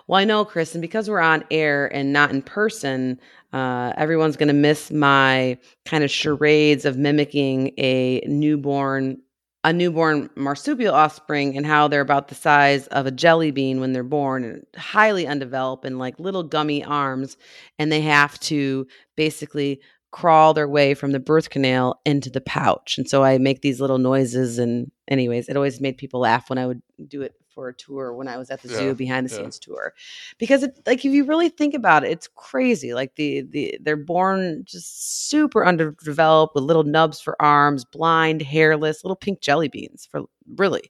Well, 0.08 0.20
I 0.20 0.24
know, 0.24 0.44
Chris, 0.44 0.74
and 0.74 0.82
because 0.82 1.08
we're 1.08 1.20
on 1.20 1.44
air 1.50 1.86
and 1.94 2.12
not 2.12 2.32
in 2.32 2.42
person, 2.42 3.20
uh, 3.52 3.92
everyone's 3.96 4.36
going 4.36 4.48
to 4.48 4.54
miss 4.54 4.90
my 4.90 5.56
kind 5.84 6.02
of 6.02 6.10
charades 6.10 6.84
of 6.84 6.98
mimicking 6.98 7.72
a 7.78 8.20
newborn 8.26 9.18
a 9.64 9.72
newborn 9.72 10.30
marsupial 10.36 10.94
offspring 10.94 11.56
and 11.56 11.66
how 11.66 11.88
they're 11.88 12.00
about 12.00 12.28
the 12.28 12.34
size 12.34 12.86
of 12.88 13.06
a 13.06 13.10
jelly 13.10 13.50
bean 13.50 13.80
when 13.80 13.92
they're 13.92 14.04
born 14.04 14.44
and 14.44 14.64
highly 14.76 15.26
undeveloped 15.26 15.84
and 15.84 15.98
like 15.98 16.18
little 16.18 16.44
gummy 16.44 16.82
arms 16.84 17.36
and 17.78 17.90
they 17.90 18.00
have 18.00 18.38
to 18.38 18.86
basically 19.16 19.80
crawl 20.10 20.54
their 20.54 20.68
way 20.68 20.94
from 20.94 21.12
the 21.12 21.20
birth 21.20 21.50
canal 21.50 22.00
into 22.04 22.30
the 22.30 22.40
pouch. 22.40 22.96
And 22.98 23.08
so 23.08 23.22
I 23.22 23.38
make 23.38 23.60
these 23.60 23.80
little 23.80 23.98
noises. 23.98 24.58
And, 24.58 24.90
anyways, 25.08 25.48
it 25.48 25.56
always 25.56 25.80
made 25.80 25.98
people 25.98 26.20
laugh 26.20 26.48
when 26.48 26.58
I 26.58 26.66
would 26.66 26.82
do 27.06 27.22
it 27.22 27.34
for 27.48 27.68
a 27.68 27.74
tour 27.74 28.14
when 28.14 28.28
I 28.28 28.36
was 28.36 28.50
at 28.50 28.62
the 28.62 28.68
Yeah, 28.68 28.76
zoo 28.78 28.94
behind 28.94 29.28
the 29.28 29.34
yeah. 29.34 29.40
scenes 29.42 29.58
tour, 29.58 29.92
because 30.38 30.62
it 30.62 30.78
like 30.86 31.04
if 31.04 31.12
you 31.12 31.24
really 31.24 31.48
think 31.48 31.74
about 31.74 32.04
it, 32.04 32.12
it's 32.12 32.28
crazy. 32.36 32.94
Like 32.94 33.16
the 33.16 33.42
the 33.42 33.76
they're 33.82 33.96
born 33.96 34.62
just 34.64 35.28
super 35.28 35.66
underdeveloped 35.66 36.54
with 36.54 36.62
little 36.62 36.84
nubs 36.84 37.20
for 37.20 37.40
arms, 37.42 37.84
blind, 37.84 38.42
hairless, 38.42 39.02
little 39.02 39.16
pink 39.16 39.40
jelly 39.40 39.66
beans 39.66 40.06
for 40.08 40.22
really, 40.56 40.88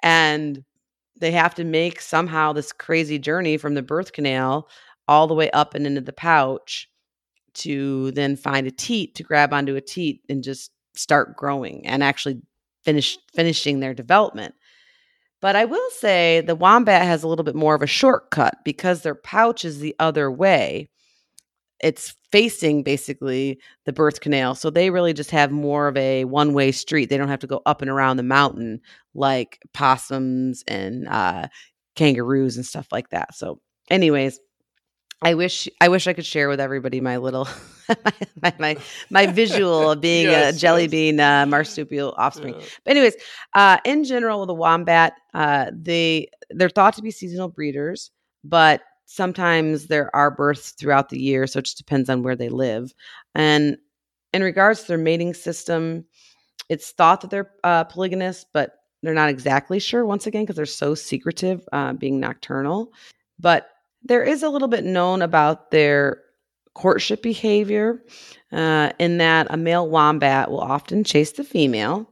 and 0.00 0.62
they 1.18 1.32
have 1.32 1.54
to 1.56 1.64
make 1.64 2.00
somehow 2.00 2.52
this 2.52 2.72
crazy 2.72 3.18
journey 3.18 3.56
from 3.56 3.74
the 3.74 3.82
birth 3.82 4.12
canal 4.12 4.68
all 5.08 5.26
the 5.26 5.34
way 5.34 5.50
up 5.50 5.74
and 5.74 5.84
into 5.84 6.00
the 6.00 6.12
pouch 6.12 6.88
to 7.58 8.10
then 8.12 8.36
find 8.36 8.66
a 8.66 8.70
teat 8.70 9.14
to 9.16 9.22
grab 9.22 9.52
onto 9.52 9.76
a 9.76 9.80
teat 9.80 10.22
and 10.28 10.42
just 10.42 10.70
start 10.94 11.36
growing 11.36 11.86
and 11.86 12.02
actually 12.02 12.40
finish 12.84 13.18
finishing 13.34 13.80
their 13.80 13.94
development. 13.94 14.54
But 15.40 15.54
I 15.56 15.64
will 15.66 15.90
say 15.90 16.40
the 16.40 16.56
wombat 16.56 17.02
has 17.02 17.22
a 17.22 17.28
little 17.28 17.44
bit 17.44 17.54
more 17.54 17.74
of 17.74 17.82
a 17.82 17.86
shortcut 17.86 18.56
because 18.64 19.02
their 19.02 19.14
pouch 19.14 19.64
is 19.64 19.78
the 19.78 19.94
other 19.98 20.30
way. 20.30 20.88
It's 21.80 22.16
facing 22.32 22.82
basically 22.82 23.60
the 23.84 23.92
birth 23.92 24.20
canal. 24.20 24.56
So 24.56 24.68
they 24.68 24.90
really 24.90 25.12
just 25.12 25.30
have 25.30 25.52
more 25.52 25.86
of 25.86 25.96
a 25.96 26.24
one 26.24 26.52
way 26.54 26.72
street. 26.72 27.08
They 27.08 27.16
don't 27.16 27.28
have 27.28 27.38
to 27.40 27.46
go 27.46 27.62
up 27.66 27.82
and 27.82 27.90
around 27.90 28.16
the 28.16 28.24
mountain 28.24 28.80
like 29.14 29.60
possums 29.74 30.64
and 30.66 31.06
uh, 31.06 31.46
kangaroos 31.94 32.56
and 32.56 32.66
stuff 32.66 32.88
like 32.90 33.10
that. 33.10 33.34
So, 33.34 33.60
anyways, 33.90 34.40
I 35.22 35.34
wish 35.34 35.68
I 35.80 35.88
wish 35.88 36.06
I 36.06 36.12
could 36.12 36.26
share 36.26 36.48
with 36.48 36.60
everybody 36.60 37.00
my 37.00 37.16
little 37.16 37.48
my, 38.42 38.54
my 38.58 38.76
my 39.10 39.26
visual 39.26 39.90
of 39.90 40.00
being 40.00 40.26
Yes, 40.26 40.56
a 40.56 40.58
jelly 40.58 40.82
yes. 40.82 40.90
bean 40.90 41.20
uh, 41.20 41.44
marsupial 41.46 42.14
offspring. 42.16 42.54
Yeah. 42.54 42.66
But 42.84 42.90
anyways, 42.92 43.16
uh, 43.54 43.78
in 43.84 44.04
general, 44.04 44.40
with 44.40 44.50
a 44.50 44.54
wombat, 44.54 45.14
uh, 45.34 45.70
they 45.72 46.28
they're 46.50 46.68
thought 46.68 46.94
to 46.94 47.02
be 47.02 47.10
seasonal 47.10 47.48
breeders, 47.48 48.10
but 48.44 48.82
sometimes 49.06 49.86
there 49.86 50.14
are 50.14 50.30
births 50.30 50.70
throughout 50.72 51.08
the 51.08 51.20
year, 51.20 51.46
so 51.46 51.58
it 51.58 51.64
just 51.64 51.78
depends 51.78 52.08
on 52.08 52.22
where 52.22 52.36
they 52.36 52.48
live. 52.48 52.94
And 53.34 53.76
in 54.32 54.42
regards 54.42 54.82
to 54.82 54.88
their 54.88 54.98
mating 54.98 55.34
system, 55.34 56.04
it's 56.68 56.90
thought 56.92 57.22
that 57.22 57.30
they're 57.30 57.50
uh, 57.64 57.84
polygamous, 57.84 58.44
but 58.52 58.74
they're 59.02 59.14
not 59.14 59.30
exactly 59.30 59.78
sure. 59.78 60.04
Once 60.04 60.26
again, 60.26 60.42
because 60.42 60.56
they're 60.56 60.66
so 60.66 60.94
secretive, 60.94 61.66
uh, 61.72 61.92
being 61.94 62.20
nocturnal. 62.20 62.92
But 63.40 63.70
there 64.02 64.22
is 64.22 64.42
a 64.42 64.48
little 64.48 64.68
bit 64.68 64.84
known 64.84 65.22
about 65.22 65.70
their 65.70 66.22
courtship 66.74 67.22
behavior, 67.22 68.02
uh, 68.52 68.90
in 68.98 69.18
that 69.18 69.46
a 69.50 69.56
male 69.56 69.88
wombat 69.88 70.50
will 70.50 70.60
often 70.60 71.04
chase 71.04 71.32
the 71.32 71.44
female. 71.44 72.08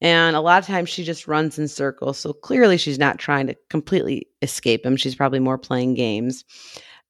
And 0.00 0.34
a 0.34 0.40
lot 0.40 0.60
of 0.60 0.66
times 0.66 0.88
she 0.88 1.04
just 1.04 1.28
runs 1.28 1.58
in 1.58 1.68
circles. 1.68 2.18
So 2.18 2.32
clearly 2.32 2.76
she's 2.76 2.98
not 2.98 3.18
trying 3.18 3.46
to 3.48 3.56
completely 3.68 4.26
escape 4.42 4.84
him. 4.84 4.96
She's 4.96 5.14
probably 5.14 5.40
more 5.40 5.58
playing 5.58 5.94
games. 5.94 6.44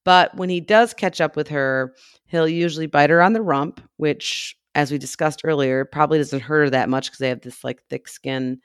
But 0.05 0.35
when 0.37 0.49
he 0.49 0.61
does 0.61 0.93
catch 0.93 1.21
up 1.21 1.37
with 1.37 1.49
her, 1.49 1.95
he'll 2.27 2.49
usually 2.49 2.87
bite 2.87 3.11
her 3.11 3.23
on 3.23 3.33
the 3.33 3.43
rump, 3.43 3.81
which, 3.99 4.57
as 4.75 4.91
we 4.91 4.99
discussed 4.99 5.43
earlier, 5.45 5.85
probably 5.85 6.19
doesn't 6.19 6.41
hurt 6.41 6.65
her 6.65 6.71
that 6.71 6.89
much 6.89 7.07
because 7.07 7.19
they 7.19 7.29
have 7.29 7.43
this 7.43 7.63
like 7.63 7.83
thick 7.89 8.09
skin. 8.09 8.61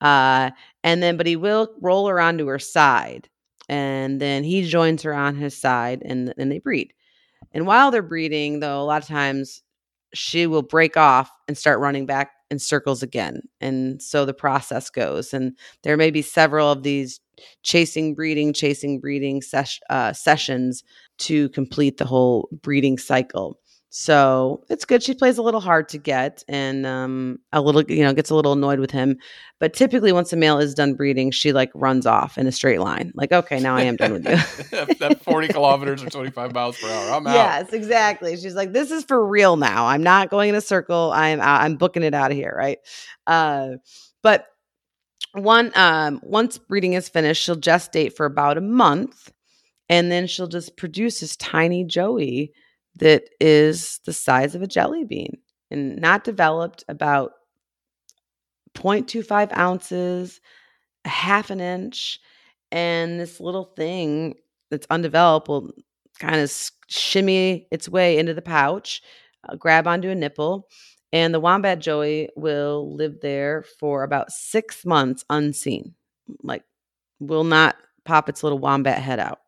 Uh, 0.00 0.50
and 0.84 1.02
then, 1.02 1.16
but 1.16 1.26
he 1.26 1.36
will 1.36 1.74
roll 1.80 2.06
her 2.08 2.20
onto 2.20 2.46
her 2.46 2.58
side. 2.58 3.28
And 3.70 4.20
then 4.20 4.44
he 4.44 4.68
joins 4.68 5.02
her 5.04 5.14
on 5.14 5.36
his 5.36 5.56
side 5.56 6.02
and 6.04 6.34
then 6.36 6.48
they 6.48 6.58
breed. 6.58 6.92
And 7.52 7.66
while 7.66 7.90
they're 7.90 8.02
breeding, 8.02 8.60
though, 8.60 8.80
a 8.80 8.84
lot 8.84 9.02
of 9.02 9.08
times 9.08 9.62
she 10.12 10.46
will 10.46 10.62
break 10.62 10.96
off 10.96 11.30
and 11.46 11.56
start 11.56 11.78
running 11.80 12.04
back 12.04 12.32
in 12.50 12.58
circles 12.58 13.02
again. 13.02 13.42
And 13.60 14.02
so 14.02 14.24
the 14.26 14.34
process 14.34 14.90
goes. 14.90 15.32
And 15.32 15.56
there 15.84 15.96
may 15.96 16.10
be 16.10 16.22
several 16.22 16.72
of 16.72 16.82
these 16.82 17.20
chasing, 17.62 18.14
breeding, 18.14 18.52
chasing, 18.52 18.98
breeding 19.00 19.40
ses- 19.40 19.80
uh, 19.88 20.12
sessions 20.12 20.82
to 21.18 21.48
complete 21.50 21.98
the 21.98 22.06
whole 22.06 22.48
breeding 22.62 22.98
cycle. 22.98 23.58
So 23.92 24.62
it's 24.70 24.84
good. 24.84 25.02
She 25.02 25.14
plays 25.14 25.36
a 25.36 25.42
little 25.42 25.60
hard 25.60 25.88
to 25.88 25.98
get 25.98 26.44
and 26.46 26.86
um, 26.86 27.40
a 27.52 27.60
little, 27.60 27.82
you 27.82 28.04
know, 28.04 28.12
gets 28.12 28.30
a 28.30 28.36
little 28.36 28.52
annoyed 28.52 28.78
with 28.78 28.92
him. 28.92 29.18
But 29.58 29.74
typically, 29.74 30.12
once 30.12 30.32
a 30.32 30.36
male 30.36 30.60
is 30.60 30.74
done 30.74 30.94
breeding, 30.94 31.32
she 31.32 31.52
like 31.52 31.72
runs 31.74 32.06
off 32.06 32.38
in 32.38 32.46
a 32.46 32.52
straight 32.52 32.78
line. 32.78 33.10
Like, 33.16 33.32
okay, 33.32 33.58
now 33.58 33.74
I 33.74 33.82
am 33.82 33.96
done 33.96 34.12
with 34.12 34.24
you. 34.26 34.36
that, 34.70 34.96
that 35.00 35.24
40 35.24 35.48
kilometers 35.48 36.04
or 36.04 36.08
25 36.08 36.54
miles 36.54 36.78
per 36.78 36.88
hour. 36.88 37.10
I'm 37.10 37.26
out. 37.26 37.34
Yes, 37.34 37.72
exactly. 37.72 38.36
She's 38.36 38.54
like, 38.54 38.72
this 38.72 38.92
is 38.92 39.02
for 39.02 39.26
real 39.26 39.56
now. 39.56 39.86
I'm 39.86 40.04
not 40.04 40.30
going 40.30 40.50
in 40.50 40.54
a 40.54 40.60
circle. 40.60 41.10
I'm 41.12 41.40
out. 41.40 41.62
I'm 41.62 41.74
booking 41.74 42.04
it 42.04 42.14
out 42.14 42.30
of 42.30 42.36
here, 42.36 42.54
right? 42.56 42.78
Uh, 43.26 43.70
but 44.22 44.46
one 45.32 45.72
um 45.74 46.20
once 46.22 46.58
breeding 46.58 46.92
is 46.92 47.08
finished, 47.08 47.42
she'll 47.42 47.56
gestate 47.56 48.14
for 48.14 48.24
about 48.24 48.56
a 48.56 48.60
month, 48.60 49.32
and 49.88 50.12
then 50.12 50.28
she'll 50.28 50.46
just 50.46 50.76
produce 50.76 51.18
this 51.20 51.36
tiny 51.36 51.82
joey 51.82 52.52
that 53.00 53.24
is 53.40 54.00
the 54.06 54.12
size 54.12 54.54
of 54.54 54.62
a 54.62 54.66
jelly 54.68 55.04
bean 55.04 55.38
and 55.70 55.96
not 55.98 56.24
developed 56.24 56.84
about 56.88 57.32
0.25 58.74 59.56
ounces, 59.56 60.40
a 61.04 61.08
half 61.08 61.50
an 61.50 61.60
inch, 61.60 62.20
and 62.72 63.20
this 63.20 63.40
little 63.40 63.72
thing 63.76 64.34
that's 64.70 64.86
undeveloped 64.90 65.48
will 65.48 65.72
kind 66.18 66.40
of 66.40 66.52
shimmy 66.88 67.66
its 67.72 67.88
way 67.88 68.18
into 68.18 68.34
the 68.34 68.42
pouch, 68.42 69.02
uh, 69.48 69.56
grab 69.56 69.86
onto 69.86 70.10
a 70.10 70.14
nipple, 70.14 70.68
and 71.12 71.34
the 71.34 71.40
wombat 71.40 71.80
joey 71.80 72.28
will 72.36 72.94
live 72.94 73.20
there 73.22 73.64
for 73.80 74.04
about 74.04 74.30
six 74.32 74.84
months 74.86 75.24
unseen. 75.30 75.94
Like, 76.42 76.64
will 77.20 77.44
not 77.44 77.76
pop 78.04 78.28
its 78.28 78.42
little 78.42 78.58
wombat 78.58 79.02
head 79.02 79.20
out. 79.20 79.40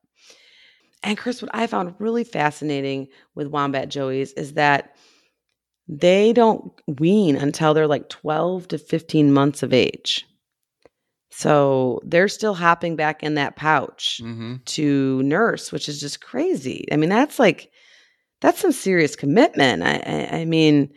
And 1.02 1.18
Chris, 1.18 1.42
what 1.42 1.50
I 1.54 1.66
found 1.66 1.94
really 1.98 2.24
fascinating 2.24 3.08
with 3.34 3.48
wombat 3.48 3.88
joeys 3.88 4.32
is 4.36 4.54
that 4.54 4.94
they 5.88 6.32
don't 6.32 6.72
wean 6.98 7.36
until 7.36 7.74
they're 7.74 7.86
like 7.86 8.08
12 8.08 8.68
to 8.68 8.78
15 8.78 9.32
months 9.32 9.62
of 9.62 9.72
age. 9.72 10.26
So 11.30 12.00
they're 12.04 12.28
still 12.28 12.54
hopping 12.54 12.94
back 12.94 13.22
in 13.22 13.34
that 13.34 13.56
pouch 13.56 14.20
hmm 14.22 14.56
to 14.64 15.22
nurse, 15.24 15.72
which 15.72 15.88
is 15.88 15.98
just 15.98 16.20
crazy. 16.20 16.86
I 16.92 16.96
mean, 16.96 17.08
that's 17.08 17.38
like 17.38 17.70
that's 18.40 18.60
some 18.60 18.70
serious 18.70 19.16
commitment. 19.16 19.82
I, 19.82 19.96
I, 20.06 20.40
I 20.40 20.44
mean, 20.44 20.90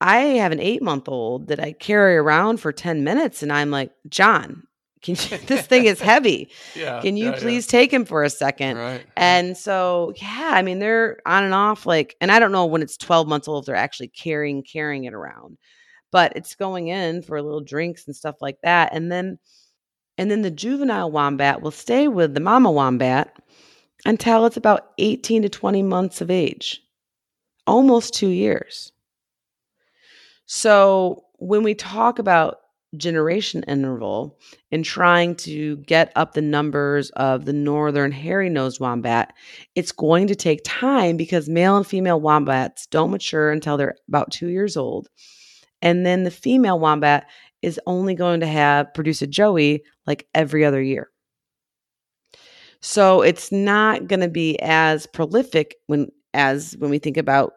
I 0.00 0.18
have 0.18 0.50
an 0.50 0.58
eight 0.58 0.82
month 0.82 1.08
old 1.08 1.48
that 1.48 1.60
I 1.60 1.72
carry 1.72 2.16
around 2.16 2.58
for 2.58 2.72
ten 2.72 3.04
minutes, 3.04 3.42
and 3.42 3.52
I'm 3.52 3.70
like, 3.70 3.92
John, 4.08 4.64
can 5.02 5.16
you, 5.16 5.38
this 5.46 5.66
thing 5.66 5.84
is 5.84 6.00
heavy. 6.00 6.48
Yeah. 6.74 7.00
Can 7.00 7.16
you 7.16 7.26
yeah, 7.26 7.32
yeah. 7.32 7.40
please 7.40 7.66
take 7.66 7.92
him 7.92 8.04
for 8.04 8.22
a 8.22 8.30
second? 8.30 8.78
Right. 8.78 9.04
And 9.16 9.56
so, 9.56 10.12
yeah, 10.16 10.50
I 10.54 10.62
mean, 10.62 10.78
they're 10.78 11.18
on 11.26 11.44
and 11.44 11.54
off 11.54 11.86
like, 11.86 12.16
and 12.20 12.30
I 12.30 12.38
don't 12.38 12.52
know 12.52 12.66
when 12.66 12.82
it's 12.82 12.96
12 12.96 13.28
months 13.28 13.48
old 13.48 13.64
if 13.64 13.66
they're 13.66 13.76
actually 13.76 14.08
carrying 14.08 14.62
carrying 14.62 15.04
it 15.04 15.14
around, 15.14 15.58
but 16.10 16.32
it's 16.36 16.54
going 16.54 16.88
in 16.88 17.22
for 17.22 17.42
little 17.42 17.60
drinks 17.60 18.06
and 18.06 18.14
stuff 18.14 18.36
like 18.40 18.58
that. 18.62 18.94
And 18.94 19.10
then, 19.10 19.38
and 20.16 20.30
then 20.30 20.42
the 20.42 20.50
juvenile 20.50 21.10
wombat 21.10 21.62
will 21.62 21.70
stay 21.70 22.06
with 22.06 22.34
the 22.34 22.40
mama 22.40 22.70
wombat 22.70 23.36
until 24.04 24.46
it's 24.46 24.56
about 24.56 24.90
18 24.98 25.42
to 25.42 25.48
20 25.48 25.82
months 25.82 26.20
of 26.20 26.30
age, 26.30 26.80
almost 27.66 28.14
two 28.14 28.28
years. 28.28 28.92
So 30.46 31.24
when 31.38 31.62
we 31.62 31.74
talk 31.74 32.18
about 32.18 32.58
generation 32.96 33.62
interval 33.64 34.38
in 34.70 34.82
trying 34.82 35.34
to 35.34 35.76
get 35.78 36.12
up 36.14 36.32
the 36.34 36.42
numbers 36.42 37.10
of 37.10 37.44
the 37.44 37.52
northern 37.52 38.12
hairy 38.12 38.50
nosed 38.50 38.80
wombat, 38.80 39.32
it's 39.74 39.92
going 39.92 40.26
to 40.26 40.34
take 40.34 40.60
time 40.64 41.16
because 41.16 41.48
male 41.48 41.76
and 41.76 41.86
female 41.86 42.20
wombats 42.20 42.86
don't 42.86 43.10
mature 43.10 43.50
until 43.50 43.76
they're 43.76 43.94
about 44.08 44.30
two 44.30 44.48
years 44.48 44.76
old. 44.76 45.08
And 45.80 46.06
then 46.06 46.24
the 46.24 46.30
female 46.30 46.78
wombat 46.78 47.28
is 47.62 47.80
only 47.86 48.14
going 48.14 48.40
to 48.40 48.46
have 48.46 48.92
produce 48.92 49.22
a 49.22 49.26
joey 49.26 49.84
like 50.06 50.26
every 50.34 50.64
other 50.64 50.82
year. 50.82 51.08
So 52.80 53.22
it's 53.22 53.52
not 53.52 54.08
going 54.08 54.20
to 54.20 54.28
be 54.28 54.60
as 54.60 55.06
prolific 55.06 55.76
when 55.86 56.08
as 56.34 56.74
when 56.78 56.90
we 56.90 56.98
think 56.98 57.16
about 57.16 57.52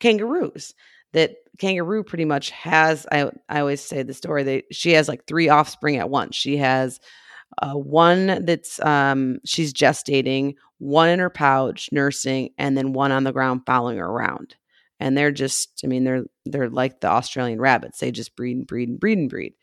kangaroos. 0.00 0.74
That 1.12 1.36
kangaroo 1.58 2.04
pretty 2.04 2.24
much 2.24 2.50
has 2.50 3.06
I 3.12 3.30
I 3.48 3.60
always 3.60 3.80
say 3.80 4.02
the 4.02 4.14
story 4.14 4.42
that 4.44 4.64
she 4.72 4.92
has 4.92 5.08
like 5.08 5.26
three 5.26 5.48
offspring 5.48 5.96
at 5.96 6.10
once. 6.10 6.36
She 6.36 6.56
has 6.58 7.00
uh, 7.62 7.74
one 7.74 8.44
that's 8.44 8.80
um 8.84 9.38
she's 9.44 9.72
gestating, 9.72 10.54
one 10.78 11.08
in 11.08 11.18
her 11.18 11.30
pouch 11.30 11.90
nursing, 11.92 12.50
and 12.58 12.76
then 12.76 12.92
one 12.92 13.12
on 13.12 13.24
the 13.24 13.32
ground 13.32 13.62
following 13.66 13.98
her 13.98 14.06
around. 14.06 14.54
And 15.00 15.16
they're 15.16 15.30
just, 15.32 15.80
I 15.84 15.86
mean, 15.86 16.04
they're 16.04 16.24
they're 16.44 16.70
like 16.70 17.00
the 17.00 17.08
Australian 17.08 17.60
rabbits. 17.60 18.00
They 18.00 18.10
just 18.10 18.36
breed 18.36 18.56
and 18.56 18.66
breed 18.66 18.88
and 18.88 19.00
breed 19.00 19.18
and 19.18 19.30
breed. 19.30 19.54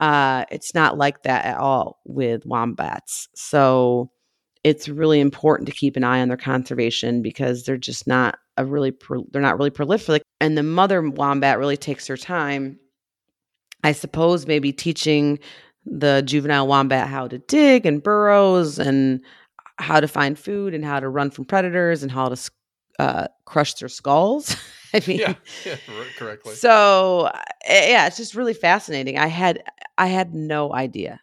Uh, 0.00 0.44
it's 0.50 0.74
not 0.74 0.96
like 0.96 1.22
that 1.24 1.44
at 1.44 1.58
all 1.58 2.00
with 2.06 2.46
wombats. 2.46 3.28
So 3.34 4.10
it's 4.64 4.88
really 4.88 5.20
important 5.20 5.68
to 5.68 5.74
keep 5.74 5.96
an 5.96 6.04
eye 6.04 6.20
on 6.20 6.28
their 6.28 6.36
conservation 6.36 7.22
because 7.22 7.64
they're 7.64 7.76
just 7.76 8.06
not 8.06 8.38
a 8.60 8.64
really 8.64 8.90
pro- 8.90 9.26
they're 9.30 9.42
not 9.42 9.58
really 9.58 9.70
prolific 9.70 10.22
and 10.40 10.56
the 10.56 10.62
mother 10.62 11.02
wombat 11.02 11.58
really 11.58 11.76
takes 11.76 12.06
her 12.06 12.16
time 12.16 12.78
i 13.84 13.92
suppose 13.92 14.46
maybe 14.46 14.72
teaching 14.72 15.38
the 15.84 16.22
juvenile 16.26 16.66
wombat 16.66 17.08
how 17.08 17.26
to 17.26 17.38
dig 17.38 17.86
and 17.86 18.02
burrows 18.02 18.78
and 18.78 19.20
how 19.78 19.98
to 20.00 20.08
find 20.08 20.38
food 20.38 20.74
and 20.74 20.84
how 20.84 21.00
to 21.00 21.08
run 21.08 21.30
from 21.30 21.44
predators 21.44 22.02
and 22.02 22.12
how 22.12 22.28
to 22.28 22.50
uh, 22.98 23.26
crush 23.46 23.74
their 23.74 23.88
skulls. 23.88 24.54
I 24.94 25.02
mean 25.06 25.20
yeah, 25.20 25.34
yeah 25.64 25.76
correctly. 26.16 26.54
so 26.54 27.30
eh, 27.64 27.90
yeah 27.90 28.06
it's 28.06 28.16
just 28.16 28.34
really 28.34 28.54
fascinating. 28.54 29.18
I 29.18 29.28
had 29.28 29.62
i 29.96 30.06
had 30.06 30.34
no 30.34 30.74
idea. 30.74 31.20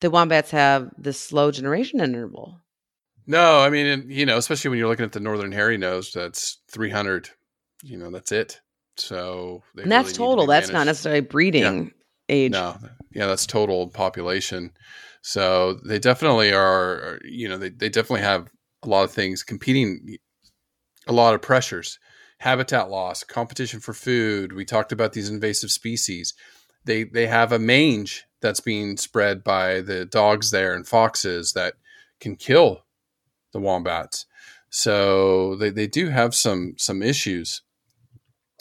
The 0.00 0.10
wombats 0.10 0.50
have 0.50 0.90
this 0.98 1.20
slow 1.20 1.50
generation 1.50 2.00
interval 2.00 2.60
no, 3.26 3.60
I 3.60 3.70
mean, 3.70 4.06
you 4.08 4.26
know, 4.26 4.36
especially 4.36 4.70
when 4.70 4.78
you're 4.78 4.88
looking 4.88 5.04
at 5.04 5.12
the 5.12 5.20
northern 5.20 5.52
hairy 5.52 5.78
nose, 5.78 6.12
that's 6.12 6.58
300. 6.70 7.30
You 7.82 7.98
know, 7.98 8.10
that's 8.10 8.32
it. 8.32 8.60
So 8.96 9.62
and 9.76 9.90
that's 9.90 10.18
really 10.18 10.28
total. 10.28 10.46
To 10.46 10.50
that's 10.50 10.70
not 10.70 10.86
necessarily 10.86 11.20
breeding 11.20 11.92
yeah. 12.28 12.34
age. 12.34 12.52
No, 12.52 12.76
yeah, 13.12 13.26
that's 13.26 13.46
total 13.46 13.88
population. 13.88 14.70
So 15.22 15.80
they 15.84 15.98
definitely 15.98 16.52
are. 16.52 17.18
You 17.24 17.48
know, 17.48 17.58
they 17.58 17.70
they 17.70 17.88
definitely 17.88 18.22
have 18.22 18.48
a 18.82 18.88
lot 18.88 19.04
of 19.04 19.12
things 19.12 19.42
competing, 19.42 20.16
a 21.06 21.12
lot 21.12 21.34
of 21.34 21.42
pressures, 21.42 21.98
habitat 22.38 22.90
loss, 22.90 23.24
competition 23.24 23.80
for 23.80 23.94
food. 23.94 24.52
We 24.52 24.64
talked 24.64 24.92
about 24.92 25.12
these 25.12 25.30
invasive 25.30 25.70
species. 25.70 26.34
They 26.84 27.04
they 27.04 27.26
have 27.26 27.52
a 27.52 27.58
mange 27.58 28.24
that's 28.40 28.60
being 28.60 28.96
spread 28.96 29.42
by 29.42 29.80
the 29.80 30.04
dogs 30.04 30.50
there 30.50 30.74
and 30.74 30.86
foxes 30.86 31.52
that 31.54 31.74
can 32.20 32.36
kill 32.36 32.84
the 33.54 33.60
wombats. 33.60 34.26
So 34.68 35.56
they, 35.56 35.70
they 35.70 35.86
do 35.86 36.10
have 36.10 36.34
some 36.34 36.74
some 36.76 37.02
issues. 37.02 37.62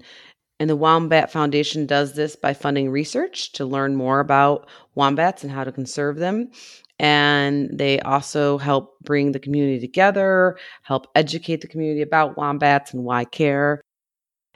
And 0.60 0.70
the 0.70 0.76
Wombat 0.76 1.32
Foundation 1.32 1.88
does 1.88 2.14
this 2.14 2.36
by 2.36 2.54
funding 2.54 2.92
research 2.92 3.52
to 3.54 3.66
learn 3.66 3.96
more 3.96 4.20
about 4.20 4.70
wombats 4.94 5.42
and 5.42 5.52
how 5.52 5.64
to 5.64 5.72
conserve 5.72 6.18
them. 6.18 6.52
And 7.00 7.72
they 7.74 8.00
also 8.02 8.60
help 8.60 9.00
bring 9.00 9.32
the 9.32 9.40
community 9.40 9.80
together, 9.80 10.60
help 10.84 11.08
educate 11.16 11.62
the 11.62 11.68
community 11.68 12.04
about 12.04 12.38
wombats 12.38 12.94
and 12.94 13.04
why 13.04 13.26
care. 13.26 13.82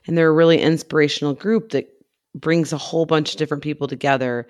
And 0.05 0.15
they're 0.15 0.29
a 0.29 0.33
really 0.33 0.61
inspirational 0.61 1.33
group 1.33 1.71
that 1.71 1.87
brings 2.35 2.71
a 2.71 2.77
whole 2.77 3.07
bunch 3.07 3.31
of 3.31 3.37
different 3.37 3.63
people 3.63 3.87
together 3.87 4.47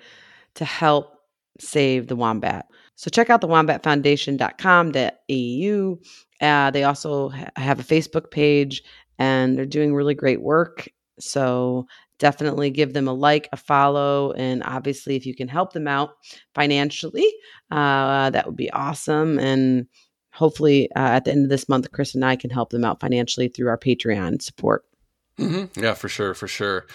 to 0.56 0.64
help 0.64 1.12
save 1.60 2.08
the 2.08 2.16
wombat. 2.16 2.66
So 2.96 3.10
check 3.10 3.30
out 3.30 3.40
the 3.40 3.48
wombatfoundation.com.au. 3.48 6.46
Uh, 6.46 6.70
they 6.70 6.84
also 6.84 7.30
ha- 7.30 7.48
have 7.56 7.80
a 7.80 7.84
Facebook 7.84 8.30
page 8.30 8.82
and 9.18 9.56
they're 9.56 9.64
doing 9.66 9.94
really 9.94 10.14
great 10.14 10.42
work. 10.42 10.88
So 11.18 11.86
definitely 12.22 12.70
give 12.70 12.92
them 12.92 13.08
a 13.08 13.12
like, 13.12 13.48
a 13.52 13.56
follow, 13.56 14.30
and 14.32 14.62
obviously, 14.64 15.16
if 15.16 15.26
you 15.26 15.34
can 15.34 15.48
help 15.48 15.72
them 15.72 15.88
out 15.88 16.14
financially, 16.54 17.26
uh, 17.72 18.30
that 18.30 18.46
would 18.46 18.56
be 18.56 18.70
awesome. 18.70 19.40
And 19.40 19.88
hopefully, 20.32 20.88
uh, 20.94 21.00
at 21.00 21.24
the 21.24 21.32
end 21.32 21.44
of 21.44 21.50
this 21.50 21.68
month, 21.68 21.90
Chris 21.90 22.14
and 22.14 22.24
I 22.24 22.36
can 22.36 22.50
help 22.50 22.70
them 22.70 22.84
out 22.84 23.00
financially 23.00 23.48
through 23.48 23.68
our 23.68 23.78
Patreon 23.78 24.40
support. 24.40 24.84
Mm-hmm. 25.38 25.80
Yeah, 25.82 25.94
for 25.94 26.08
sure, 26.08 26.34
for 26.34 26.48
sure. 26.48 26.86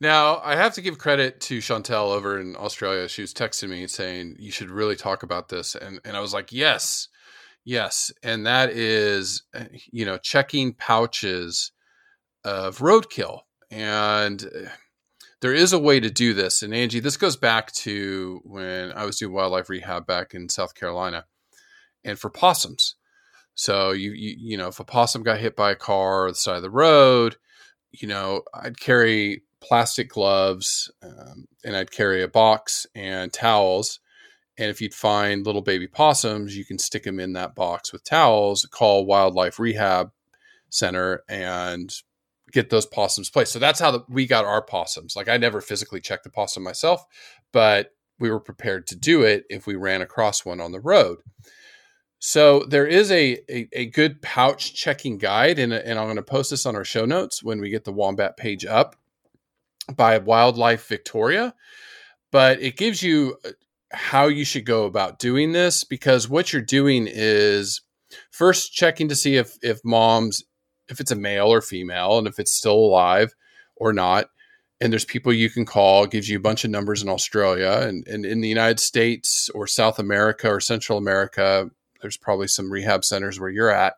Now, 0.00 0.40
I 0.42 0.56
have 0.56 0.74
to 0.74 0.80
give 0.80 0.98
credit 0.98 1.40
to 1.42 1.58
Chantel 1.58 2.14
over 2.14 2.40
in 2.40 2.56
Australia. 2.56 3.08
She 3.08 3.22
was 3.22 3.32
texting 3.32 3.68
me 3.70 3.86
saying 3.86 4.36
you 4.38 4.50
should 4.50 4.70
really 4.70 4.96
talk 4.96 5.22
about 5.22 5.48
this, 5.48 5.74
and 5.74 6.00
and 6.04 6.16
I 6.16 6.20
was 6.20 6.34
like, 6.34 6.52
yes, 6.52 7.08
yes, 7.64 8.12
and 8.22 8.46
that 8.46 8.70
is, 8.70 9.44
uh, 9.54 9.64
you 9.92 10.04
know, 10.04 10.18
checking 10.18 10.74
pouches 10.74 11.72
of 12.44 12.78
roadkill, 12.78 13.40
and 13.70 14.44
uh, 14.44 14.68
there 15.40 15.54
is 15.54 15.72
a 15.72 15.78
way 15.78 16.00
to 16.00 16.10
do 16.10 16.34
this. 16.34 16.62
And 16.62 16.74
Angie, 16.74 17.00
this 17.00 17.16
goes 17.16 17.36
back 17.36 17.70
to 17.72 18.40
when 18.44 18.92
I 18.92 19.04
was 19.04 19.18
doing 19.18 19.32
wildlife 19.32 19.68
rehab 19.68 20.06
back 20.06 20.34
in 20.34 20.48
South 20.48 20.74
Carolina, 20.74 21.26
and 22.04 22.18
for 22.18 22.28
possums. 22.28 22.96
So 23.54 23.92
you 23.92 24.10
you 24.10 24.34
you 24.36 24.56
know, 24.56 24.68
if 24.68 24.80
a 24.80 24.84
possum 24.84 25.22
got 25.22 25.38
hit 25.38 25.54
by 25.54 25.70
a 25.70 25.76
car 25.76 26.24
on 26.24 26.32
the 26.32 26.34
side 26.34 26.56
of 26.56 26.62
the 26.62 26.70
road 26.70 27.36
you 28.00 28.08
know, 28.08 28.42
I'd 28.52 28.78
carry 28.78 29.42
plastic 29.60 30.10
gloves 30.10 30.90
um, 31.02 31.46
and 31.64 31.76
I'd 31.76 31.90
carry 31.90 32.22
a 32.22 32.28
box 32.28 32.86
and 32.94 33.32
towels. 33.32 34.00
And 34.58 34.70
if 34.70 34.80
you'd 34.80 34.94
find 34.94 35.44
little 35.44 35.62
baby 35.62 35.88
possums, 35.88 36.56
you 36.56 36.64
can 36.64 36.78
stick 36.78 37.02
them 37.02 37.18
in 37.18 37.32
that 37.32 37.54
box 37.54 37.92
with 37.92 38.04
towels, 38.04 38.66
call 38.70 39.06
Wildlife 39.06 39.58
Rehab 39.58 40.12
Center, 40.68 41.24
and 41.28 41.92
get 42.52 42.70
those 42.70 42.86
possums 42.86 43.30
placed. 43.30 43.52
So 43.52 43.58
that's 43.58 43.80
how 43.80 43.90
the, 43.90 44.04
we 44.08 44.26
got 44.26 44.44
our 44.44 44.62
possums. 44.62 45.16
Like 45.16 45.28
I 45.28 45.36
never 45.36 45.60
physically 45.60 46.00
checked 46.00 46.24
the 46.24 46.30
possum 46.30 46.62
myself, 46.62 47.04
but 47.52 47.90
we 48.18 48.30
were 48.30 48.40
prepared 48.40 48.86
to 48.88 48.96
do 48.96 49.22
it 49.22 49.44
if 49.50 49.66
we 49.66 49.74
ran 49.74 50.02
across 50.02 50.44
one 50.44 50.60
on 50.60 50.72
the 50.72 50.80
road. 50.80 51.18
So 52.26 52.64
there 52.66 52.86
is 52.86 53.10
a, 53.10 53.38
a, 53.50 53.68
a 53.74 53.84
good 53.84 54.22
pouch 54.22 54.72
checking 54.72 55.18
guide, 55.18 55.58
and, 55.58 55.74
and 55.74 55.98
I'm 55.98 56.06
going 56.06 56.16
to 56.16 56.22
post 56.22 56.48
this 56.48 56.64
on 56.64 56.74
our 56.74 56.82
show 56.82 57.04
notes 57.04 57.42
when 57.42 57.60
we 57.60 57.68
get 57.68 57.84
the 57.84 57.92
Wombat 57.92 58.38
page 58.38 58.64
up 58.64 58.96
by 59.94 60.16
Wildlife 60.16 60.88
Victoria. 60.88 61.54
But 62.32 62.62
it 62.62 62.78
gives 62.78 63.02
you 63.02 63.36
uh, 63.44 63.50
how 63.92 64.28
you 64.28 64.46
should 64.46 64.64
go 64.64 64.86
about 64.86 65.18
doing 65.18 65.52
this 65.52 65.84
because 65.84 66.26
what 66.26 66.50
you're 66.50 66.62
doing 66.62 67.06
is 67.10 67.82
first 68.30 68.72
checking 68.72 69.10
to 69.10 69.14
see 69.14 69.36
if 69.36 69.58
if 69.62 69.84
mom's 69.84 70.42
if 70.88 71.00
it's 71.00 71.10
a 71.10 71.16
male 71.16 71.52
or 71.52 71.60
female 71.60 72.16
and 72.16 72.26
if 72.26 72.38
it's 72.38 72.56
still 72.56 72.72
alive 72.72 73.34
or 73.76 73.92
not 73.92 74.30
and 74.80 74.90
there's 74.90 75.04
people 75.04 75.32
you 75.32 75.50
can 75.50 75.66
call 75.66 76.06
gives 76.06 76.28
you 76.30 76.38
a 76.38 76.42
bunch 76.42 76.64
of 76.64 76.70
numbers 76.70 77.02
in 77.02 77.08
australia 77.08 77.84
and, 77.86 78.06
and 78.08 78.24
in 78.24 78.40
the 78.40 78.48
united 78.48 78.80
states 78.80 79.48
or 79.54 79.66
south 79.66 79.98
america 79.98 80.48
or 80.48 80.60
central 80.60 80.98
america 80.98 81.70
there's 82.04 82.18
probably 82.18 82.48
some 82.48 82.70
rehab 82.70 83.02
centers 83.02 83.40
where 83.40 83.48
you're 83.48 83.70
at. 83.70 83.94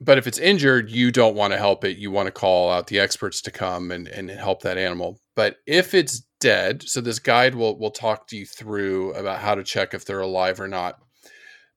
But 0.00 0.16
if 0.16 0.26
it's 0.26 0.38
injured, 0.38 0.90
you 0.90 1.12
don't 1.12 1.36
want 1.36 1.52
to 1.52 1.58
help 1.58 1.84
it. 1.84 1.98
You 1.98 2.10
want 2.10 2.26
to 2.26 2.32
call 2.32 2.72
out 2.72 2.86
the 2.86 2.98
experts 2.98 3.42
to 3.42 3.50
come 3.50 3.90
and, 3.90 4.08
and 4.08 4.30
help 4.30 4.62
that 4.62 4.78
animal. 4.78 5.20
But 5.36 5.56
if 5.66 5.92
it's 5.92 6.22
dead, 6.40 6.82
so 6.82 7.02
this 7.02 7.18
guide 7.18 7.54
will 7.54 7.78
will 7.78 7.90
talk 7.90 8.26
to 8.28 8.36
you 8.38 8.46
through 8.46 9.12
about 9.12 9.40
how 9.40 9.54
to 9.54 9.62
check 9.62 9.92
if 9.92 10.06
they're 10.06 10.20
alive 10.20 10.60
or 10.60 10.66
not. 10.66 10.96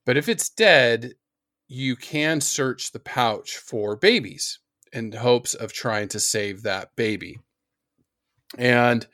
But 0.06 0.16
if 0.16 0.30
it's 0.30 0.48
dead, 0.50 1.16
you 1.68 1.98
can 1.98 2.40
search 2.40 2.94
the 2.94 3.00
pouch 3.00 3.58
for 3.58 3.98
babies. 3.98 4.60
in 4.94 5.12
hopes 5.12 5.54
of 5.54 5.74
trying 5.74 6.08
to 6.08 6.20
save 6.22 6.64
that 6.64 6.96
baby. 6.96 7.38
And 8.58 9.06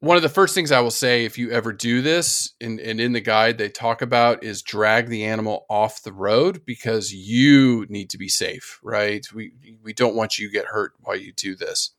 one 0.00 0.16
of 0.16 0.22
the 0.22 0.28
first 0.28 0.54
things 0.54 0.72
I 0.72 0.80
will 0.80 0.90
say, 0.90 1.24
if 1.24 1.38
you 1.38 1.50
ever 1.50 1.72
do 1.72 2.02
this, 2.02 2.52
and, 2.60 2.78
and 2.80 3.00
in 3.00 3.12
the 3.12 3.20
guide 3.20 3.58
they 3.58 3.68
talk 3.68 4.02
about 4.02 4.44
is 4.44 4.62
drag 4.62 5.08
the 5.08 5.24
animal 5.24 5.64
off 5.70 6.02
the 6.02 6.12
road 6.12 6.64
because 6.66 7.12
you 7.12 7.86
need 7.88 8.10
to 8.10 8.18
be 8.18 8.28
safe, 8.28 8.78
right? 8.82 9.26
We 9.34 9.52
we 9.82 9.92
don't 9.92 10.16
want 10.16 10.38
you 10.38 10.48
to 10.48 10.52
get 10.52 10.66
hurt 10.66 10.92
while 11.00 11.16
you 11.16 11.32
do 11.32 11.54
this. 11.54 11.92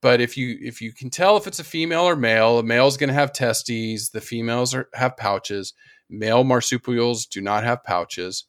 But 0.00 0.20
if 0.20 0.36
you 0.36 0.58
if 0.60 0.82
you 0.82 0.92
can 0.92 1.10
tell 1.10 1.36
if 1.36 1.46
it's 1.46 1.60
a 1.60 1.64
female 1.64 2.02
or 2.02 2.16
male, 2.16 2.58
a 2.58 2.62
male's 2.62 2.96
going 2.96 3.08
to 3.08 3.14
have 3.14 3.32
testes. 3.32 4.10
The 4.10 4.20
females 4.20 4.74
are, 4.74 4.88
have 4.94 5.16
pouches. 5.16 5.74
Male 6.10 6.44
marsupials 6.44 7.26
do 7.26 7.40
not 7.40 7.62
have 7.62 7.84
pouches. 7.84 8.44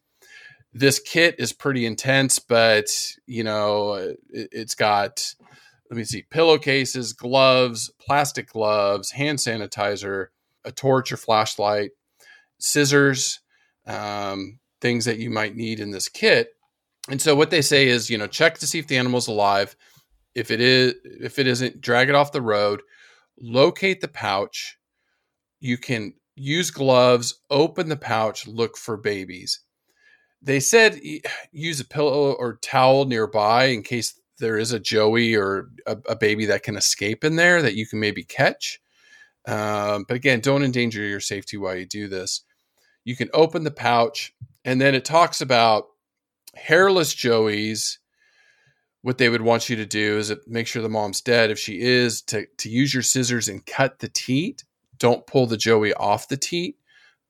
This 0.73 0.99
kit 0.99 1.35
is 1.37 1.53
pretty 1.53 1.85
intense, 1.85 2.39
but 2.39 2.87
you 3.27 3.43
know 3.43 3.93
it, 3.93 4.19
it's 4.31 4.73
got 4.73 5.35
let 5.93 5.97
me 5.97 6.03
see 6.05 6.23
pillowcases, 6.23 7.13
gloves, 7.13 7.91
plastic 7.99 8.49
gloves, 8.49 9.11
hand 9.11 9.37
sanitizer, 9.37 10.29
a 10.65 10.71
torch 10.71 11.11
or 11.11 11.17
flashlight, 11.17 11.91
scissors, 12.57 13.41
um, 13.85 14.57
things 14.81 15.05
that 15.05 15.19
you 15.19 15.29
might 15.29 15.55
need 15.55 15.79
in 15.79 15.91
this 15.91 16.09
kit. 16.09 16.55
And 17.09 17.21
so 17.21 17.35
what 17.35 17.51
they 17.51 17.61
say 17.61 17.87
is, 17.87 18.09
you 18.09 18.17
know, 18.17 18.25
check 18.25 18.57
to 18.57 18.65
see 18.65 18.79
if 18.79 18.87
the 18.87 18.97
animal's 18.97 19.27
alive. 19.27 19.75
If 20.33 20.49
it 20.49 20.61
is, 20.61 20.95
if 21.03 21.37
it 21.37 21.45
isn't, 21.45 21.79
drag 21.79 22.09
it 22.09 22.15
off 22.15 22.31
the 22.31 22.41
road. 22.41 22.81
Locate 23.39 24.01
the 24.01 24.07
pouch. 24.07 24.79
You 25.59 25.77
can 25.77 26.15
use 26.35 26.71
gloves. 26.71 27.39
Open 27.51 27.87
the 27.87 27.97
pouch. 27.97 28.47
Look 28.47 28.77
for 28.77 28.97
babies. 28.97 29.59
They 30.41 30.59
said 30.59 30.99
use 31.51 31.79
a 31.79 31.85
pillow 31.85 32.31
or 32.31 32.57
towel 32.63 33.05
nearby 33.05 33.65
in 33.65 33.83
case 33.83 34.19
there 34.39 34.57
is 34.57 34.71
a 34.71 34.79
joey 34.79 35.35
or 35.35 35.69
a, 35.85 35.97
a, 36.09 36.15
baby 36.15 36.45
that 36.47 36.63
can 36.63 36.75
escape 36.75 37.23
in 37.23 37.35
there 37.35 37.61
that 37.61 37.75
you 37.75 37.85
can 37.85 37.99
maybe 37.99 38.23
catch. 38.23 38.79
Um, 39.47 40.05
but 40.07 40.15
again, 40.15 40.39
don't 40.39 40.63
endanger 40.63 41.01
your 41.01 41.19
safety 41.19 41.57
while 41.57 41.75
you 41.75 41.85
do 41.85 42.07
this. 42.07 42.43
You 43.03 43.15
can 43.15 43.29
open 43.33 43.63
the 43.63 43.71
pouch, 43.71 44.33
and 44.63 44.79
then 44.79 44.95
it 44.95 45.05
talks 45.05 45.41
about 45.41 45.85
hairless 46.55 47.13
joeys. 47.13 47.97
What 49.01 49.17
they 49.17 49.27
would 49.27 49.41
want 49.41 49.69
you 49.69 49.75
to 49.75 49.85
do 49.85 50.17
is 50.17 50.33
make 50.47 50.65
sure 50.65 50.81
the 50.81 50.89
mom's 50.89 51.19
dead. 51.19 51.51
If 51.51 51.59
she 51.59 51.81
is, 51.81 52.21
to, 52.23 52.45
to 52.59 52.69
use 52.69 52.93
your 52.93 53.03
scissors 53.03 53.49
and 53.49 53.65
cut 53.65 53.99
the 53.99 54.07
teat. 54.07 54.63
Don't 54.97 55.27
pull 55.27 55.47
the 55.47 55.57
joey 55.57 55.93
off 55.93 56.29
the 56.29 56.37
teat, 56.37 56.77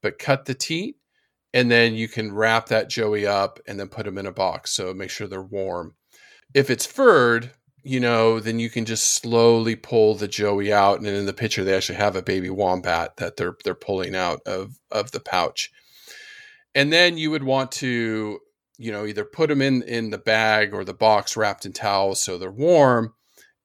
but 0.03 0.19
cut 0.19 0.45
the 0.45 0.53
teat. 0.53 0.97
And 1.55 1.71
then 1.71 1.95
you 1.95 2.07
can 2.07 2.31
wrap 2.31 2.67
that 2.67 2.89
joey 2.89 3.25
up 3.25 3.59
and 3.67 3.79
then 3.79 3.87
put 3.87 4.05
them 4.05 4.19
in 4.19 4.27
a 4.27 4.31
box. 4.31 4.71
So 4.71 4.93
make 4.93 5.09
sure 5.09 5.27
they're 5.27 5.41
warm 5.41 5.95
if 6.53 6.69
it's 6.69 6.85
furred, 6.85 7.51
you 7.83 7.99
know, 7.99 8.39
then 8.39 8.59
you 8.59 8.69
can 8.69 8.85
just 8.85 9.15
slowly 9.15 9.75
pull 9.75 10.15
the 10.15 10.27
joey 10.27 10.71
out, 10.71 10.99
and 10.99 11.07
in 11.07 11.25
the 11.25 11.33
picture 11.33 11.63
they 11.63 11.75
actually 11.75 11.97
have 11.97 12.15
a 12.15 12.21
baby 12.21 12.49
wombat 12.49 13.17
that 13.17 13.35
they're 13.35 13.55
they're 13.63 13.75
pulling 13.75 14.15
out 14.15 14.41
of 14.45 14.79
of 14.91 15.11
the 15.11 15.19
pouch, 15.19 15.71
and 16.73 16.93
then 16.93 17.17
you 17.17 17.29
would 17.31 17.43
want 17.43 17.71
to, 17.73 18.39
you 18.77 18.91
know, 18.91 19.05
either 19.05 19.25
put 19.25 19.49
them 19.49 19.61
in 19.61 19.83
in 19.83 20.11
the 20.11 20.17
bag 20.17 20.73
or 20.73 20.85
the 20.85 20.93
box 20.93 21.35
wrapped 21.35 21.65
in 21.65 21.73
towels 21.73 22.23
so 22.23 22.37
they're 22.37 22.51
warm, 22.51 23.13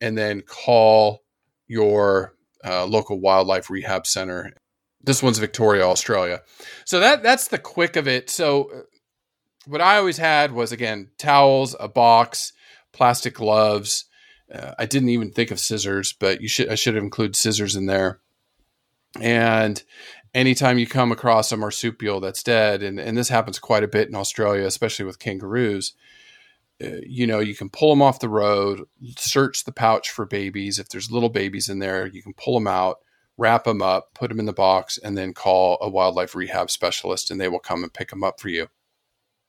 and 0.00 0.18
then 0.18 0.40
call 0.40 1.22
your 1.68 2.34
uh, 2.64 2.86
local 2.86 3.20
wildlife 3.20 3.70
rehab 3.70 4.06
center. 4.06 4.52
This 5.00 5.22
one's 5.22 5.38
Victoria, 5.38 5.84
Australia. 5.84 6.40
So 6.84 6.98
that 6.98 7.22
that's 7.22 7.48
the 7.48 7.58
quick 7.58 7.94
of 7.94 8.08
it. 8.08 8.30
So 8.30 8.64
uh, 8.64 8.80
what 9.66 9.80
I 9.80 9.96
always 9.96 10.16
had 10.16 10.50
was 10.50 10.72
again 10.72 11.10
towels, 11.18 11.76
a 11.78 11.88
box 11.88 12.52
plastic 12.98 13.34
gloves. 13.34 14.06
Uh, 14.52 14.74
I 14.76 14.84
didn't 14.84 15.10
even 15.10 15.30
think 15.30 15.52
of 15.52 15.60
scissors, 15.60 16.12
but 16.12 16.40
you 16.40 16.48
should 16.48 16.68
I 16.68 16.74
should 16.74 16.94
have 16.94 17.04
included 17.04 17.36
scissors 17.36 17.76
in 17.76 17.86
there. 17.86 18.18
And 19.20 19.82
anytime 20.34 20.78
you 20.78 20.86
come 20.86 21.12
across 21.12 21.52
a 21.52 21.56
marsupial 21.56 22.18
that's 22.20 22.42
dead, 22.42 22.82
and, 22.82 22.98
and 22.98 23.16
this 23.16 23.28
happens 23.28 23.60
quite 23.60 23.84
a 23.84 23.88
bit 23.88 24.08
in 24.08 24.16
Australia, 24.16 24.66
especially 24.66 25.04
with 25.04 25.20
kangaroos, 25.20 25.94
uh, 26.82 27.00
you 27.06 27.26
know, 27.26 27.38
you 27.38 27.54
can 27.54 27.70
pull 27.70 27.90
them 27.90 28.02
off 28.02 28.18
the 28.18 28.28
road, 28.28 28.84
search 29.16 29.64
the 29.64 29.72
pouch 29.72 30.10
for 30.10 30.26
babies. 30.26 30.78
If 30.78 30.88
there's 30.88 31.10
little 31.10 31.30
babies 31.30 31.68
in 31.68 31.78
there, 31.78 32.06
you 32.06 32.22
can 32.22 32.34
pull 32.34 32.54
them 32.54 32.66
out, 32.66 32.98
wrap 33.36 33.64
them 33.64 33.80
up, 33.80 34.12
put 34.12 34.28
them 34.28 34.40
in 34.40 34.46
the 34.46 34.52
box, 34.52 34.98
and 34.98 35.16
then 35.16 35.34
call 35.34 35.78
a 35.80 35.88
wildlife 35.88 36.34
rehab 36.34 36.68
specialist, 36.68 37.30
and 37.30 37.40
they 37.40 37.48
will 37.48 37.60
come 37.60 37.84
and 37.84 37.94
pick 37.94 38.10
them 38.10 38.24
up 38.24 38.40
for 38.40 38.48
you. 38.48 38.66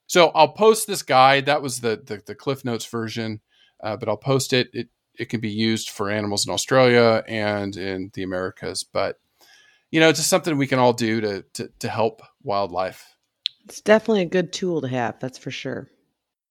So 0.09 0.29
I'll 0.29 0.53
post 0.53 0.87
this 0.87 1.03
guide. 1.03 1.45
That 1.45 1.61
was 1.61 1.81
the 1.81 2.01
the, 2.03 2.21
the 2.25 2.35
Cliff 2.35 2.65
Notes 2.65 2.85
version, 2.85 3.41
uh, 3.81 3.95
but 3.95 4.09
I'll 4.09 4.17
post 4.17 4.53
it. 4.53 4.69
It 4.73 4.89
it 5.13 5.29
can 5.29 5.39
be 5.39 5.51
used 5.51 5.91
for 5.91 6.09
animals 6.09 6.47
in 6.47 6.51
Australia 6.51 7.23
and 7.27 7.77
in 7.77 8.09
the 8.15 8.23
Americas. 8.23 8.83
But 8.83 9.19
you 9.91 9.99
know, 9.99 10.09
it's 10.09 10.17
just 10.17 10.29
something 10.29 10.57
we 10.57 10.65
can 10.65 10.79
all 10.79 10.93
do 10.93 11.21
to 11.21 11.45
to, 11.53 11.69
to 11.79 11.89
help 11.89 12.23
wildlife. 12.41 13.05
It's 13.65 13.81
definitely 13.81 14.23
a 14.23 14.25
good 14.25 14.51
tool 14.51 14.81
to 14.81 14.87
have. 14.87 15.19
That's 15.19 15.37
for 15.37 15.51
sure. 15.51 15.87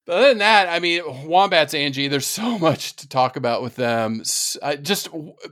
But 0.07 0.19
other 0.19 0.29
than 0.29 0.39
that, 0.39 0.69
I 0.69 0.79
mean, 0.79 1.03
wombats, 1.27 1.75
Angie. 1.75 2.07
There's 2.07 2.29
so 2.29 2.59
much 2.61 2.95
to 2.97 3.09
talk 3.09 3.35
about 3.35 3.61
with 3.63 3.75
them. 3.75 4.23
I 4.63 4.77
just 4.77 5.09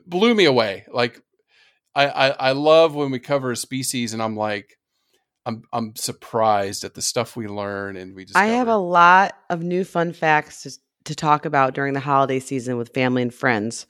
blew 0.07 0.33
me 0.33 0.45
away. 0.45 0.87
Like, 0.93 1.21
I, 1.93 2.07
I 2.07 2.29
I 2.29 2.53
love 2.53 2.95
when 2.95 3.11
we 3.11 3.19
cover 3.19 3.51
a 3.51 3.57
species, 3.57 4.13
and 4.13 4.23
I'm 4.23 4.37
like, 4.37 4.79
I'm 5.47 5.63
I'm 5.73 5.95
surprised 5.95 6.85
at 6.85 6.95
the 6.95 7.03
stuff 7.03 7.37
we 7.37 7.47
learn 7.47 7.97
and 7.97 8.15
we 8.15 8.25
just. 8.25 8.37
I 8.37 8.47
have 8.47 8.69
a 8.69 8.77
lot 8.77 9.37
of 9.49 9.63
new 9.63 9.85
fun 9.85 10.13
facts 10.13 10.63
to, 10.65 10.73
to 11.05 11.15
talk 11.15 11.47
about 11.47 11.73
during 11.73 11.95
the 11.95 12.01
holiday 12.01 12.41
season 12.41 12.77
with 12.77 12.93
family 12.93 13.23
and 13.23 13.33
friends, 13.33 13.87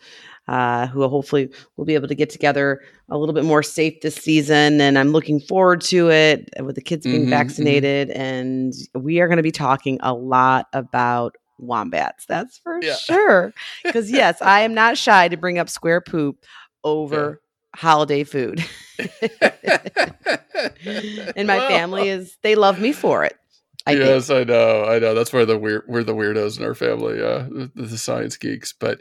uh, 0.48 0.86
who 0.86 1.08
hopefully 1.08 1.48
will 1.76 1.86
be 1.86 1.94
able 1.94 2.08
to 2.08 2.14
get 2.14 2.28
together 2.28 2.82
a 3.08 3.16
little 3.16 3.34
bit 3.34 3.44
more 3.44 3.62
safe 3.62 4.02
this 4.02 4.16
season. 4.16 4.82
And 4.82 4.98
I'm 4.98 5.08
looking 5.08 5.40
forward 5.40 5.80
to 5.82 6.10
it 6.10 6.50
with 6.60 6.74
the 6.74 6.82
kids 6.82 7.04
being 7.04 7.22
mm-hmm, 7.22 7.30
vaccinated. 7.30 8.10
Mm-hmm. 8.10 8.20
And 8.20 8.74
we 8.94 9.20
are 9.20 9.26
going 9.26 9.38
to 9.38 9.42
be 9.42 9.52
talking 9.52 9.98
a 10.02 10.12
lot 10.12 10.66
about 10.74 11.36
wombats. 11.58 12.26
That's 12.26 12.58
for 12.58 12.80
yeah. 12.82 12.96
sure. 12.96 13.54
Because 13.82 14.10
yes, 14.10 14.42
I 14.42 14.60
am 14.60 14.74
not 14.74 14.98
shy 14.98 15.28
to 15.28 15.38
bring 15.38 15.58
up 15.58 15.70
square 15.70 16.02
poop 16.02 16.44
over 16.84 17.40
holiday 17.76 18.24
food. 18.24 18.64
and 21.36 21.46
my 21.46 21.58
well, 21.58 21.68
family 21.68 22.08
is 22.16 22.36
they 22.42 22.54
love 22.54 22.80
me 22.80 22.92
for 22.92 23.24
it. 23.24 23.36
I 23.88 23.92
yes, 23.92 24.26
think. 24.26 24.50
I 24.50 24.52
know, 24.52 24.84
I 24.84 24.98
know. 24.98 25.14
That's 25.14 25.32
where 25.32 25.46
the 25.46 25.56
weird 25.56 25.84
we're 25.86 26.02
the 26.02 26.14
weirdos 26.14 26.58
in 26.58 26.64
our 26.64 26.74
family, 26.74 27.22
uh, 27.22 27.44
the, 27.48 27.70
the, 27.76 27.98
science 27.98 28.36
geeks. 28.36 28.72
But 28.72 29.00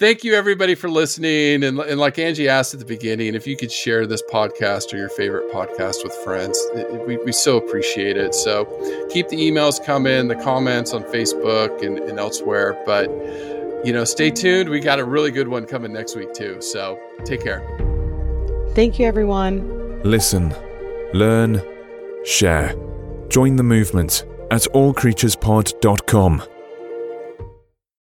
thank 0.00 0.24
you 0.24 0.34
everybody 0.34 0.74
for 0.74 0.90
listening. 0.90 1.62
And, 1.62 1.78
and 1.78 2.00
like 2.00 2.18
Angie 2.18 2.48
asked 2.48 2.74
at 2.74 2.80
the 2.80 2.86
beginning, 2.86 3.36
if 3.36 3.46
you 3.46 3.56
could 3.56 3.70
share 3.70 4.04
this 4.04 4.24
podcast 4.28 4.92
or 4.92 4.96
your 4.96 5.10
favorite 5.10 5.52
podcast 5.52 6.02
with 6.02 6.12
friends, 6.24 6.58
it, 6.74 7.06
we, 7.06 7.18
we 7.18 7.30
so 7.30 7.56
appreciate 7.56 8.16
it. 8.16 8.34
So 8.34 8.64
keep 9.10 9.28
the 9.28 9.36
emails 9.36 9.84
coming, 9.84 10.26
the 10.26 10.34
comments 10.34 10.92
on 10.92 11.04
Facebook 11.04 11.86
and, 11.86 12.00
and 12.00 12.18
elsewhere. 12.18 12.76
But 12.84 13.08
you 13.86 13.92
know, 13.92 14.02
stay 14.02 14.32
tuned. 14.32 14.68
We 14.68 14.80
got 14.80 14.98
a 14.98 15.04
really 15.04 15.30
good 15.30 15.46
one 15.46 15.66
coming 15.66 15.92
next 15.92 16.16
week 16.16 16.32
too. 16.34 16.60
So 16.60 16.98
take 17.24 17.44
care. 17.44 17.95
Thank 18.76 18.98
you, 18.98 19.06
everyone. 19.06 20.02
Listen, 20.04 20.54
learn, 21.14 21.62
share. 22.26 22.74
Join 23.30 23.56
the 23.56 23.62
movement 23.62 24.26
at 24.50 24.60
allcreaturespod.com. 24.74 26.42